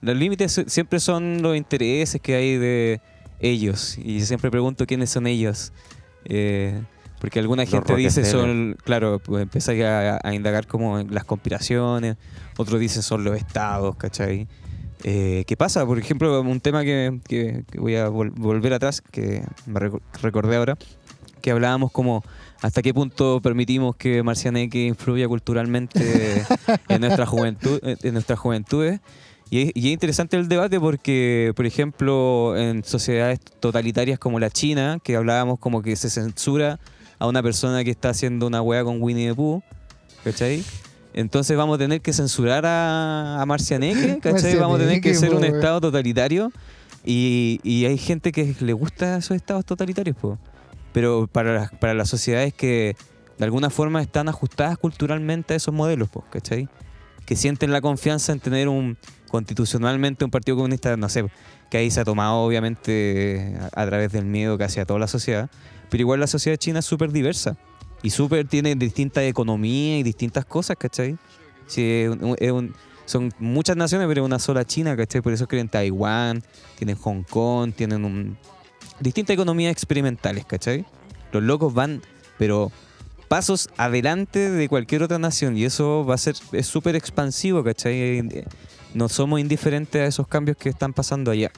[0.02, 3.00] los límites si- siempre son los intereses que hay de
[3.40, 3.98] ellos.
[3.98, 5.72] Y siempre pregunto quiénes son ellos.
[6.26, 6.82] Eh,
[7.20, 9.48] porque alguna Los gente dice son, claro, pues
[9.86, 12.18] a, a indagar como las conspiraciones,
[12.58, 14.48] otros dicen son los estados, ¿cachai?
[15.04, 15.86] Eh, ¿Qué pasa?
[15.86, 20.02] Por ejemplo, un tema que, que- que voy a vol- volver atrás, que me reco-
[20.22, 20.78] recordé ahora,
[21.42, 22.24] que hablábamos como
[22.62, 26.44] hasta qué punto permitimos que Marcianeque influya culturalmente
[26.90, 29.00] en nuestra juventud, en nuestras juventudes.
[29.50, 34.50] Y es, y es interesante el debate porque, por ejemplo, en sociedades totalitarias como la
[34.50, 36.78] China, que hablábamos como que se censura
[37.20, 39.62] a una persona que está haciendo una wea con Winnie the Pooh,
[40.24, 40.64] ¿cachai?
[41.14, 44.56] Entonces vamos a tener que censurar a, a Marcianeque, ¿cachai?
[44.56, 46.52] Vamos a tener que ser un estado totalitario.
[47.06, 50.38] Y, y hay gente que le gusta esos estados totalitarios, po.
[50.92, 52.96] pero para las, para las sociedades que
[53.38, 56.68] de alguna forma están ajustadas culturalmente a esos modelos, po, ¿cachai?
[57.26, 58.98] Que sienten la confianza en tener un
[59.30, 61.26] constitucionalmente un partido comunista, no sé,
[61.70, 65.08] que ahí se ha tomado obviamente a, a través del miedo casi a toda la
[65.08, 65.50] sociedad,
[65.90, 67.58] pero igual la sociedad china es súper diversa
[68.02, 71.18] y súper tiene distintas economías y distintas cosas, ¿cachai?
[73.06, 75.22] Son muchas naciones, pero una sola China, ¿cachai?
[75.22, 76.44] Por eso creen Taiwán,
[76.78, 78.38] tienen Hong Kong, tienen un,
[79.00, 80.86] distintas economías experimentales, ¿cachai?
[81.32, 82.04] Los locos van,
[82.38, 82.72] pero
[83.28, 87.96] pasos adelante de cualquier otra nación y eso va a ser, es súper expansivo, ¿cachai?
[87.96, 88.46] Eh,
[88.94, 91.52] No somos indiferentes a esos cambios que están pasando allá.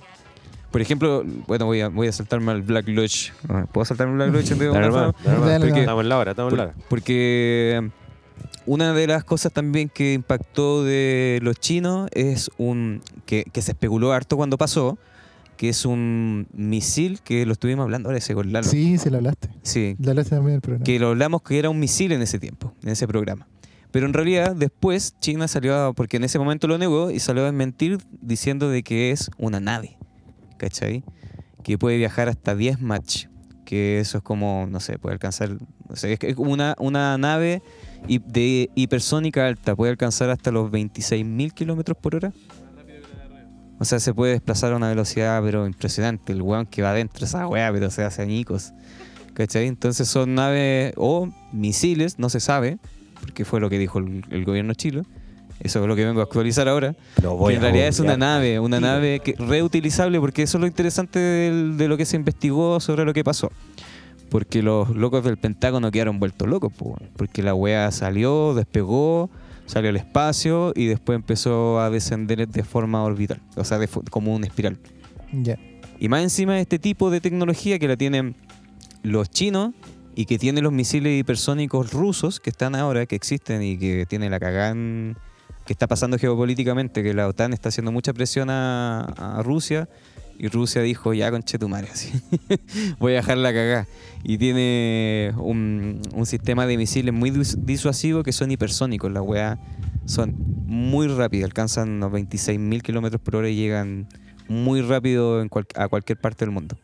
[0.71, 3.31] Por ejemplo, bueno, voy a, voy a saltarme al Black Lodge.
[3.73, 4.57] ¿Puedo saltarme al Black Lodge?
[4.57, 4.69] de
[5.59, 6.73] Porque- Estamos en la hora, estamos en la hora.
[6.73, 7.89] Por- porque
[8.65, 13.71] una de las cosas también que impactó de los chinos es un que, que se
[13.71, 14.97] especuló harto cuando pasó,
[15.57, 18.67] que es un misil que lo estuvimos hablando ahora ese con Lalo.
[18.67, 19.49] Sí, sí lo hablaste.
[19.63, 20.83] Sí, Lo hablaste también en el programa.
[20.85, 23.45] que lo hablamos que era un misil en ese tiempo, en ese programa.
[23.91, 27.45] Pero en realidad después China salió, a- porque en ese momento lo negó y salió
[27.45, 29.97] a mentir diciendo de que es una nave,
[30.61, 31.03] ¿cachai?
[31.63, 33.25] Que puede viajar hasta 10 Mach,
[33.65, 35.49] que eso es como, no sé, puede alcanzar,
[35.89, 37.63] no sé, es como una, una nave
[38.07, 42.31] de hipersónica alta, puede alcanzar hasta los 26.000 kilómetros por hora.
[43.79, 46.33] O sea, se puede desplazar a una velocidad, pero impresionante.
[46.33, 48.73] El weón que va adentro de esa weá, pero se hace añicos.
[49.33, 49.65] ¿Cachai?
[49.65, 52.77] Entonces son naves o misiles, no se sabe,
[53.21, 55.01] porque fue lo que dijo el, el gobierno chilo.
[55.63, 56.95] Eso es lo que vengo a actualizar ahora.
[57.49, 61.19] que en realidad es una nave, una nave que, reutilizable, porque eso es lo interesante
[61.19, 63.51] del- de lo que se investigó sobre lo que pasó.
[64.29, 66.71] Porque los locos del Pentágono quedaron vueltos locos,
[67.17, 69.29] porque la wea salió, despegó,
[69.65, 74.33] salió al espacio y después empezó a descender de forma orbital, o sea, de como
[74.33, 74.77] una espiral.
[75.33, 75.57] Ya.
[75.99, 78.35] Y más encima este tipo de tecnología que la tienen
[79.03, 79.73] los chinos
[80.15, 84.29] y que tienen los misiles hipersónicos rusos que están ahora, que existen y que tiene
[84.29, 85.17] la cagán
[85.71, 89.87] está pasando geopolíticamente, que la OTAN está haciendo mucha presión a, Rusia
[90.37, 92.11] y Rusia dijo, ya conche tu madre, así.
[92.99, 93.87] voy a dejar la.
[94.23, 99.59] Y tiene un, sistema de misiles muy dis- disuasivo que son hipersónicos, las weas
[100.05, 100.35] son
[100.65, 104.07] muy rápidas, alcanzan los 26.000 kilómetros por hora y llegan
[104.47, 105.45] muy rápido
[105.75, 106.77] a cualquier parte del mundo.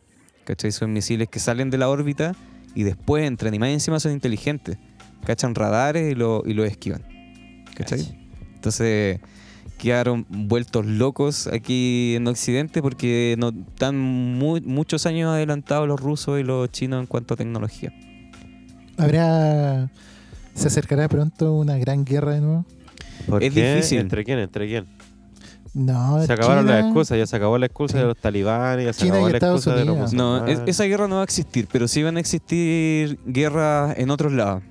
[0.44, 0.72] ¿Cachai?
[0.72, 2.34] Son misiles que salen de la órbita
[2.74, 4.78] y después entran y más encima son inteligentes.
[5.26, 7.02] Cachan radares y lo, y lo esquivan.
[7.74, 8.27] ¿Cachai?
[8.58, 9.20] Entonces
[9.78, 16.40] quedaron vueltos locos aquí en Occidente porque no están muy- muchos años adelantados los rusos
[16.40, 17.92] y los chinos en cuanto a tecnología.
[18.96, 19.88] ¿Habrá.
[20.54, 22.66] ¿Se acercará pronto una gran guerra de nuevo?
[23.28, 23.74] ¿Por Es qué?
[23.76, 23.98] difícil.
[24.00, 24.40] ¿Entre quién?
[24.40, 24.86] ¿Entre quién?
[25.74, 27.98] No, Se acabaron China- las excusas, ya se acabó la excusa Sí.
[28.00, 30.12] de los talibanes, ya se China acabó la Estados excusa de los.
[30.12, 34.10] No, es- esa guerra no va a existir, pero sí van a existir guerras en
[34.10, 34.64] otros lados.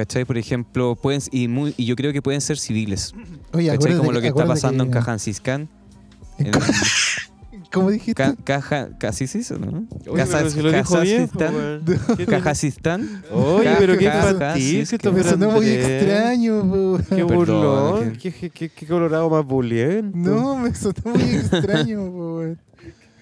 [0.00, 0.24] ¿Cachai?
[0.24, 3.12] Por ejemplo, pueden, y, muy, y yo creo que pueden ser civiles.
[3.52, 3.96] Oye, ¿Cachai?
[3.98, 4.96] Como lo que está pasando en que-
[6.38, 6.60] en En- Ca-
[7.72, 8.14] ¿Cómo dijiste?
[8.14, 9.86] Ca- caja, casi sí, ¿no?
[10.08, 11.54] Oye, Caja- pero si lo dijo bien, po, Kazajistán.
[11.54, 11.84] weón.
[12.16, 13.22] ¿Qué te- Cajajistán.
[13.30, 15.86] Oye, pero qué Caja- infantil, que Me esto sonó muy Andrés.
[16.02, 17.00] extraño, po.
[17.14, 20.16] Qué burlón, qué, qué, qué- qué colorado más buliento.
[20.16, 22.36] No, me sonó muy extraño, po.
[22.38, 22.58] weón.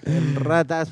[0.04, 0.88] El ratas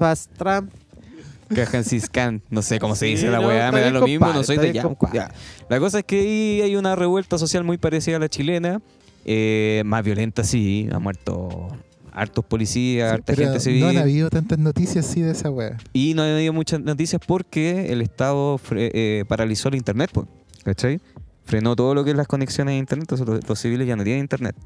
[1.48, 1.64] pastram.
[1.66, 2.42] Cajanciscan.
[2.50, 4.56] No sé cómo se Sí, dice la no, weá, me da lo mismo, no soy
[4.58, 5.30] de ya, ya.
[5.68, 8.80] La cosa es que ahí hay una revuelta social muy parecida a la chilena.
[9.24, 10.88] eh, más violenta, sí.
[10.92, 11.68] Ha muerto
[12.12, 13.80] hartos policías, Sí, harta gente civil.
[13.80, 15.76] No han habido tantas noticias así de esa wea.
[15.92, 20.26] Y no ha habido muchas noticias porque el Estado eh, paralizó el Internet, po,
[20.64, 21.00] ¿cachai?
[21.44, 24.02] Frenó todo lo que es las conexiones a Internet, entonces los, los civiles ya no
[24.04, 24.56] tienen Internet.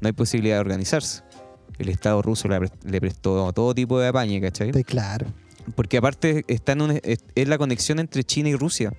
[0.00, 1.22] No hay posibilidad de organizarse.
[1.78, 4.70] El Estado ruso le, prestó todo tipo de apañe, ¿cachai?
[4.84, 5.26] Claro.
[5.74, 8.92] Porque aparte está en un- es, es la conexión entre China y Rusia.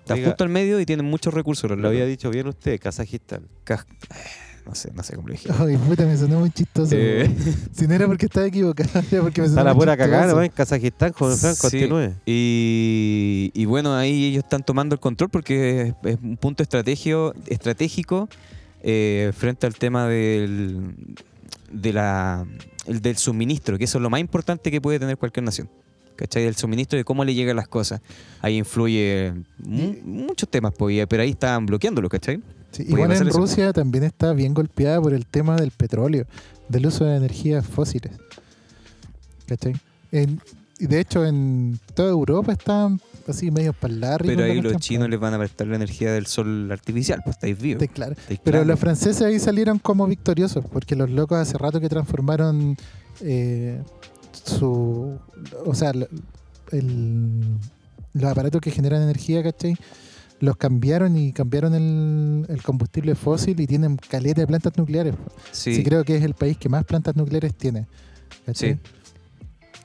[0.00, 1.70] Está Diga- justo al medio y tienen muchos recursos.
[1.70, 3.46] Lo había dicho bien usted, Kazajistán.
[4.66, 5.50] No sé, no sé cómo lo dije.
[5.58, 6.94] Ay, puta, me sonó muy chistoso.
[6.96, 7.30] Eh.
[7.72, 10.42] Si no era porque estaba equivocado, era porque me sonó Está la pura cagada, ¿no?
[10.42, 11.60] En Kazajistán, joven Frank, Sí.
[11.60, 12.14] continúe.
[12.24, 17.34] Y, y bueno, ahí ellos están tomando el control porque es, es un punto estrategio,
[17.46, 18.30] estratégico
[18.82, 20.94] eh, frente al tema del,
[21.70, 22.46] de la,
[22.86, 25.68] el del suministro, que eso es lo más importante que puede tener cualquier nación.
[26.16, 26.44] ¿Cachai?
[26.44, 28.00] El suministro de cómo le llegan las cosas.
[28.40, 32.40] Ahí influye mu- muchos temas, pues, pero ahí están bloqueándolo, ¿cachai?
[32.70, 33.38] Sí, igual en eso.
[33.38, 36.26] Rusia también está bien golpeada por el tema del petróleo,
[36.68, 38.12] del uso de energías fósiles.
[39.46, 39.74] ¿Cachai?
[40.12, 40.40] En-
[40.78, 44.18] y de hecho en toda Europa están así medio para.
[44.18, 45.10] Pero ahí los chinos pues.
[45.12, 47.82] les van a prestar la energía del sol artificial, pues estáis vivos.
[47.92, 48.12] Claro.
[48.12, 52.76] estáis Pero los franceses ahí salieron como victoriosos, porque los locos hace rato que transformaron
[53.20, 53.80] eh,
[54.34, 55.18] su.
[55.64, 55.92] O sea,
[56.72, 57.58] el-
[58.12, 59.76] los aparatos que generan energía, ¿cachai?
[60.40, 65.14] Los cambiaron y cambiaron el, el combustible fósil y tienen caleta de plantas nucleares.
[65.52, 65.82] Sí, Sí.
[65.82, 67.86] creo que es el país que más plantas nucleares tiene.
[68.46, 68.74] ¿cachai?
[68.74, 68.80] Sí.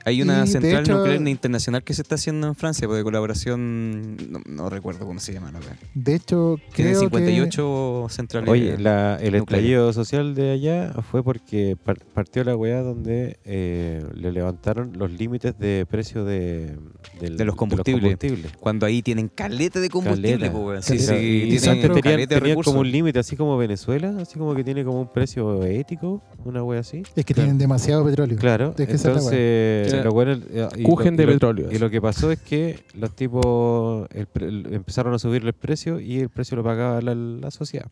[0.04, 4.16] Hay una Y, central hecho- nuclear internacional que se está haciendo en Francia, de colaboración,
[4.30, 5.76] no, no recuerdo cómo se llama la weá.
[5.94, 8.48] De hecho, Tiene creo 58 centrales.
[8.50, 14.04] Oye, la- el estallido social de allá fue porque par- partió la weá donde eh,
[14.14, 16.76] le levantaron los límites de precio de,
[17.20, 18.02] del- De los combustibles.
[18.02, 18.52] combustibles.
[18.58, 20.52] Cuando ahí tienen caleta de combustible, Caleta.
[20.52, 20.84] pues.
[20.84, 22.72] Sí, sí, Y tienen antes tenían, caleta de tenían recursos.
[22.72, 26.62] como un límite, así como Venezuela, así como que tiene como un precio ético, una
[26.64, 27.02] wea así.
[27.14, 27.46] es que Claro.
[27.46, 28.38] tienen demasiado petróleo.
[28.38, 31.68] Claro, entonces bueno, eh, y Cujen lo- de y lo- petróleo.
[31.72, 35.52] Y lo que pasó es que los tipos el pre- el- empezaron a subir el
[35.52, 37.88] precio y el precio lo pagaba la, la sociedad.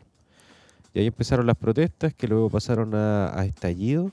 [0.95, 4.11] Y ahí empezaron las protestas que luego pasaron a, a estallido.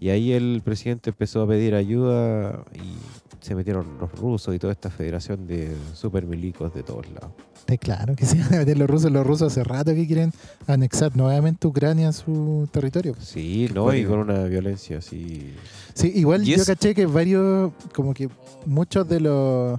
[0.00, 4.72] Y ahí el presidente empezó a pedir ayuda y se metieron los rusos y toda
[4.72, 7.32] esta federación de super milicos de todos lados.
[7.58, 9.10] Está claro que se van a meter los rusos.
[9.12, 10.32] Los rusos hace rato que quieren
[10.66, 13.14] anexar nuevamente Ucrania a su territorio.
[13.20, 13.92] Sí, ¿no?
[13.94, 15.54] Y con una violencia así.
[15.92, 18.28] Sí, igual yo es- caché que varios, como que
[18.64, 19.78] muchos de los,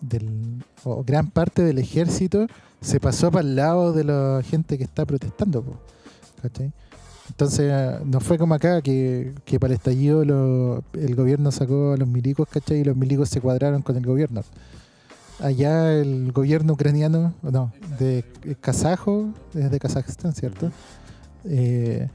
[0.00, 2.46] del, o gran parte del ejército
[2.80, 5.76] se pasó para el lado de la gente que está protestando, po,
[6.42, 6.72] ¿cachai?
[7.30, 7.72] Entonces,
[8.04, 12.06] no fue como acá que, que para el estallido lo- el gobierno sacó a los
[12.06, 12.80] milicos, ¿cachai?
[12.80, 14.42] Y los milicos se cuadraron con el gobierno.
[15.40, 18.24] Allá el gobierno ucraniano, no, de
[18.60, 20.70] kazajo, es de Kazajstán, ¿cierto?
[21.46, 22.08] Eh,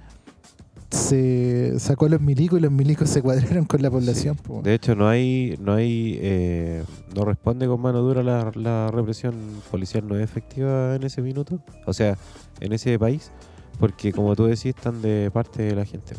[0.92, 4.36] se sacó a los milicos y los milicos se cuadraron con la población.
[4.36, 4.62] po.
[4.62, 6.84] De hecho, no hay, no hay, eh,
[7.16, 9.34] no responde con mano dura la, la represión
[9.72, 12.18] policial no es efectiva en ese minuto, o sea,
[12.60, 13.32] en ese país,
[13.80, 16.16] porque como tú decís, están de parte de la gente.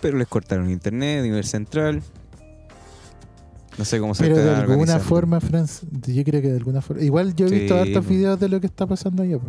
[0.00, 2.02] Pero les cortaron internet a nivel central.
[3.78, 7.02] No sé cómo se Pero de alguna forma, Franz, yo creo que de alguna forma.
[7.02, 9.38] Igual yo he visto Sí, hartos videos de lo que está pasando allá.
[9.38, 9.48] po.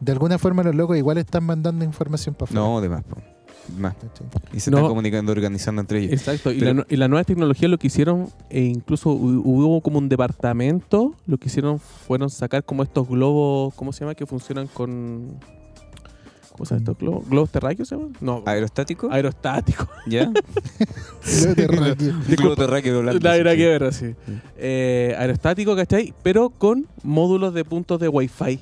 [0.00, 2.60] De alguna forma los locos igual están mandando información para afuera.
[2.66, 3.16] No, de más, po.
[3.78, 3.94] Más.
[4.54, 4.78] Y se No.
[4.78, 6.12] están comunicando, organizando entre ellos.
[6.14, 9.98] Exacto, y, la, y las nuevas tecnologías lo que hicieron, e incluso hu- hubo como
[9.98, 14.14] un departamento, lo que hicieron fueron sacar como estos globos, ¿cómo se llama?
[14.14, 15.36] Que funcionan con...
[16.60, 17.28] ¿Cómo se llaman estos globos?
[17.30, 18.12] ¿Globos terráqueos se llaman?
[18.20, 19.08] No, ¿Aerostático?
[19.10, 19.88] aerostáticos.
[20.06, 20.30] ¿Ya?
[22.36, 23.56] Globo terráqueo sí, era sí.
[23.56, 24.14] que ver así.
[24.58, 26.12] Eh, aerostático, ¿cachai?
[26.22, 28.60] Pero con módulos de puntos de Wi-Fi.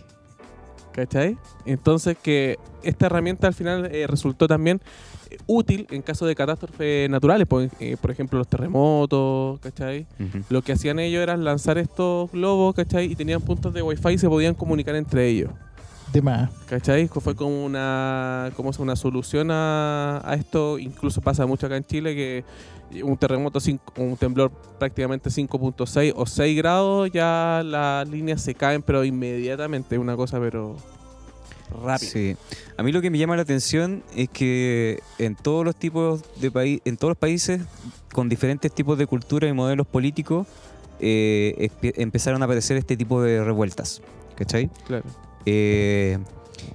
[0.93, 1.39] ¿Cachai?
[1.67, 4.81] Entonces que esta herramienta al final eh, resultó también
[5.31, 10.07] eh, útil en caso de catástrofes naturales, por, eh, por ejemplo los terremotos, ¿cachai?
[10.51, 13.11] Lo que hacían ellos era lanzar estos globos, ¿cachai?
[13.11, 15.51] Y tenían puntos de Wi-Fi y se podían comunicar entre ellos.
[16.13, 16.51] De más.
[16.67, 17.09] ¿Cachai?
[17.09, 20.79] Fue como una, como una solución a, a esto.
[20.79, 26.25] Incluso pasa mucho acá en Chile que un terremoto, cinco- un temblor prácticamente 5.6 o
[26.27, 29.99] 6 grados, ya las líneas se caen, pero inmediatamente.
[29.99, 30.77] Una cosa, pero
[31.85, 32.11] rápida.
[32.11, 32.37] Sí.
[32.79, 36.51] A mí lo que me llama la atención es que en todos los tipos de
[36.51, 37.61] países, en todos los países
[38.15, 40.47] con diferentes tipos de cultura y modelos políticos,
[41.01, 44.01] eh, empezaron a aparecer este tipo de revueltas.
[44.37, 44.71] ¿Cachai?
[44.87, 45.05] Claro.
[45.51, 46.19] Eh,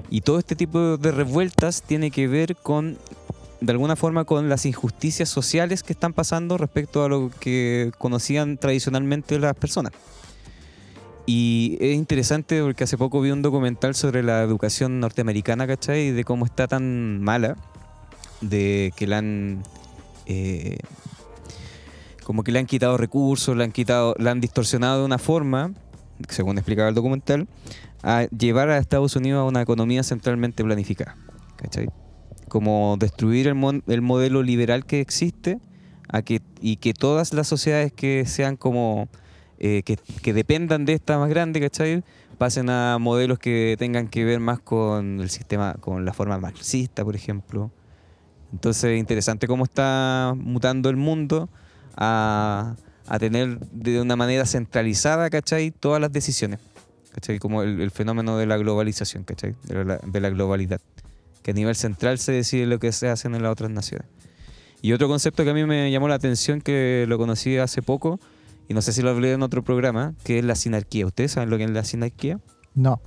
[0.10, 2.98] y todo este tipo de revueltas tiene que ver con,
[3.62, 8.58] de alguna forma, con las injusticias sociales que están pasando respecto a lo que conocían
[8.58, 9.92] tradicionalmente las personas.
[11.26, 16.08] Y es interesante porque hace poco vi un documental sobre la educación norteamericana, ¿cachai?
[16.08, 17.56] Y de cómo está tan mala,
[18.42, 19.64] de que la han...
[20.26, 20.78] eh,
[22.24, 25.72] como que le han quitado recursos, le han quitado, la han distorsionado de una forma,
[26.30, 27.48] según explicaba el documental,
[28.04, 31.16] a llevar a Estados Unidos a una economía centralmente planificada.
[31.56, 31.88] ¿Cachai?
[32.50, 35.60] Como destruir el, mon- el modelo liberal que existe
[36.10, 39.08] a que, y que todas las sociedades que sean como
[39.58, 42.04] eh, que, dependan de esta más grande, ¿cachai?
[42.38, 47.04] Pasen a modelos que tengan que ver más con el sistema, con la forma marxista,
[47.06, 47.72] por ejemplo.
[48.52, 51.50] Entonces, es interesante cómo está mutando el mundo
[51.96, 52.76] a,
[53.08, 55.72] a tener de una manera centralizada, ¿cachai?
[55.72, 56.60] Todas las decisiones.
[57.14, 57.40] ¿Cachai?
[57.40, 59.56] Como el, el fenómeno de la globalización, ¿cachai?
[59.64, 60.82] De la, de la globalidad.
[61.42, 64.08] Que a nivel central se decide lo que se hace en las otras naciones.
[64.82, 68.20] Y otro concepto que a mí me llamó la atención, que lo conocí hace poco,
[68.68, 71.06] y no sé si lo hablé en otro programa, que es la sinarquía.
[71.06, 72.40] ¿Ustedes saben lo que es la sinarquía?
[72.74, 73.02] No.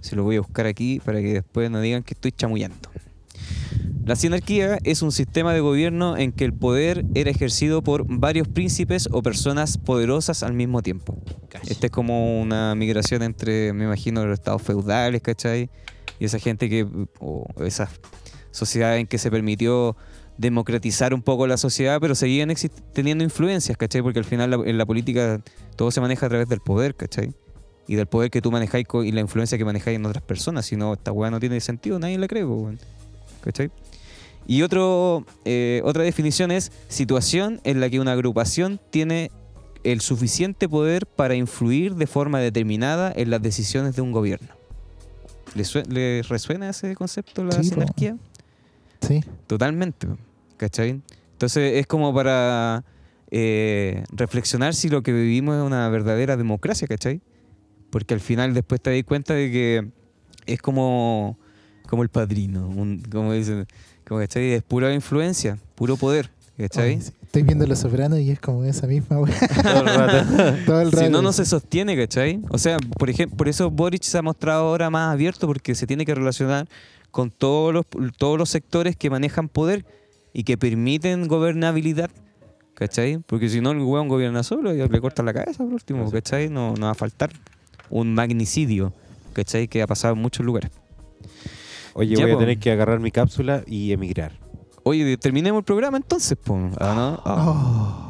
[0.00, 2.90] Se lo voy a buscar aquí para que después no digan que estoy chamullando.
[4.04, 8.48] La sinarquía es un sistema de gobierno en que el poder era ejercido por varios
[8.48, 11.18] príncipes o personas poderosas al mismo tiempo.
[11.70, 15.70] Esta es como una migración entre, me imagino, los estados feudales, ¿cachai?
[16.18, 16.86] Y esa gente que,
[17.20, 17.90] o esas
[18.50, 19.96] sociedades en que se permitió
[20.38, 22.52] democratizar un poco la sociedad, pero seguían
[22.94, 24.00] teniendo influencias, ¿cachai?
[24.02, 25.40] Porque al final la- en la política
[25.76, 27.34] todo se maneja a través del poder, ¿cachai?
[27.86, 30.64] Y del poder que tú manejáis y la influencia que manejáis en otras personas.
[30.66, 32.78] Si no, esta weá no tiene sentido, nadie la cree, weón.
[33.42, 33.70] ¿Cachai?
[34.46, 39.30] Y otro, eh, otra definición es situación en la que una agrupación tiene
[39.84, 44.48] el suficiente poder para influir de forma determinada en las decisiones de un gobierno.
[45.54, 48.16] ¿Le, sue- le resuena ese concepto la Sí, sinarquía?
[49.00, 49.22] Sí.
[49.46, 50.06] Totalmente,
[50.56, 51.00] ¿cachai?
[51.32, 52.84] Entonces es como para
[53.30, 57.20] eh, reflexionar si lo que vivimos es una verdadera democracia, ¿cachai?
[57.90, 59.88] Porque al final después te das cuenta de que
[60.46, 61.38] es como,
[61.90, 63.66] como el padrino, un- como dicen,
[64.06, 64.52] como, ¿cachai?
[64.52, 66.96] Es pura influencia, puro poder, ¿cachai?
[66.96, 67.04] Oye.
[67.22, 69.34] Estoy viendo Los Sopranos y es como esa misma weá.
[69.62, 70.26] Todo el rato.
[70.66, 71.04] Todo el rato.
[71.06, 72.40] Si no, no se sostiene, ¿cachai?
[72.48, 75.86] O sea, por ejemplo, por eso Boric se ha mostrado ahora más abierto porque se
[75.86, 76.66] tiene que relacionar
[77.10, 77.84] con todos los,
[78.16, 79.84] todos los sectores que manejan poder
[80.32, 82.10] y que permiten gobernabilidad,
[82.74, 83.18] ¿cachai?
[83.18, 86.48] Porque si no, el weón gobierna solo y le corta la cabeza por último, ¿cachai?
[86.48, 87.30] No, no va a faltar
[87.90, 88.92] un magnicidio,
[89.32, 89.68] ¿cachai?
[89.68, 90.70] Que ha pasado en muchos lugares.
[91.94, 94.32] Oye, Ya, voy a tener que agarrar mi cápsula y emigrar.
[94.82, 96.56] Oye, terminemos el programa entonces, po.
[96.78, 97.22] ¿Ah, no?
[97.24, 97.46] Ah.
[97.48, 98.06] Oh,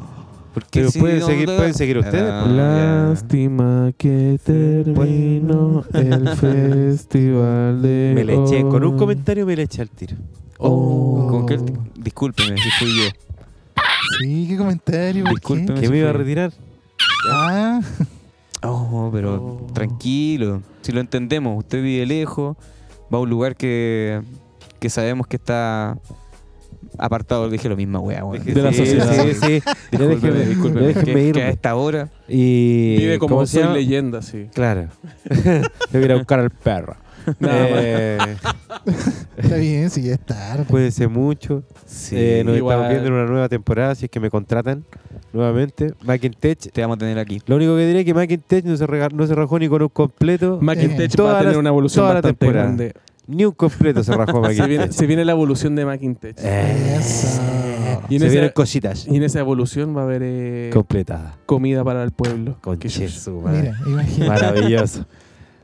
[0.53, 2.51] Porque Pero si pueden no seguir- te- pueden seguir ustedes, pues.
[2.55, 9.81] Lástima que terminó el festival de Me le eché, con un comentario me le eché
[9.81, 10.17] al tiro.
[10.57, 11.27] Oh.
[11.29, 11.57] ¿Con qué?
[11.95, 13.09] Discúlpeme, si fui yo.
[14.19, 15.23] sí, qué comentario.
[15.29, 15.73] Disculpe.
[15.75, 16.51] ¿Que me iba a retirar?
[17.31, 17.79] Ah,
[18.63, 19.67] Oh, pero Oh.
[19.73, 20.61] tranquilo.
[20.81, 22.57] Si lo entendemos, usted vive lejos,
[23.13, 24.21] va a un lugar que,
[24.79, 25.97] que sabemos que está
[26.97, 28.43] apartado, dije lo mismo, weá, weón.
[28.43, 29.23] Dije, De la sí, sociedad.
[29.25, 29.61] Sí, sí.
[29.91, 33.61] Discúlpeme, déjeme, discúlpeme, déjeme que, que a esta hora Y, Vive como ¿cómo se soy
[33.63, 33.73] llama?
[33.75, 34.47] leyenda, sí.
[34.53, 34.87] Claro.
[35.91, 36.95] Debo ir a buscar al perro.
[37.39, 38.17] Nada Eh,
[39.37, 40.65] está bien, sí, ya es tarde.
[40.65, 41.63] puede ser mucho.
[41.85, 42.75] sí, Eh, nos igual.
[42.77, 44.83] estamos viendo en una nueva temporada, si es que me contratan
[45.33, 45.93] nuevamente.
[46.03, 46.71] Macintech.
[46.71, 47.41] te vamos a tener aquí.
[47.45, 49.81] Lo único que diré es que Macintech no se, rega- no se rajó ni con
[49.81, 50.59] un completo.
[50.61, 52.65] Macintosh va a tener la- una evolución toda la bastante temporada.
[52.67, 52.93] grande.
[53.27, 54.91] Ni un completo se rajó Se viene, Macintech.
[54.91, 56.33] se viene la evolución de Macintosh.
[56.37, 57.41] Eso.
[58.09, 61.35] Y en, se esa, vienen cositas y en esa evolución va a haber eh, completadas.
[61.45, 62.57] comida para el pueblo.
[62.61, 63.61] Con madre.
[63.61, 64.27] Mira, imagínate.
[64.27, 65.05] Maravilloso.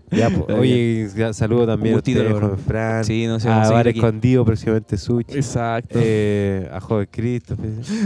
[0.10, 2.02] Ya, po, oye, ya saludo también a
[2.40, 3.88] joven Fran, Sí, no sé, a Bar.
[3.90, 6.00] Escondido, próximamente Sushi, Exacto.
[6.02, 7.58] eh, a Joven Cristo,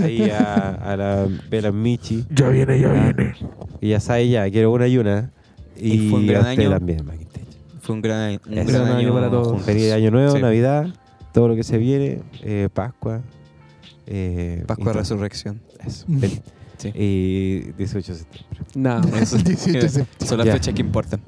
[0.04, 3.36] ahí a, a la Bela Michi, ya viene, ya viene.
[3.80, 5.32] y ya sabe ya, quiero una y una,
[5.78, 6.70] Y y, fue un a gran usted año.
[6.72, 7.44] también, Maquintech.
[7.82, 9.48] Fue un gran, un gran Gran año año para todos.
[9.50, 9.66] juntos.
[9.66, 10.42] Feliz Año Nuevo, Sí.
[10.42, 10.88] Navidad,
[11.34, 13.22] todo lo que se viene, eh, Pascua,
[14.08, 14.94] eh, Pascua.
[14.94, 15.62] Resurrección.
[15.86, 16.06] Eso.
[16.08, 16.22] Mm.
[16.78, 16.92] Sí.
[16.96, 18.60] Y 18 de septiembre.
[18.74, 19.22] Nada más.
[19.22, 19.38] Eso.
[19.38, 20.28] 18 de septiembre.
[20.28, 20.54] Son las Ya.
[20.54, 21.22] fechas que importan.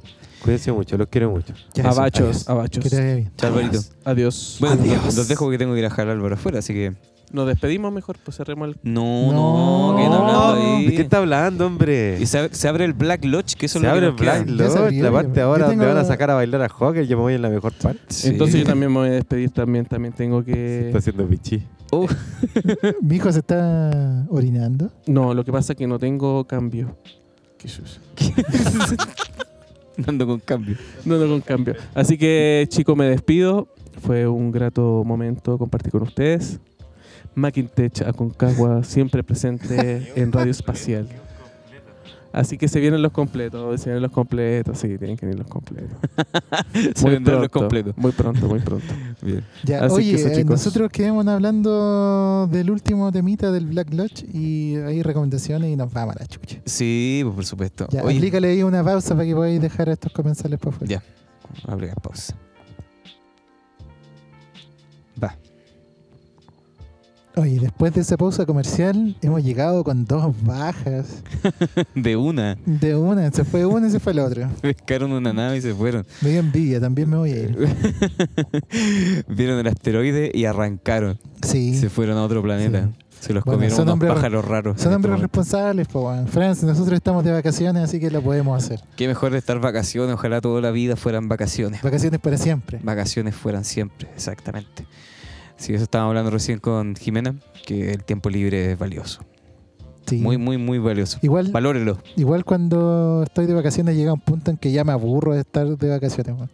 [0.43, 1.53] Cuídense mucho, los quiero mucho.
[1.73, 1.91] Ya, eso.
[2.01, 2.49] Abachos, adiós.
[2.49, 2.83] abachos.
[2.83, 3.31] Que te vaya bien.
[3.37, 3.79] Chao, Alvarito.
[4.05, 4.57] Adiós.
[4.59, 5.15] Bueno, Adiós.
[5.15, 6.93] los dejo porque tengo que ir a jalar Álvaro afuera, así que.
[7.31, 8.77] Nos despedimos mejor, pues cerremos el...
[8.83, 9.93] No, No.
[9.93, 10.85] no, que no hablando ahí.
[10.85, 12.19] ¿De qué está hablando, hombre?
[12.21, 14.21] Y se, abre- se abre el Black Lodge, que eso Se lo abre que nos
[14.21, 14.33] queda.
[14.43, 16.69] Black Ya Lodge, la parte Yo ahora donde tengo- van a sacar a bailar a
[16.69, 18.01] Hawker, yo me voy en la mejor parte.
[18.09, 18.27] Sí.
[18.27, 19.85] Entonces yo también me voy a despedir también.
[19.85, 20.85] También tengo Se que...
[20.87, 21.63] está haciendo pichi.
[21.91, 22.05] Uh,
[23.01, 24.91] Mi hijo se está orinando.
[25.07, 26.95] No, lo que pasa es que no tengo cambio.
[27.57, 27.67] Qué.
[29.97, 30.75] Dando con cambio.
[31.03, 31.75] Con cambio.
[31.93, 33.67] Así que, chicos, me despido.
[34.01, 36.59] Fue un grato momento compartir con ustedes.
[37.35, 41.07] Macintosh Aconcagua siempre presente en Radio Espacial.
[42.33, 45.47] Así que se vienen los completos, se vienen los completos, sí, tienen que venir los
[45.47, 45.95] completos.
[46.95, 47.95] Se vendrán los completos.
[47.95, 48.91] Muy pronto, muy pronto.
[49.21, 49.45] Bien.
[49.63, 50.49] Ya, Así oye, que eso, eh, chicos.
[50.49, 56.15] nosotros quedamos hablando del último temita del Black Lodge y hay recomendaciones y nos vamos
[56.15, 56.57] a la chucha.
[56.65, 57.87] Sí, pues, por supuesto.
[57.91, 60.89] Ya, Oye, aplícale ahí una pausa para que podáis dejar a estos comensales por fuera.
[60.89, 61.03] Ya.
[61.43, 62.35] Vamos a aplicar pausa.
[67.35, 71.23] Oye, después de esa pausa comercial, hemos llegado con dos bajas.
[71.95, 72.57] De una.
[72.65, 74.49] De una, se fue una y se fue la otra.
[74.61, 76.05] Pescaron una nave y se fueron.
[76.21, 77.57] Me dio envidia, también me voy a ir.
[79.27, 81.17] Vieron el asteroide y arrancaron.
[81.41, 82.89] Sí, Se fueron a otro planeta.
[83.19, 84.81] Se los Bueno, comieron son unos hombres- pájaros raros.
[84.81, 85.21] son hombres este momento.
[85.39, 86.27] responsables, pues, weón.
[86.27, 88.81] Franz, nosotros estamos de vacaciones, así que lo podemos hacer.
[88.97, 90.13] Qué mejor de estar vacaciones.
[90.13, 91.81] Ojalá toda la vida fueran vacaciones.
[91.81, 92.79] Vacaciones para siempre.
[92.83, 94.85] Vacaciones fueran siempre, exactamente.
[95.57, 97.35] Sí, eso estábamos hablando recién con Jimena,
[97.65, 99.21] que el tiempo libre es valioso.
[100.05, 100.17] Sí.
[100.17, 101.17] Muy, muy, muy valioso.
[101.21, 101.97] Igual, Valórelo.
[102.17, 105.65] igual cuando estoy de vacaciones llega un punto en que ya me aburro de estar
[105.65, 106.49] de vacaciones, weón.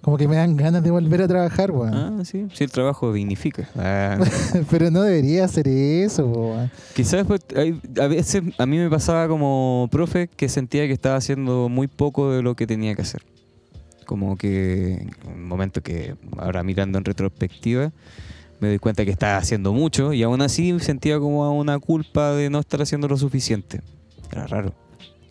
[0.00, 1.94] Como que me dan ganas de volver a trabajar, weón.
[1.94, 2.46] Ah, sí.
[2.52, 3.68] Sí, el trabajo dignifica.
[3.76, 4.18] Ah.
[4.70, 6.70] Pero no debería hacer eso, weón.
[6.94, 11.16] Quizás pues, hay- a veces a mí me pasaba como profe que sentía que estaba
[11.16, 13.22] haciendo muy poco de lo que tenía que hacer.
[14.06, 17.92] Como que en un momento que ahora mirando en retrospectiva
[18.60, 22.50] me doy cuenta que estaba haciendo mucho y aún así sentía como una culpa de
[22.50, 23.80] no estar haciendo lo suficiente.
[24.32, 24.74] Era raro.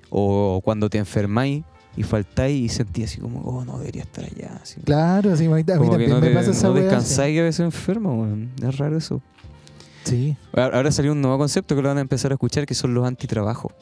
[0.10, 1.64] O cuando te enfermáis
[1.95, 4.60] y faltáis y sentí así como, oh, no debería estar allá.
[4.62, 4.80] así.
[4.82, 7.40] Claro, sí, a mí, a mí también no, me te- pasa esa no descansáis y
[7.40, 8.28] a veces enfermo.
[8.64, 9.22] Es raro eso.
[10.04, 10.38] Sí.
[10.54, 12.94] Ahora ahora salió un nuevo concepto que lo van a empezar a escuchar que son
[12.94, 13.74] los antitrabajos.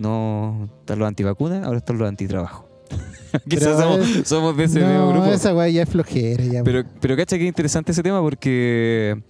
[0.00, 2.64] No están los antivacunas, ahora están los antitrabajos.
[3.48, 5.26] Quizás somos, es- somos de ese mismo grupo.
[5.26, 6.44] esa weá ya es flojera.
[6.44, 9.22] Ya, Pero, pero cacha que interesante ese tema porque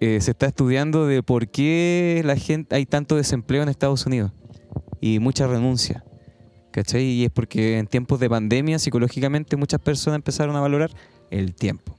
[0.00, 4.32] eh, se está estudiando de por qué la gente hay tanto desempleo en Estados Unidos
[5.00, 6.04] y mucha renuncia.
[6.70, 7.02] ¿Cachai?
[7.04, 10.90] Y es porque en tiempos de pandemia, psicológicamente, muchas personas empezaron a valorar
[11.30, 11.94] el tiempo.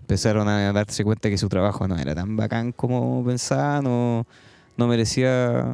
[0.00, 4.26] Empezaron a darse cuenta que su trabajo no era tan bacán como pensaban, no,
[4.78, 5.66] no merecía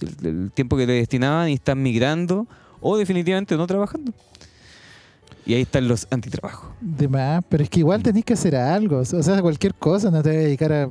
[0.00, 2.46] el, el tiempo que le destinaban y están migrando
[2.86, 4.12] o definitivamente no trabajando.
[5.44, 6.70] Y ahí están los antitrabajos.
[6.80, 8.98] De más, pero es que igual tenés que hacer algo.
[8.98, 10.90] O sea, cualquier cosa, no te vas a dedicar a.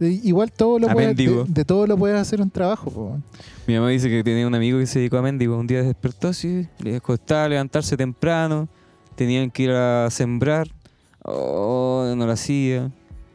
[0.00, 2.90] Igual todo lo puedes, de, de todo lo puedes hacer un trabajo.
[2.90, 3.18] po.
[3.66, 5.56] Mi mamá dice que tenía un amigo que se dedicó a mendigo.
[5.56, 8.68] Un día despertó así, le costaba levantarse temprano,
[9.14, 10.68] tenían que ir a sembrar.
[11.24, 12.90] Oh, no lo hacía.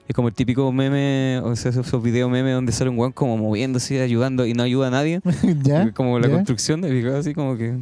[0.10, 3.11] Es como el típico meme, o sea, esos esos videos memes donde sale un weón
[3.14, 5.22] como moviéndose, ayudando y no ayuda a nadie.
[5.64, 5.91] ¿Ya?
[5.94, 6.34] Como la ¿Ya?
[6.34, 7.77] construcción, de así como que.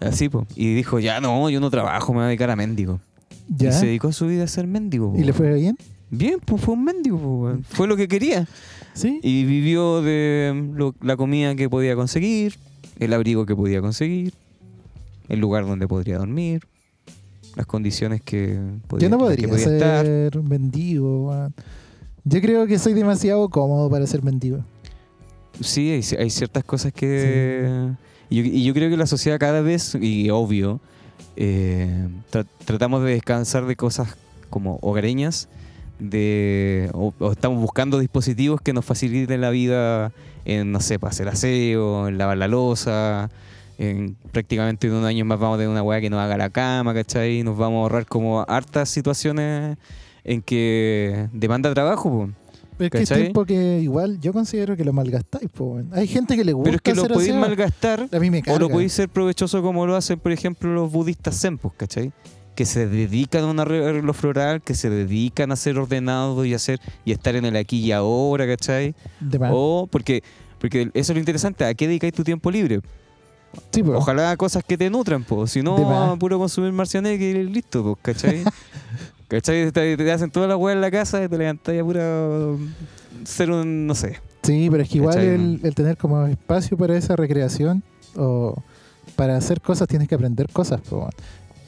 [0.00, 0.46] Así, pues.
[0.54, 3.00] Y dijo, ya no, yo no trabajo, me voy a dedicar a mendigo.
[3.48, 3.70] ¿Ya?
[3.70, 5.12] Y se dedicó su vida a ser mendigo.
[5.12, 5.76] po, ¿Y le fue bien?
[6.10, 7.58] Bien, pues fue un mendigo, po.
[7.70, 8.46] Fue lo que quería.
[8.92, 9.18] Sí.
[9.20, 12.54] Y vivió de lo- la comida que podía conseguir,
[13.00, 14.32] el abrigo que podía conseguir,
[15.28, 16.62] el lugar donde podría dormir,
[17.56, 18.58] las condiciones que
[18.88, 20.42] podría, Yo no podría podía ser estar.
[20.42, 21.50] mendigo.
[22.24, 24.64] Yo creo que soy demasiado cómodo para ser mendigo.
[25.60, 27.90] Sí, hay, hay ciertas cosas que...
[28.30, 30.80] Y, yo, y yo creo que la sociedad cada vez, y obvio,
[31.36, 34.16] eh, tra- tratamos de descansar de cosas
[34.50, 35.48] como hogareñas,
[36.00, 40.12] de, o, o estamos buscando dispositivos que nos faciliten la vida
[40.44, 43.30] en, no sé, para hacer aseo, en lavar la losa,
[43.78, 46.50] en prácticamente en un año más vamos a tener una weá que nos haga la
[46.50, 47.42] cama, ¿cachai?
[47.42, 49.76] Nos vamos a ahorrar como hartas situaciones
[50.24, 52.30] en que demanda trabajo, po.
[52.76, 53.22] Pero es que es ¿Cachai?
[53.22, 55.48] tiempo que igual yo considero que lo malgastáis.
[55.48, 55.80] po.
[55.92, 58.58] Hay gente que le gusta pero es que lo podéis malgastar A mí me O
[58.58, 62.12] lo podéis ser provechoso como lo hacen, por ejemplo, los budistas zen, pues, ¿cachai?
[62.56, 66.80] Que se dedican a un arreglo floral, que se dedican a ser ordenados y hacer
[67.04, 68.94] y estar en el aquí y ahora, ¿cachai?
[69.20, 69.38] De.
[69.52, 70.22] O porque,
[70.58, 72.80] porque eso es lo interesante, ¿a qué dedicáis tu tiempo libre?
[73.70, 73.82] Sí.
[73.82, 77.96] Ojalá cosas que te nutran, pues, si no, a puro consumir marcianeque y listo, pues,
[78.02, 78.44] ¿cachai?
[79.28, 79.70] ¿Cachai?
[79.72, 82.56] Te, te hacen toda la weá en la casa y te levantás a pura
[83.24, 84.20] ser un, no sé.
[84.42, 87.82] Sí, pero es que igual el, el tener como espacio para esa recreación
[88.16, 88.62] o
[89.16, 90.80] para hacer cosas tienes que aprender cosas.
[90.90, 91.10] weón.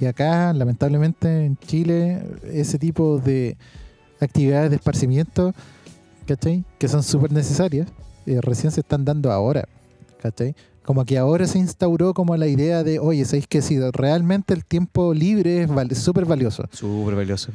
[0.00, 2.22] Y acá, lamentablemente, en Chile,
[2.52, 3.56] ese tipo de
[4.20, 5.54] actividades de esparcimiento,
[6.26, 6.64] ¿cachai?
[6.78, 7.88] Que son súper necesarias,
[8.26, 9.66] eh, recién se están dando ahora,
[10.20, 10.54] ¿cachai?
[10.86, 14.64] Como que ahora se instauró como la idea de, oye, ¿sabéis que si realmente el
[14.64, 16.64] tiempo libre es val- súper valioso?
[16.72, 17.50] Súper valioso.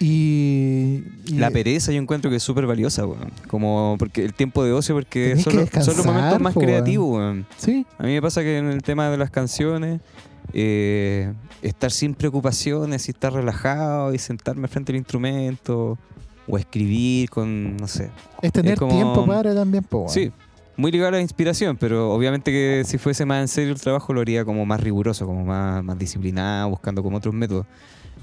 [0.00, 3.30] Y, y- La pereza yo encuentro que es súper valiosa, weón.
[3.48, 6.66] Como porque el tiempo de ocio, porque son, los- son los descansar, momentos más weón.
[6.68, 7.46] creativos, weón.
[7.56, 10.00] Sí, A mí me pasa que en el tema de las canciones,
[10.54, 11.32] eh,
[11.62, 15.98] estar sin preocupaciones y estar relajado y sentarme frente al instrumento
[16.48, 18.10] o escribir con, no sé.
[18.42, 20.10] es tener como- tiempo para también, po, weón.
[20.10, 20.32] Sí,
[20.76, 24.12] muy ligado a la inspiración, pero obviamente que si fuese más en serio el trabajo
[24.12, 27.66] lo haría como más riguroso, como más, más disciplinado, buscando como otros métodos.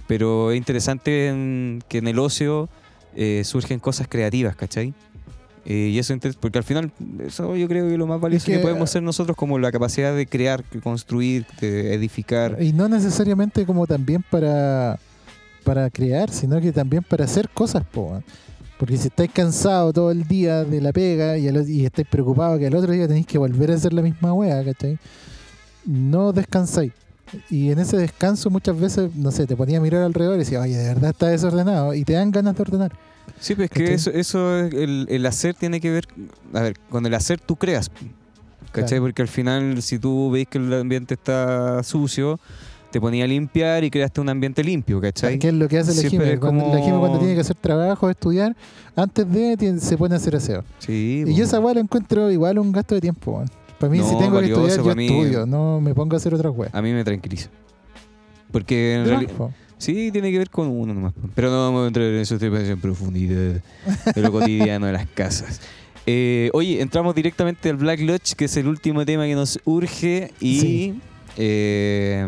[0.08, 2.68] Pero es interesante en- que en el ocio
[3.16, 4.94] eh, surgen cosas creativas, ¿cachai?
[5.66, 6.92] Eh, y eso porque al final
[7.26, 10.16] eso yo creo que lo más valioso que, que- podemos ser nosotros como la capacidad
[10.16, 12.58] de crear, construir, de edificar.
[12.62, 14.98] Y no necesariamente como también para,
[15.64, 18.24] para crear, sino que también para hacer cosas, po.
[18.80, 22.08] Porque si estáis cansados todo el día de la pega y, al o- y estáis
[22.08, 24.98] preocupados que al otro día tenéis que volver a hacer la misma wea, ¿cachai?
[25.86, 26.94] No descansáis.
[27.50, 30.62] Y en ese descanso muchas veces, no sé, te ponía a mirar alrededor y decía,
[30.62, 31.94] oye, de verdad está desordenado.
[31.94, 32.92] Y te dan ganas de ordenar.
[33.40, 33.96] Sí, pues que ¿Cachai?
[33.96, 36.08] eso, eso es el, el hacer tiene que ver,
[36.54, 37.90] a ver, con el hacer tú creas,
[38.72, 38.88] ¿cachai?
[38.90, 39.04] Claro.
[39.04, 42.40] Porque al final si tú veis que el ambiente está sucio,
[42.92, 45.38] te ponía a limpiar y creaste un ambiente limpio, ¿cachai?
[45.40, 46.34] ¿Qué es lo que hace la Jime?
[46.34, 48.56] es Cuando, como- La Jime cuando tiene que hacer trabajo, estudiar,
[48.96, 50.64] antes de tiene- se pone a hacer aseo.
[50.80, 53.44] Sí, Y yo esa weá la encuentro igual un gasto de tiempo.
[53.80, 55.46] Para mí, si tengo que valioso, estudiar, yo mí- estudio.
[55.46, 56.74] No me pongo a hacer otras weas.
[56.74, 57.50] A mí me tranquiliza.
[58.52, 59.32] Porque en realidad...
[59.78, 61.14] Sí, tiene que ver con uno nomás.
[61.36, 63.62] Pero no vamos a entrar en esos temas en profundidad
[64.14, 65.62] de lo cotidiano de las casas.
[66.06, 70.32] Eh, oye, entramos directamente al Black Lodge, que es el último tema que nos urge.
[70.42, 71.00] Y Sí.
[71.38, 72.28] eh,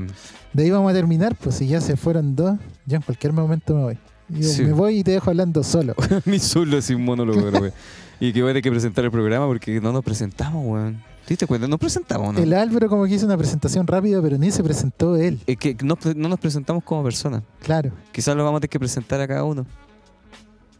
[0.53, 3.73] De ahí vamos a terminar, pues si ya se fueron dos, ya en cualquier momento
[3.75, 3.97] me voy.
[4.29, 4.63] Yo Sí.
[4.63, 5.93] Me voy y te dejo hablando solo.
[6.25, 7.71] mi solo sin monólogo, weón.
[8.19, 11.01] Y que voy a tener que presentar el programa porque no nos presentamos, weón.
[11.25, 11.67] ¿Te diste cuenta?
[11.67, 12.39] Nos presentamos, ¿no?
[12.39, 15.39] El Álvaro como que hizo una presentación rápida, pero ni se presentó él.
[15.47, 17.41] Es que no, no nos presentamos como personas.
[17.63, 17.91] Claro.
[18.11, 19.65] Quizás lo vamos a tener que presentar a cada uno.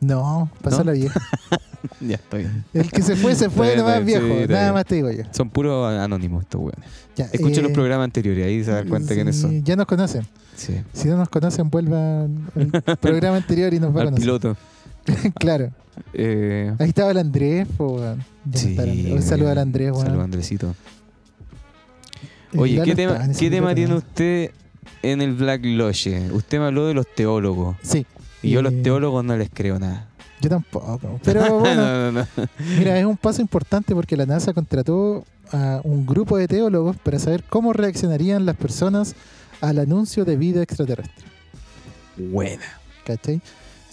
[0.02, 0.86] No, pasó ¿No?
[0.86, 1.20] la vieja.
[2.00, 2.64] Ya, está bien.
[2.74, 4.26] El que se fue, se fue está bien, viejo.
[4.42, 4.74] sí, Nada bien.
[4.74, 5.24] más te digo yo.
[5.32, 6.90] Son puros anónimos estos weones.
[7.34, 9.64] Escuchen eh, los programas anteriores, ahí se dan cuenta quiénes son.
[9.64, 10.26] Ya nos conocen.
[10.56, 10.82] Sí.
[10.94, 12.50] Si no nos conocen, vuelvan
[12.86, 14.22] al programa anterior y nos va a Al conocer.
[14.24, 14.58] piloto.
[15.40, 15.72] claro.
[16.14, 18.24] Eh, Ahí estaba el Andrés, weón.
[18.54, 19.14] Sí, el.
[19.14, 20.06] Un saludo al Andrés, weón.
[20.06, 20.76] Saludos, Andresito.
[22.54, 24.52] El Oye, Lalo ¿qué tema, ¿qué tema tiene usted
[25.04, 26.32] en el Black Lodge?
[26.34, 27.78] Usted me habló de los teólogos.
[27.82, 28.06] Sí,
[28.42, 30.08] Y yo a los teólogos no les creo nada.
[30.42, 31.20] yo tampoco.
[31.24, 32.48] Pero bueno, no, no, no.
[32.78, 37.20] mira, es un paso importante porque la NASA contrató a un grupo de teólogos para
[37.20, 39.16] saber cómo reaccionarían las personas
[39.60, 41.26] al anuncio de vida extraterrestre.
[42.18, 42.64] Buena.
[43.06, 43.42] ¿Cachai?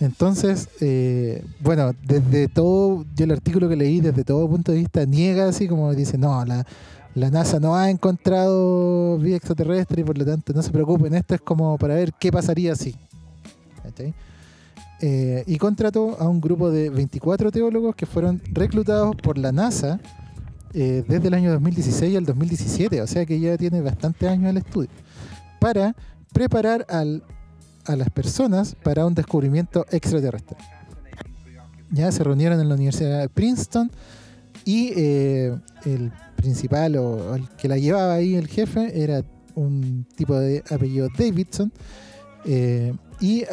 [0.00, 5.04] Entonces, eh, bueno, desde todo, yo el artículo que leí, desde todo punto de vista,
[5.04, 6.64] niega así como dice, no, la,
[7.14, 11.34] la NASA no ha encontrado vida extraterrestre y por lo tanto no se preocupen, esto
[11.34, 12.94] es como para ver qué pasaría si.
[13.82, 14.14] ¿Cachai?
[15.00, 20.00] Eh, y contrató a un grupo de 24 teólogos que fueron reclutados por la NASA
[20.74, 24.56] eh, desde el año 2016 al 2017, o sea que ya tiene bastantes años el
[24.56, 24.90] estudio,
[25.60, 25.94] para
[26.32, 30.56] preparar a las personas para un descubrimiento extraterrestre.
[31.90, 33.90] Ya se reunieron en la Universidad de Princeton
[34.64, 35.56] y eh,
[35.86, 41.08] el principal o el que la llevaba ahí, el jefe, era un tipo de apellido
[41.16, 41.72] Davidson
[43.20, 43.44] y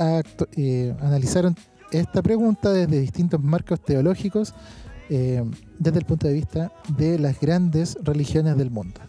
[0.56, 1.56] eh, analizaron
[1.92, 4.54] esta pregunta desde distintos marcos teológicos
[5.10, 5.44] eh,
[5.80, 9.00] desde el punto de vista de las grandes religiones del mundo.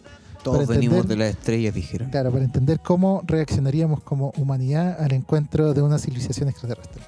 [0.43, 2.11] Todos venimos de las estrellas, dijeron.
[2.11, 7.03] Claro, para entender cómo reaccionaríamos como humanidad al encuentro de una civilización extraterrestre.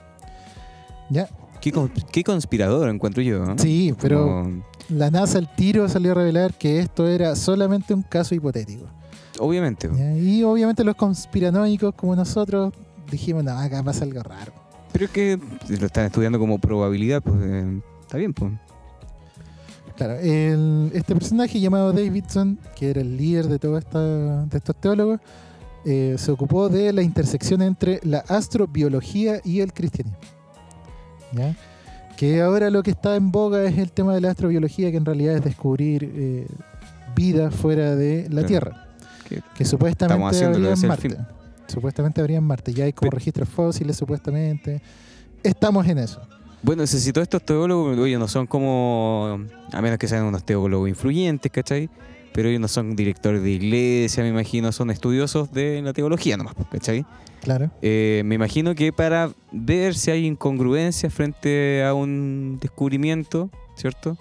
[1.11, 1.29] ¿Ya?
[1.61, 1.73] Qué,
[2.11, 3.45] qué conspirador encuentro yo.
[3.59, 8.03] Sí, pero Como- la NASA al tiro salió a revelar que esto era solamente un
[8.03, 8.87] caso hipotético.
[9.39, 9.89] obviamente.
[9.97, 10.17] ¿ya?
[10.17, 12.73] Y obviamente los conspiranoicos como nosotros
[13.11, 14.53] dijimos, no, acá pasa algo raro.
[14.93, 18.53] Pero es que lo están estudiando como probabilidad, pues eh, está bien, pues.
[19.97, 25.21] Claro, el- este personaje llamado Davidson, que era el líder de todos de estos teólogos,
[25.85, 30.19] eh, se ocupó de la intersección entre la astrobiología y el cristianismo.
[31.33, 31.55] ¿Ya?
[32.17, 35.05] Que ahora lo que está en boga es el tema de la astrobiología, que en
[35.05, 36.47] realidad es descubrir eh,
[37.15, 38.45] vida fuera de la.
[38.45, 38.87] Tierra.
[39.29, 41.17] Que Que supuestamente lo en Marte.
[41.69, 42.73] Supuestamente habría en Marte.
[42.73, 44.83] Ya hay como registros fósiles, supuestamente.
[45.43, 46.21] Estamos en eso.
[46.63, 49.39] Bueno, si si todos estos teólogos, oye, no son como,
[49.73, 51.89] a menos que sean unos teólogos influyentes, ¿cachai?
[52.33, 56.55] Pero ellos no son directores de iglesia, me imagino, son estudiosos de la teología nomás,
[56.71, 57.07] ¿cachai?
[57.43, 57.71] Claro.
[57.81, 64.19] Eh, me imagino que para ver si hay incongruencia frente a un descubrimiento, ¿cierto?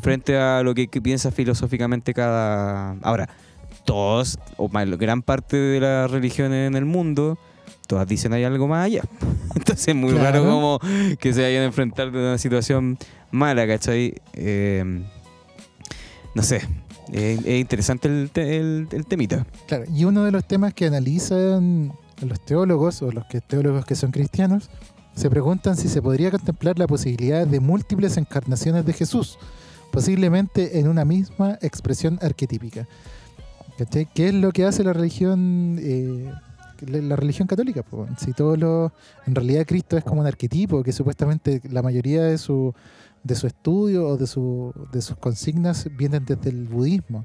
[0.00, 2.92] Frente a lo que, que piensa filosóficamente cada...
[3.02, 3.28] Ahora,
[3.84, 7.38] todos, o más, gran parte de las religiones en el mundo,
[7.86, 9.02] todas dicen hay algo más allá.
[9.54, 10.24] Entonces es muy Claro.
[10.40, 10.78] raro como
[11.18, 12.98] que se vayan a enfrentar de una situación
[13.30, 14.14] mala, ¿cachai?
[14.34, 15.02] Eh,
[16.34, 16.62] no sé,
[17.12, 19.46] es interesante el, te- el, el temita.
[19.66, 23.94] Claro, y uno de los temas que analizan los teólogos o los que, teólogos que
[23.96, 24.70] son cristianos
[25.14, 29.38] se preguntan si se podría contemplar la posibilidad de múltiples encarnaciones de Jesús,
[29.90, 32.88] posiblemente en una misma expresión arquetípica.
[33.78, 34.06] ¿Cachai?
[34.14, 36.30] ¿Qué es lo que hace la religión eh,
[36.86, 37.82] la, religión católica?
[37.82, 38.06] po?
[38.18, 38.92] Si todo lo,
[39.26, 42.74] en realidad Cristo es como un arquetipo que supuestamente la mayoría de su
[43.24, 47.24] de su estudio o de su de sus consignas vienen desde el budismo.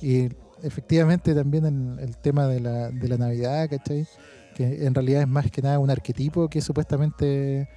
[0.00, 0.28] Y
[0.62, 4.06] efectivamente también el, el tema de la, de la Navidad, ¿cachai?
[4.54, 7.68] Que en realidad es más que nada un arquetipo que supuestamente,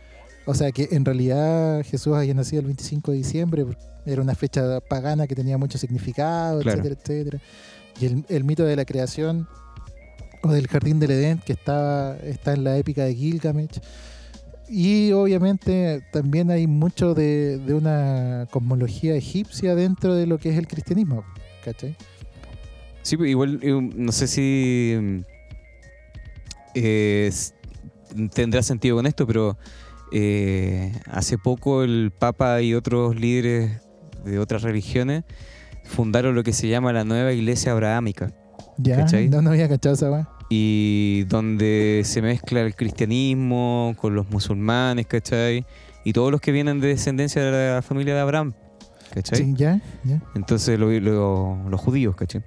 [0.46, 3.66] o sea, que en realidad Jesús haya nacido el 25 de diciembre,
[4.06, 6.80] era una fecha pagana que tenía mucho significado, Claro.
[6.80, 7.40] etcétera, etcétera.
[8.02, 9.48] Y el, mito de la creación
[10.44, 13.80] o del jardín del Edén que estaba, está en la épica de Gilgamesh.
[14.70, 20.58] Y obviamente también hay mucho de, de una cosmología egipcia dentro de lo que es
[20.58, 21.24] el cristianismo,
[21.64, 21.96] ¿cachai?
[23.04, 25.20] Sí, pero igual, eh, no sé si mm,
[26.76, 27.32] eh,
[28.34, 29.58] tendrá sentido con esto, pero
[30.12, 33.82] eh, hace poco el Papa y otros líderes
[34.24, 35.24] de otras religiones
[35.92, 38.32] fundaron lo que se llama la nueva iglesia abrahámica.
[38.78, 39.30] Ya, ¿Cachai?
[39.30, 40.28] no, no había cachado esa weá.
[40.50, 45.66] y donde se mezcla el cristianismo con los musulmanes, ¿cachai?
[46.04, 48.54] Y todos los que vienen de descendencia de la familia de Abraham,
[49.14, 49.38] ¿cachai?
[49.40, 50.22] Sí, ya, ya.
[50.36, 52.42] Entonces lo- lo- los judíos, ¿cachai?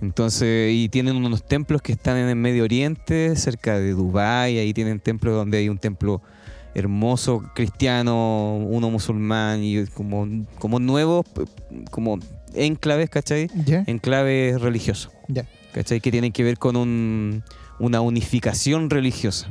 [0.00, 4.74] Entonces, y tienen unos templos que están en el Medio Oriente, cerca de Dubái, ahí
[4.74, 6.20] tienen templos donde hay un templo
[6.74, 10.26] hermoso cristiano, uno musulmán y como,
[10.58, 11.24] como nuevos,
[11.90, 12.18] como
[12.54, 13.48] enclaves, ¿cachai?
[13.64, 15.12] Ya, Enclaves religiosos.
[15.28, 15.46] ya.
[15.72, 16.00] ¿cachai?
[16.00, 17.42] Que tienen que ver con un-
[17.78, 19.48] una unificación religiosa.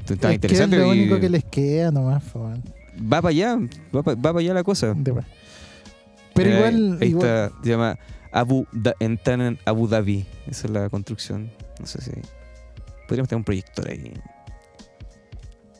[0.00, 0.76] Está Es que es interesante.
[0.78, 2.62] lo y único que les queda nomás, weón.
[3.00, 3.58] Va para allá,
[3.94, 4.92] va para allá la cosa.
[4.94, 5.14] De.
[6.34, 7.98] Pero Mira, ahí- igual, Ahí, está, se llama
[8.32, 9.18] Abu, da, en
[9.64, 10.26] Abu Dhabi.
[10.46, 11.50] Esa es la construcción.
[11.80, 12.10] No sé si.
[13.08, 14.12] Podríamos tener un proyector ahí.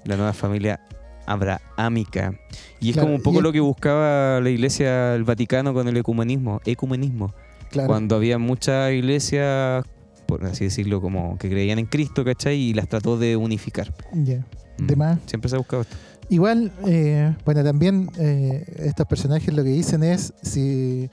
[0.04, 0.80] La nueva familia
[1.26, 2.34] abrahámica.
[2.80, 5.88] Y es Claro, como un poco y lo que buscaba la iglesia, el Vaticano con
[5.88, 6.60] el ecumenismo.
[6.64, 7.32] Ecumenismo.
[7.70, 9.84] claro, Cuando había muchas iglesias,
[10.26, 12.56] por así decirlo, como que creían en Cristo, ¿cachai?
[12.56, 13.92] Y las trató de unificar.
[14.12, 14.44] ya.
[14.78, 14.86] Mm.
[14.86, 15.18] De más.
[15.26, 15.96] Siempre se ha buscado esto.
[16.28, 21.10] Igual, eh, bueno, también eh, estos personajes lo que dicen es si.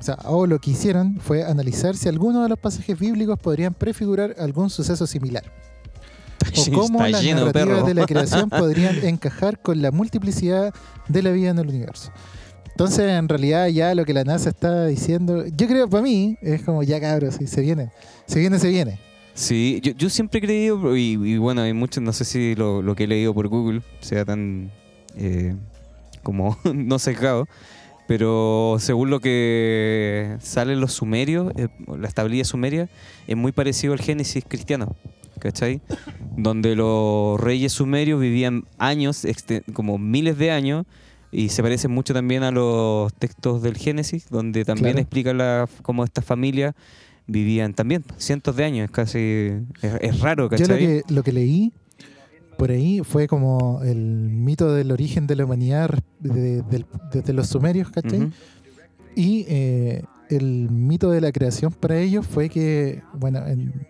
[0.00, 3.74] O sea, o lo que hicieron fue analizar si algunos de los pasajes bíblicos podrían
[3.74, 5.42] prefigurar algún suceso similar.
[6.56, 10.72] O cómo las lleno narrativas de la creación podrían encajar con la multiplicidad
[11.08, 12.12] de la vida en el universo.
[12.68, 16.62] Entonces, en realidad, ya lo que la NASA está diciendo, yo creo para mí, es
[16.62, 17.90] como ya cabros, se viene,
[18.26, 19.00] se viene, se viene.
[19.32, 22.82] Sí, yo, yo siempre he creído, y, y bueno, hay muchos, no sé si lo,
[22.82, 24.70] lo que he leído por Google sea tan
[25.16, 25.54] eh,
[26.22, 27.48] como no sesgado,
[28.06, 31.68] pero según lo que sale en los sumerios, eh,
[31.98, 32.88] la estabilidad sumeria
[33.26, 34.96] es muy parecido al Génesis cristiano,
[35.38, 35.80] ¿cachai?
[36.36, 39.26] Donde los reyes sumerios vivían años,
[39.72, 40.86] como miles de años,
[41.32, 45.00] y se parecen mucho también a los textos del Génesis, donde también Claro.
[45.00, 46.74] explica la, cómo estas familias
[47.26, 49.18] vivían también cientos de años, es casi
[49.82, 50.68] es, es raro, Yo ¿cachai?
[50.68, 51.72] lo que, lo que leí
[52.56, 56.62] por ahí fue como el mito del origen de la humanidad res- de-
[57.12, 58.20] desde los sumerios, ¿cachai?
[58.22, 58.30] Ujú.
[59.14, 63.86] Y eh, el mito de la creación para ellos fue que, bueno, en-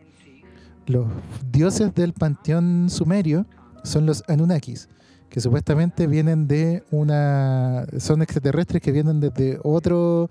[0.86, 1.06] los
[1.50, 3.46] dioses del panteón sumerio
[3.82, 4.88] son los Anunnakis,
[5.28, 7.86] que supuestamente vienen de una.
[7.98, 10.30] son extraterrestres que vienen desde otro,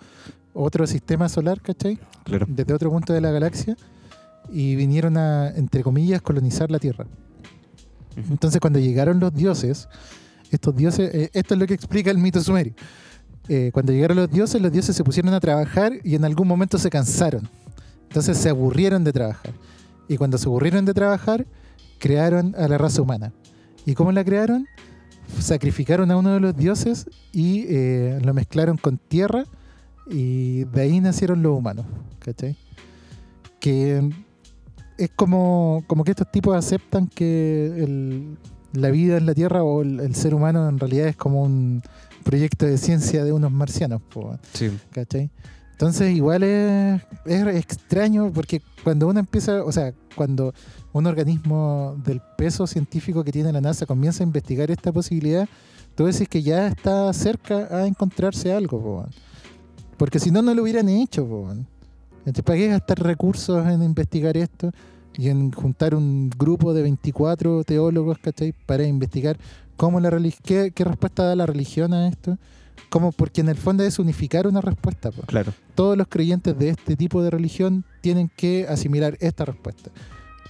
[0.53, 1.99] otro sistema solar, ¿cachai?
[2.23, 2.45] Claro.
[2.49, 3.75] Desde otro punto de la galaxia
[4.51, 7.05] y vinieron a, entre comillas, colonizar la Tierra.
[8.29, 9.89] Entonces, cuando llegaron los dioses,
[10.51, 12.73] estos dioses, eh, esto es lo que explica el mito sumerio.
[13.47, 16.77] Eh, cuando llegaron los dioses, los dioses se pusieron a trabajar y en algún momento
[16.77, 17.47] se cansaron.
[18.07, 19.51] Entonces se aburrieron de trabajar.
[20.07, 21.45] Y cuando se aburrieron de trabajar,
[21.99, 23.33] crearon a la raza humana.
[23.85, 24.67] ¿Y cómo la crearon?
[25.39, 29.45] Sacrificaron a uno de los dioses y eh, lo mezclaron con tierra
[30.07, 31.85] y de ahí nacieron los humanos.
[32.19, 32.55] ¿Cachai?
[33.59, 34.07] Que
[34.97, 38.37] es como, como que estos tipos aceptan que el-
[38.73, 41.81] la vida en la Tierra o el, el ser humano en realidad es como un
[42.23, 44.01] proyecto de ciencia de unos marcianos,
[44.51, 44.69] Sí.
[45.75, 50.53] Entonces igual es, extraño porque cuando uno empieza, o sea, cuando
[50.93, 55.49] un organismo del peso científico que tiene la NASA comienza a investigar esta posibilidad,
[55.95, 59.05] tú decís que ya está cerca a encontrarse algo, po,
[59.97, 61.27] porque si no, no lo hubieran hecho.
[61.27, 61.49] Po,
[62.23, 62.43] ¿Cachai?
[62.45, 64.71] ¿Para qué gastar recursos en investigar esto
[65.17, 68.17] y en juntar un grupo de 24 teólogos
[68.65, 69.37] para investigar
[69.75, 70.09] cómo la
[70.41, 72.37] qué, qué respuesta da la religión a esto?
[72.89, 75.11] Como porque en el fondo es unificar una respuesta.
[75.11, 75.21] po.
[75.23, 75.53] Claro.
[75.75, 79.91] Todos los creyentes de este tipo de religión tienen que asimilar esta respuesta.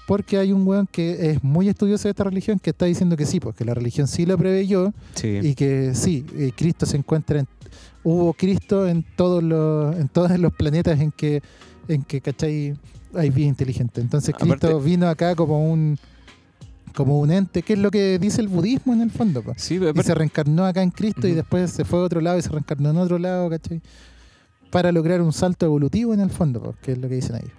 [0.07, 3.25] Porque hay un weón que es muy estudioso de esta religión que está diciendo que
[3.25, 5.39] sí, porque la religión sí lo preveyó Sí.
[5.41, 7.47] y que sí, eh, Cristo se encuentra en,
[8.03, 11.41] hubo Cristo en todos los en todos los planetas en que
[11.87, 12.75] en que ¿cachai?
[13.15, 13.99] hay vida inteligente.
[14.01, 15.97] Entonces Cristo Aparte- vino acá como un
[16.95, 19.53] como un ente, que es lo que dice el budismo en el fondo, po.
[19.57, 22.37] Sí, pero y se reencarnó acá en Cristo y después se fue a otro lado
[22.37, 23.81] y se reencarnó en otro lado, ¿cachai?
[24.71, 27.51] Para lograr un salto evolutivo en el fondo, po, que es lo que dicen ellos.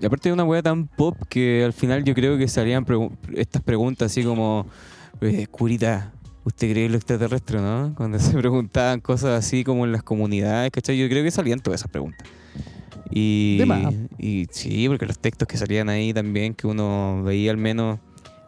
[0.00, 3.12] Y aparte de una weá tan pop que al final yo creo que salían pregu-
[3.34, 4.66] estas preguntas así como,
[5.20, 6.12] eh, curita,
[6.44, 7.94] ¿usted cree en lo extraterrestre, no?
[7.96, 10.98] Cuando se preguntaban cosas así como en las comunidades, ¿cachai?
[10.98, 12.26] Yo creo que salían todas esas preguntas.
[13.14, 17.98] Y sí, porque los textos que salían ahí también, que uno veía al menos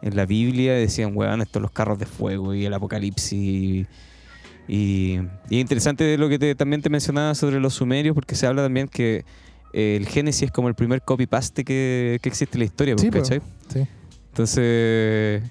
[0.01, 3.33] en la Biblia, decían, weón, estos los carros de fuego y el apocalipsis.
[3.33, 3.87] Y,
[4.67, 5.19] y,
[5.49, 8.63] y es interesante lo que te- también te mencionaba sobre los sumerios, porque se habla
[8.63, 9.25] también que
[9.73, 13.09] eh, el Génesis es como el primer copy-paste que, que existe en la historia, Sí,
[13.11, 13.23] pues.
[13.23, 13.41] ¿cachai?
[13.73, 13.87] Sí.
[14.29, 15.43] Entonces,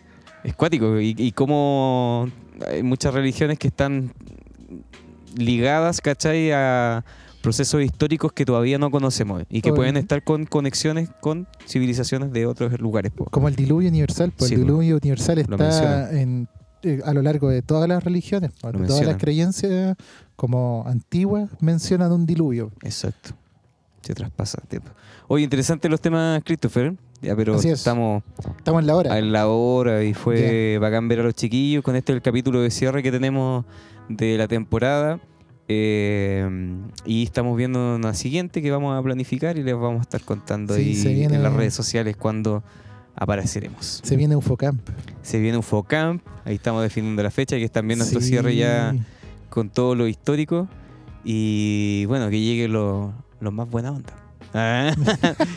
[0.44, 1.00] es cuático.
[1.00, 2.28] Y, y como
[2.70, 4.12] hay muchas religiones que están
[5.36, 6.50] ligadas, ¿cachai?
[6.52, 7.04] A
[7.44, 12.46] procesos históricos que todavía no conocemos y que pueden estar con conexiones con civilizaciones de
[12.46, 13.12] otros lugares.
[13.12, 13.26] po.
[13.26, 16.48] Como el diluvio universal, pues Sí, el diluvio universal está en,
[16.82, 19.94] eh, a lo largo de todas las religiones, Lo todas las creencias
[20.36, 22.72] como antiguas mencionan un diluvio.
[22.82, 23.30] Exacto.
[24.00, 24.90] Se traspasa el tiempo.
[25.28, 26.94] Oye, interesante los temas, Christopher.
[27.20, 27.64] Ya, pero es.
[27.64, 28.22] estamos
[28.56, 29.18] Estamos en la hora.
[29.18, 32.70] en la hora y fue bacán ver a los chiquillos con este el capítulo de
[32.70, 33.64] cierre que tenemos
[34.08, 35.20] de la temporada.
[35.68, 36.46] Eh,
[37.06, 40.74] y estamos viendo una siguiente que vamos a planificar y les vamos a estar contando
[40.76, 42.62] Sí, ahí viene- en las redes sociales cuando
[43.16, 44.00] apareceremos.
[44.04, 44.86] Se viene Ufocamp.
[45.22, 48.94] Se viene un Focamp, ahí estamos definiendo la fecha, que están viendo nuestro cierre ya
[49.48, 50.68] con todo lo histórico
[51.24, 54.12] y bueno, que lleguen los los más buena onda.
[54.56, 54.94] Ah,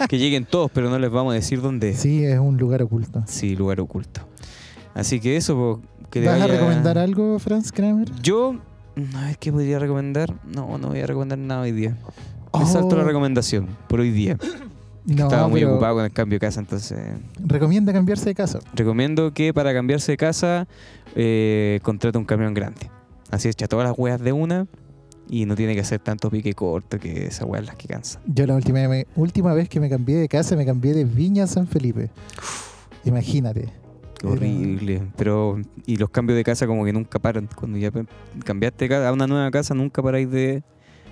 [0.09, 1.93] que lleguen todos, pero no les vamos a decir dónde.
[1.93, 3.23] Sí, es un lugar oculto.
[3.27, 4.21] Sí, lugar oculto.
[4.95, 8.11] Así que eso, que ¿Vas a recomendar algo, Franz Kramer?
[8.23, 8.55] Yo,
[9.15, 10.33] a ver qué podría recomendar.
[10.45, 11.91] No, no voy a recomendar nada hoy día.
[11.91, 11.97] Me
[12.51, 14.37] Oh, salto la recomendación por hoy día.
[15.05, 16.97] no, Estaba muy ocupado con el cambio de casa, entonces
[17.45, 18.59] Recomienda cambiarse de casa.
[18.73, 20.67] recomiendo que para cambiarse de casa
[21.15, 22.89] eh, contrate un camión grande.
[23.29, 24.65] Así echa todas las weas de una
[25.29, 28.21] y no tiene que hacer tanto pique corto que esas weas las que cansan.
[28.25, 31.43] Yo la última, me- última vez que me cambié de casa, me cambié de Viña
[31.43, 32.09] a San Felipe.
[33.05, 33.69] Imagínate.
[34.23, 35.03] Horrible.
[35.15, 37.47] Pero, y los cambios de casa como que nunca paran.
[37.55, 37.91] Cuando ya
[38.43, 40.63] cambiaste de casa a una nueva casa, nunca paráis de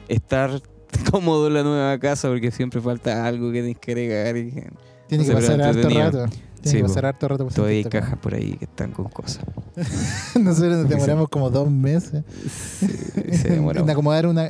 [0.08, 0.62] estar
[1.12, 4.38] cómodo en la nueva casa porque siempre falta algo que tienes que agregar.
[4.38, 4.52] Y
[5.08, 6.26] Tiene No que pasar harto rato.
[6.26, 7.44] Tiene Sí, que pasar harto rato.
[7.46, 9.46] por todavía hay cajas por ahí que están con cosas.
[10.40, 12.24] Nosotros nos demoramos como dos meses
[13.32, 14.50] Se en acomodar una.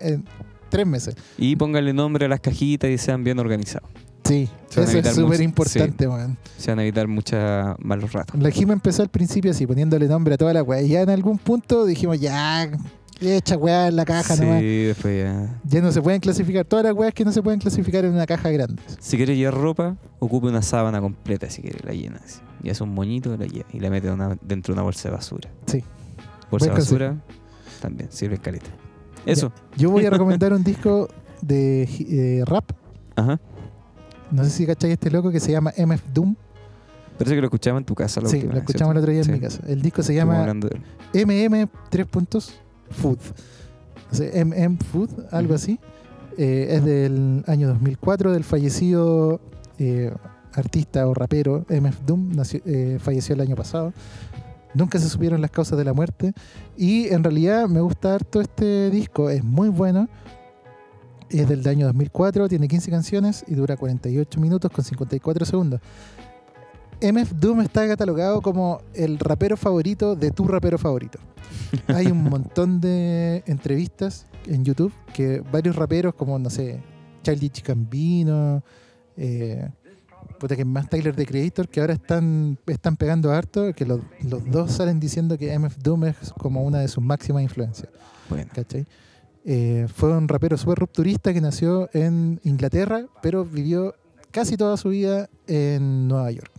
[0.69, 1.15] tres meses.
[1.38, 3.90] Y pónganle nombre a las cajitas y sean bien organizados.
[4.26, 6.38] Sí, eso es súper importante, man.
[6.58, 7.40] Se van a evitar muchos
[7.80, 8.42] malos ratos.
[8.42, 10.82] La Jima empezó al principio así, poniéndole nombre a toda la weá.
[10.82, 12.68] Y ya en algún punto dijimos, ya,
[13.22, 14.62] echa weá en la caja sí, nomás.
[14.62, 15.60] después ya.
[15.64, 16.66] Ya no se pueden clasificar.
[16.66, 18.82] Todas las weas que no se pueden clasificar en una caja grande.
[19.00, 22.40] Si quieres llevar ropa, ocupe una sábana completa si quieres, la llena así.
[22.64, 25.16] Y hace un moñito la lleva y la mete una- dentro de una bolsa de
[25.16, 25.50] basura.
[25.68, 25.84] Sí.
[26.50, 27.16] Bolsa de basura
[27.80, 28.72] también sirve caleta.
[29.26, 29.52] Eso.
[29.78, 31.10] Yo voy a recomendar un disco
[31.42, 32.72] de eh, rap.
[33.16, 33.40] Ajá.
[34.32, 36.36] No sé si cacháis este loco que se llama MF Doom.
[37.18, 39.24] Parece que lo escuchaba en tu casa la sí, última lo escuchamos el otro día
[39.24, 39.30] Sí.
[39.30, 39.62] en mi casa.
[39.68, 40.32] El disco se ¿cierto?
[40.34, 40.54] Llama.
[41.14, 42.54] MM, tres puntos,
[42.90, 43.20] Food.
[44.34, 45.80] MM Food, algo así.
[46.38, 49.40] Eh, es del año 2004 del fallecido
[49.80, 50.12] eh,
[50.54, 52.34] artista o rapero MF Doom.
[52.36, 53.94] nació- eh, falleció el año pasado.
[54.74, 56.34] Nunca se supieron las causas de la muerte.
[56.76, 59.30] Y en realidad me gusta harto este disco.
[59.30, 60.10] Es muy bueno.
[61.30, 65.82] Es del año 2004, tiene 15 canciones y dura 48 minutos con 54 segundos.
[67.02, 71.20] MF Doom está catalogado como el rapero favorito de tu rapero favorito.
[71.88, 76.82] Hay un montón de entrevistas en YouTube que varios raperos como, no sé,
[77.24, 78.64] Charlie Chicambino,
[79.18, 79.70] eh,
[80.40, 84.50] puta que más Tyler the Creator, que ahora están, están pegando harto, que los, los
[84.50, 87.90] dos salen diciendo que MF Doom es como una de sus máximas influencias.
[88.30, 88.86] Bueno, ¿cachai?
[89.48, 93.94] Eh, fue un rapero súper rupturista que nació en Inglaterra, pero vivió
[94.32, 96.52] casi toda su vida en Nueva York.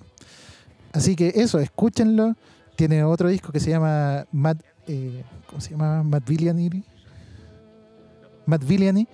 [0.93, 2.37] Así que eso, escúchenlo.
[2.77, 6.05] Tiene otro disco que se llama Matt, eh, ¿cómo se llama?
[6.05, 6.85] Matt Villainy.
[8.47, 9.09] Matt Villainy,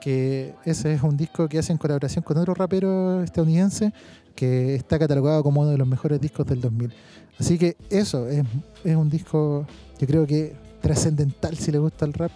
[0.00, 3.92] que ese es un disco que hace en colaboración con otro rapero estadounidense
[4.34, 6.94] que está catalogado como uno de los mejores discos del 2000.
[7.38, 8.44] Así que eso, es,
[8.82, 9.66] es un disco,
[9.98, 12.30] yo creo que trascendental si le gusta el rap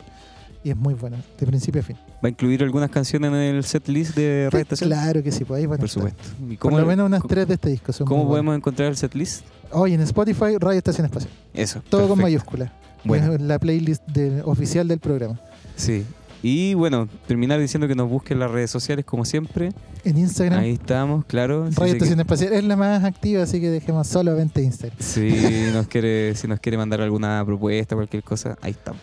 [0.64, 1.96] y es muy bueno, de principio a fin.
[2.24, 4.88] ¿va a incluir algunas canciones en el set list de Radio Estación?
[4.90, 6.22] Claro que sí, pues ahí van Por supuesto.
[6.48, 8.30] ¿Y Por lo menos unas tres de este disco son ¿Cómo buenas.
[8.32, 9.44] podemos encontrar el set list?
[9.70, 11.32] Hoy en Spotify, Radio Estación Espacial.
[11.52, 11.82] Eso.
[11.88, 12.72] Todo con mayúscula.
[13.04, 13.36] Bueno.
[13.38, 15.38] La playlist de- oficial del programa.
[15.76, 16.04] Sí.
[16.42, 19.72] Y bueno, terminar diciendo que nos busquen en las redes sociales como siempre.
[20.04, 21.68] En Instagram, Ahí estamos, claro.
[21.74, 24.98] Radio Estación Espacial es la más activa, así que dejemos solamente Instagram.
[25.00, 25.30] Si
[25.72, 29.00] nos quiere, si nos quiere mandar alguna propuesta, cualquier cosa, ahí estamos.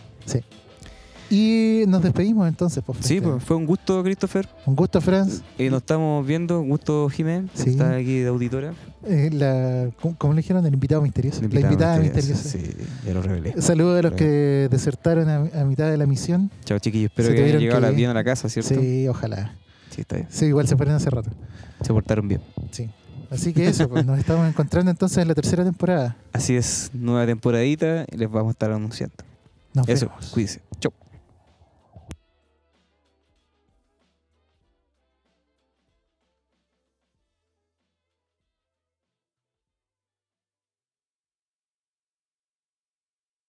[1.31, 4.49] Y nos despedimos entonces, por Sí, pues fue un gusto, Christopher.
[4.65, 5.41] Un gusto, Franz.
[5.57, 7.69] Eh, nos estamos viendo, un gusto, Jiménez, que Sí.
[7.71, 8.73] está aquí de auditora.
[9.05, 10.65] Eh, la, ¿cómo, le dijeron?
[10.65, 11.41] El invitado misterioso.
[11.45, 12.49] El la invitada misteriosa.
[12.49, 12.59] Sí,
[13.07, 13.59] ya lo revelé.
[13.61, 16.51] Saludos a los que desertaron a, a mitad de la misión.
[16.65, 17.11] Chao, chiquillos.
[17.11, 18.75] Espero Se que hayan llegado que- bien a la casa, ¿cierto?
[18.79, 19.55] Sí, ojalá.
[19.89, 20.27] Sí, está bien.
[20.29, 21.29] Sí, igual se fueron hace rato.
[21.81, 22.41] Se portaron bien.
[22.71, 22.89] Sí.
[23.29, 26.17] Así que eso, pues nos estamos encontrando entonces en la tercera temporada.
[26.33, 29.15] Así es, nueva temporadita y les vamos a estar anunciando.
[29.73, 30.27] Nos Eso, vemos.
[30.31, 30.59] cuídense.
[30.81, 30.91] Chau.